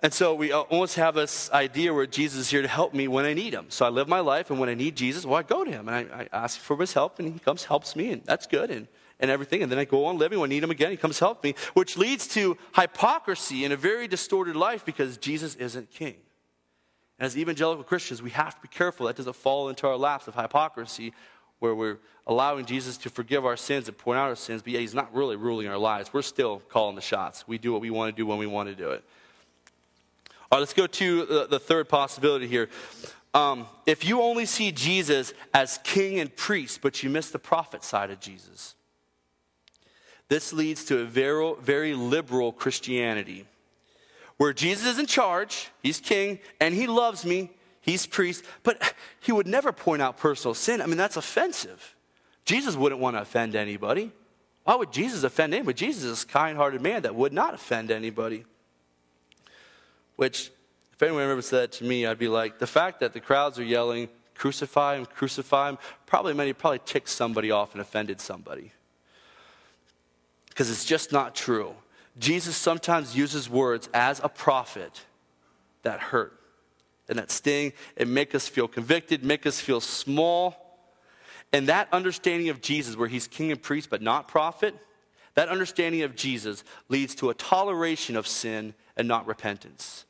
And 0.00 0.12
so 0.12 0.32
we 0.34 0.52
almost 0.52 0.94
have 0.94 1.16
this 1.16 1.50
idea 1.50 1.92
where 1.92 2.06
Jesus 2.06 2.38
is 2.38 2.50
here 2.50 2.62
to 2.62 2.68
help 2.68 2.94
me 2.94 3.08
when 3.08 3.24
I 3.24 3.34
need 3.34 3.52
him. 3.52 3.66
So 3.68 3.84
I 3.84 3.88
live 3.88 4.06
my 4.06 4.20
life, 4.20 4.50
and 4.50 4.60
when 4.60 4.68
I 4.68 4.74
need 4.74 4.94
Jesus, 4.94 5.26
well, 5.26 5.36
I 5.36 5.42
go 5.42 5.64
to 5.64 5.70
him 5.70 5.88
and 5.88 6.12
I, 6.12 6.20
I 6.20 6.28
ask 6.32 6.58
for 6.58 6.76
his 6.76 6.92
help, 6.92 7.18
and 7.18 7.32
he 7.32 7.40
comes, 7.40 7.64
helps 7.64 7.96
me, 7.96 8.12
and 8.12 8.22
that's 8.24 8.46
good, 8.46 8.70
and, 8.70 8.86
and 9.18 9.28
everything. 9.28 9.60
And 9.60 9.72
then 9.72 9.78
I 9.78 9.84
go 9.84 10.04
on 10.04 10.16
living. 10.16 10.38
When 10.38 10.50
I 10.50 10.54
need 10.54 10.62
him 10.62 10.70
again, 10.70 10.92
he 10.92 10.96
comes 10.96 11.18
help 11.18 11.42
me, 11.42 11.56
which 11.74 11.96
leads 11.96 12.28
to 12.28 12.56
hypocrisy 12.76 13.64
in 13.64 13.72
a 13.72 13.76
very 13.76 14.06
distorted 14.06 14.54
life 14.54 14.84
because 14.84 15.16
Jesus 15.16 15.56
isn't 15.56 15.90
king. 15.90 16.14
And 17.18 17.26
as 17.26 17.36
evangelical 17.36 17.82
Christians, 17.82 18.22
we 18.22 18.30
have 18.30 18.54
to 18.54 18.62
be 18.62 18.68
careful 18.68 19.06
that 19.06 19.16
doesn't 19.16 19.34
fall 19.34 19.68
into 19.68 19.88
our 19.88 19.96
laps 19.96 20.28
of 20.28 20.36
hypocrisy 20.36 21.12
where 21.58 21.74
we're 21.74 21.98
allowing 22.24 22.64
Jesus 22.64 22.96
to 22.98 23.10
forgive 23.10 23.44
our 23.44 23.56
sins 23.56 23.88
and 23.88 23.98
point 23.98 24.16
out 24.18 24.28
our 24.28 24.36
sins, 24.36 24.62
but 24.62 24.72
he's 24.72 24.94
not 24.94 25.12
really 25.12 25.34
ruling 25.34 25.66
our 25.66 25.76
lives. 25.78 26.12
We're 26.12 26.22
still 26.22 26.60
calling 26.68 26.94
the 26.94 27.02
shots. 27.02 27.48
We 27.48 27.58
do 27.58 27.72
what 27.72 27.80
we 27.80 27.90
want 27.90 28.14
to 28.14 28.16
do 28.16 28.26
when 28.26 28.38
we 28.38 28.46
want 28.46 28.68
to 28.68 28.76
do 28.76 28.90
it. 28.90 29.04
All 30.50 30.56
right, 30.56 30.60
let's 30.60 30.72
go 30.72 30.86
to 30.86 31.26
the, 31.26 31.46
the 31.46 31.58
third 31.58 31.88
possibility 31.88 32.46
here. 32.46 32.70
Um, 33.34 33.66
if 33.84 34.04
you 34.04 34.22
only 34.22 34.46
see 34.46 34.72
Jesus 34.72 35.34
as 35.52 35.78
king 35.84 36.18
and 36.18 36.34
priest, 36.34 36.80
but 36.80 37.02
you 37.02 37.10
miss 37.10 37.30
the 37.30 37.38
prophet 37.38 37.84
side 37.84 38.10
of 38.10 38.18
Jesus, 38.18 38.74
this 40.28 40.52
leads 40.52 40.84
to 40.86 41.00
a 41.00 41.04
very, 41.04 41.54
very 41.60 41.94
liberal 41.94 42.52
Christianity 42.52 43.46
where 44.38 44.52
Jesus 44.52 44.86
is 44.86 44.98
in 44.98 45.06
charge, 45.06 45.68
he's 45.82 46.00
king, 46.00 46.38
and 46.60 46.74
he 46.74 46.86
loves 46.86 47.24
me, 47.24 47.50
he's 47.80 48.06
priest, 48.06 48.44
but 48.62 48.94
he 49.20 49.32
would 49.32 49.46
never 49.46 49.72
point 49.72 50.00
out 50.00 50.16
personal 50.16 50.54
sin. 50.54 50.80
I 50.80 50.86
mean, 50.86 50.96
that's 50.96 51.16
offensive. 51.16 51.96
Jesus 52.44 52.76
wouldn't 52.76 53.00
want 53.00 53.16
to 53.16 53.20
offend 53.20 53.54
anybody. 53.54 54.12
Why 54.64 54.76
would 54.76 54.92
Jesus 54.92 55.24
offend 55.24 55.54
anybody? 55.54 55.74
Jesus 55.74 56.04
is 56.04 56.22
a 56.22 56.26
kind 56.26 56.56
hearted 56.56 56.80
man 56.80 57.02
that 57.02 57.14
would 57.14 57.32
not 57.32 57.52
offend 57.52 57.90
anybody. 57.90 58.44
Which, 60.18 60.50
if 60.92 61.00
anyone 61.00 61.22
ever 61.22 61.40
said 61.40 61.70
that 61.70 61.72
to 61.78 61.84
me, 61.84 62.04
I'd 62.04 62.18
be 62.18 62.26
like, 62.26 62.58
the 62.58 62.66
fact 62.66 62.98
that 62.98 63.12
the 63.12 63.20
crowds 63.20 63.56
are 63.56 63.64
yelling, 63.64 64.08
crucify 64.34 64.96
him, 64.96 65.06
crucify 65.06 65.68
him, 65.68 65.78
probably 66.06 66.34
many 66.34 66.52
probably 66.52 66.80
ticked 66.84 67.08
somebody 67.08 67.52
off 67.52 67.70
and 67.70 67.80
offended 67.80 68.20
somebody. 68.20 68.72
Because 70.48 70.72
it's 70.72 70.84
just 70.84 71.12
not 71.12 71.36
true. 71.36 71.72
Jesus 72.18 72.56
sometimes 72.56 73.16
uses 73.16 73.48
words 73.48 73.88
as 73.94 74.20
a 74.24 74.28
prophet 74.28 75.02
that 75.84 76.00
hurt 76.00 76.36
and 77.08 77.16
that 77.16 77.30
sting 77.30 77.72
and 77.96 78.12
make 78.12 78.34
us 78.34 78.48
feel 78.48 78.66
convicted, 78.66 79.24
make 79.24 79.46
us 79.46 79.60
feel 79.60 79.80
small. 79.80 80.80
And 81.52 81.68
that 81.68 81.86
understanding 81.92 82.48
of 82.48 82.60
Jesus, 82.60 82.96
where 82.96 83.06
he's 83.06 83.28
king 83.28 83.52
and 83.52 83.62
priest 83.62 83.88
but 83.88 84.02
not 84.02 84.26
prophet, 84.26 84.74
that 85.36 85.48
understanding 85.48 86.02
of 86.02 86.16
Jesus 86.16 86.64
leads 86.88 87.14
to 87.14 87.30
a 87.30 87.34
toleration 87.34 88.16
of 88.16 88.26
sin 88.26 88.74
and 88.96 89.06
not 89.06 89.24
repentance 89.24 90.06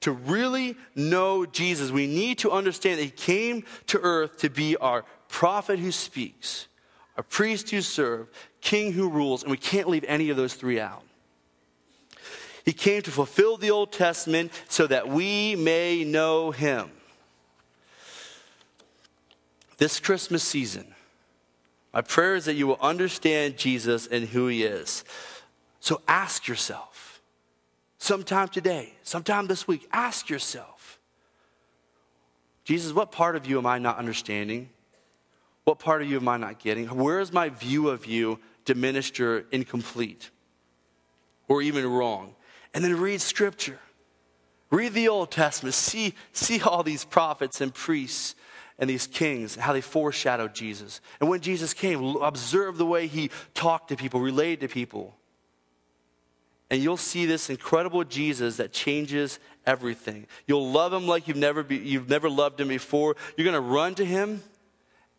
to 0.00 0.12
really 0.12 0.76
know 0.94 1.44
Jesus, 1.44 1.90
we 1.90 2.06
need 2.06 2.38
to 2.38 2.50
understand 2.50 2.98
that 2.98 3.04
He 3.04 3.10
came 3.10 3.64
to 3.88 4.00
earth 4.00 4.38
to 4.38 4.48
be 4.48 4.76
our 4.76 5.04
prophet 5.28 5.78
who 5.78 5.92
speaks, 5.92 6.66
our 7.16 7.22
priest 7.22 7.70
who 7.70 7.82
serves, 7.82 8.30
king 8.60 8.92
who 8.92 9.08
rules, 9.08 9.42
and 9.42 9.50
we 9.50 9.56
can't 9.56 9.88
leave 9.88 10.04
any 10.08 10.30
of 10.30 10.36
those 10.36 10.54
three 10.54 10.80
out. 10.80 11.02
He 12.64 12.72
came 12.72 13.02
to 13.02 13.10
fulfill 13.10 13.56
the 13.56 13.70
Old 13.70 13.92
Testament 13.92 14.52
so 14.68 14.86
that 14.86 15.08
we 15.08 15.56
may 15.56 16.04
know 16.04 16.50
Him. 16.50 16.90
This 19.78 19.98
Christmas 19.98 20.42
season, 20.42 20.94
my 21.92 22.02
prayer 22.02 22.34
is 22.34 22.44
that 22.44 22.54
you 22.54 22.66
will 22.66 22.78
understand 22.80 23.56
Jesus 23.56 24.06
and 24.06 24.28
who 24.28 24.46
He 24.46 24.62
is. 24.62 25.04
So 25.80 26.02
ask 26.06 26.46
yourself 26.46 26.89
sometime 28.00 28.48
today, 28.48 28.94
sometime 29.02 29.46
this 29.46 29.68
week, 29.68 29.86
ask 29.92 30.28
yourself 30.28 30.98
Jesus, 32.64 32.92
what 32.92 33.12
part 33.12 33.36
of 33.36 33.46
you 33.46 33.58
am 33.58 33.66
I 33.66 33.78
not 33.78 33.98
understanding? 33.98 34.70
What 35.64 35.78
part 35.78 36.02
of 36.02 36.10
you 36.10 36.16
am 36.16 36.28
I 36.28 36.36
not 36.36 36.58
getting? 36.58 36.86
Where 36.86 37.20
is 37.20 37.32
my 37.32 37.48
view 37.48 37.88
of 37.88 38.06
you 38.06 38.38
diminished 38.64 39.20
or 39.20 39.44
incomplete 39.50 40.30
or 41.48 41.62
even 41.62 41.86
wrong? 41.86 42.34
And 42.72 42.84
then 42.84 42.98
read 42.98 43.20
scripture. 43.20 43.78
Read 44.70 44.94
the 44.94 45.08
Old 45.08 45.30
Testament. 45.30 45.74
See, 45.74 46.14
see 46.32 46.60
all 46.60 46.82
these 46.82 47.04
prophets 47.04 47.60
and 47.60 47.74
priests 47.74 48.34
and 48.78 48.88
these 48.88 49.06
kings, 49.06 49.56
how 49.56 49.72
they 49.72 49.80
foreshadowed 49.80 50.54
Jesus. 50.54 51.00
And 51.20 51.28
when 51.28 51.40
Jesus 51.40 51.74
came, 51.74 52.16
observe 52.16 52.78
the 52.78 52.86
way 52.86 53.08
he 53.08 53.30
talked 53.52 53.88
to 53.88 53.96
people, 53.96 54.20
related 54.20 54.60
to 54.60 54.68
people 54.68 55.16
and 56.70 56.80
you'll 56.80 56.96
see 56.96 57.26
this 57.26 57.50
incredible 57.50 58.04
Jesus 58.04 58.58
that 58.58 58.72
changes 58.72 59.40
everything. 59.66 60.26
You'll 60.46 60.70
love 60.70 60.92
him 60.92 61.06
like 61.06 61.26
you've 61.26 61.36
never, 61.36 61.64
be, 61.64 61.76
you've 61.76 62.08
never 62.08 62.30
loved 62.30 62.60
him 62.60 62.68
before. 62.68 63.16
You're 63.36 63.44
going 63.44 63.54
to 63.54 63.60
run 63.60 63.96
to 63.96 64.04
him 64.04 64.42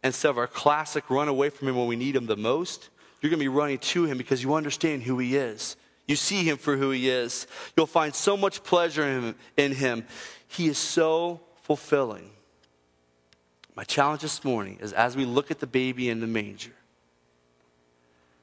instead 0.01 0.29
of 0.29 0.37
our 0.37 0.47
classic 0.47 1.09
run 1.09 1.27
away 1.27 1.49
from 1.49 1.67
him 1.67 1.75
when 1.75 1.87
we 1.87 1.97
need 1.97 2.15
him 2.15 2.25
the 2.25 2.37
most. 2.37 2.89
You're 3.19 3.29
going 3.29 3.39
to 3.39 3.43
be 3.43 3.49
running 3.49 3.79
to 3.79 4.05
him 4.05 4.17
because 4.17 4.41
you 4.41 4.53
understand 4.53 5.03
who 5.03 5.19
he 5.19 5.35
is. 5.35 5.75
You 6.07 6.15
see 6.15 6.43
him 6.43 6.57
for 6.57 6.77
who 6.77 6.91
he 6.91 7.09
is. 7.09 7.47
You'll 7.75 7.85
find 7.85 8.15
so 8.15 8.35
much 8.37 8.63
pleasure 8.63 9.03
in. 9.03 9.35
In 9.57 9.73
him. 9.73 10.05
He 10.47 10.67
is 10.67 10.77
so 10.77 11.41
fulfilling. 11.63 12.29
My 13.75 13.83
challenge 13.83 14.21
this 14.21 14.43
morning 14.43 14.79
is 14.81 14.91
as 14.93 15.15
we 15.15 15.25
look 15.25 15.51
at 15.51 15.59
the 15.59 15.67
baby 15.67 16.09
in 16.09 16.19
the 16.19 16.27
manger, 16.27 16.73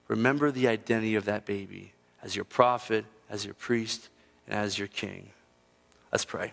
remember 0.07 0.51
the 0.51 0.69
identity 0.69 1.17
of 1.17 1.27
that 1.27 1.45
baby 1.45 1.93
as 2.23 2.35
your 2.35 2.45
prophet, 2.45 3.05
as 3.31 3.45
your 3.45 3.55
priest, 3.55 4.09
and 4.47 4.57
as 4.59 4.79
your 4.79 4.89
king. 4.89 5.31
Let's 6.13 6.25
pray. 6.25 6.53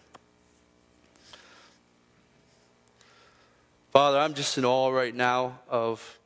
Father, 3.92 4.20
I'm 4.20 4.34
just 4.34 4.58
in 4.58 4.66
awe 4.66 4.90
right 4.90 5.16
now 5.16 5.60
of 5.70 6.20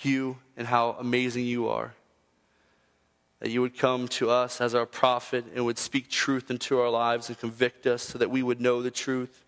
you 0.00 0.36
and 0.56 0.66
how 0.66 0.96
amazing 0.98 1.46
you 1.46 1.68
are. 1.68 1.94
That 3.40 3.50
you 3.50 3.60
would 3.60 3.78
come 3.78 4.08
to 4.08 4.30
us 4.30 4.60
as 4.60 4.74
our 4.74 4.86
prophet 4.86 5.44
and 5.54 5.64
would 5.64 5.78
speak 5.78 6.08
truth 6.08 6.50
into 6.50 6.78
our 6.80 6.90
lives 6.90 7.28
and 7.28 7.38
convict 7.38 7.86
us 7.86 8.02
so 8.02 8.18
that 8.18 8.30
we 8.30 8.42
would 8.42 8.60
know 8.60 8.82
the 8.82 8.90
truth 8.90 9.44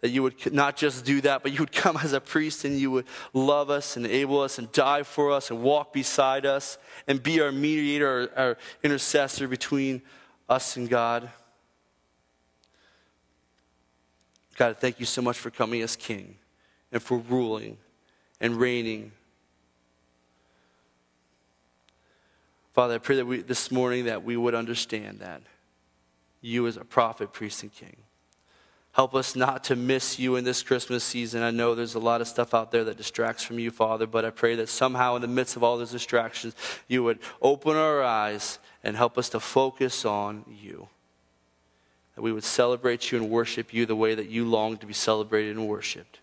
that 0.00 0.10
you 0.10 0.22
would 0.22 0.52
not 0.52 0.76
just 0.76 1.04
do 1.04 1.20
that, 1.22 1.42
but 1.42 1.52
you 1.52 1.60
would 1.60 1.72
come 1.84 1.96
as 1.96 2.12
a 2.12 2.20
priest 2.20 2.64
and 2.64 2.78
you 2.78 2.90
would 2.90 3.06
love 3.32 3.70
us 3.70 3.96
and 3.96 4.06
enable 4.06 4.40
us 4.40 4.58
and 4.58 4.70
die 4.72 5.02
for 5.02 5.32
us 5.32 5.50
and 5.50 5.62
walk 5.62 5.92
beside 5.92 6.46
us 6.46 6.78
and 7.06 7.22
be 7.22 7.40
our 7.40 7.52
mediator, 7.52 8.30
our, 8.36 8.44
our 8.44 8.56
intercessor 8.82 9.48
between 9.48 10.02
us 10.48 10.76
and 10.76 10.88
God. 10.88 11.30
God, 14.56 14.76
thank 14.78 14.98
you 14.98 15.06
so 15.06 15.22
much 15.22 15.38
for 15.38 15.50
coming 15.50 15.82
as 15.82 15.94
king 15.94 16.36
and 16.90 17.02
for 17.02 17.18
ruling 17.18 17.76
and 18.40 18.56
reigning. 18.56 19.12
Father, 22.72 22.94
I 22.94 22.98
pray 22.98 23.16
that 23.16 23.26
we, 23.26 23.42
this 23.42 23.70
morning 23.70 24.06
that 24.06 24.24
we 24.24 24.36
would 24.36 24.54
understand 24.54 25.20
that 25.20 25.42
you 26.40 26.66
as 26.66 26.76
a 26.76 26.84
prophet, 26.84 27.32
priest, 27.32 27.62
and 27.62 27.72
king. 27.72 27.96
Help 28.98 29.14
us 29.14 29.36
not 29.36 29.62
to 29.62 29.76
miss 29.76 30.18
you 30.18 30.34
in 30.34 30.42
this 30.42 30.60
Christmas 30.64 31.04
season. 31.04 31.40
I 31.40 31.52
know 31.52 31.76
there's 31.76 31.94
a 31.94 32.00
lot 32.00 32.20
of 32.20 32.26
stuff 32.26 32.52
out 32.52 32.72
there 32.72 32.82
that 32.82 32.96
distracts 32.96 33.44
from 33.44 33.60
you, 33.60 33.70
Father, 33.70 34.08
but 34.08 34.24
I 34.24 34.30
pray 34.30 34.56
that 34.56 34.68
somehow 34.68 35.14
in 35.14 35.22
the 35.22 35.28
midst 35.28 35.54
of 35.54 35.62
all 35.62 35.78
those 35.78 35.92
distractions, 35.92 36.56
you 36.88 37.04
would 37.04 37.20
open 37.40 37.76
our 37.76 38.02
eyes 38.02 38.58
and 38.82 38.96
help 38.96 39.16
us 39.16 39.28
to 39.28 39.38
focus 39.38 40.04
on 40.04 40.44
you. 40.48 40.88
that 42.16 42.22
we 42.22 42.32
would 42.32 42.42
celebrate 42.42 43.12
you 43.12 43.18
and 43.18 43.30
worship 43.30 43.72
you 43.72 43.86
the 43.86 43.94
way 43.94 44.16
that 44.16 44.28
you 44.28 44.44
long 44.44 44.76
to 44.78 44.86
be 44.86 44.92
celebrated 44.92 45.56
and 45.56 45.68
worshiped. 45.68 46.18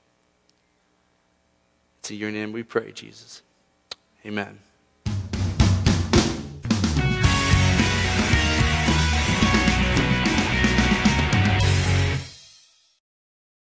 It's 2.00 2.12
in 2.12 2.18
your 2.18 2.32
name 2.32 2.52
we 2.52 2.64
pray, 2.64 2.92
Jesus. 2.92 3.42
Amen. 4.26 4.60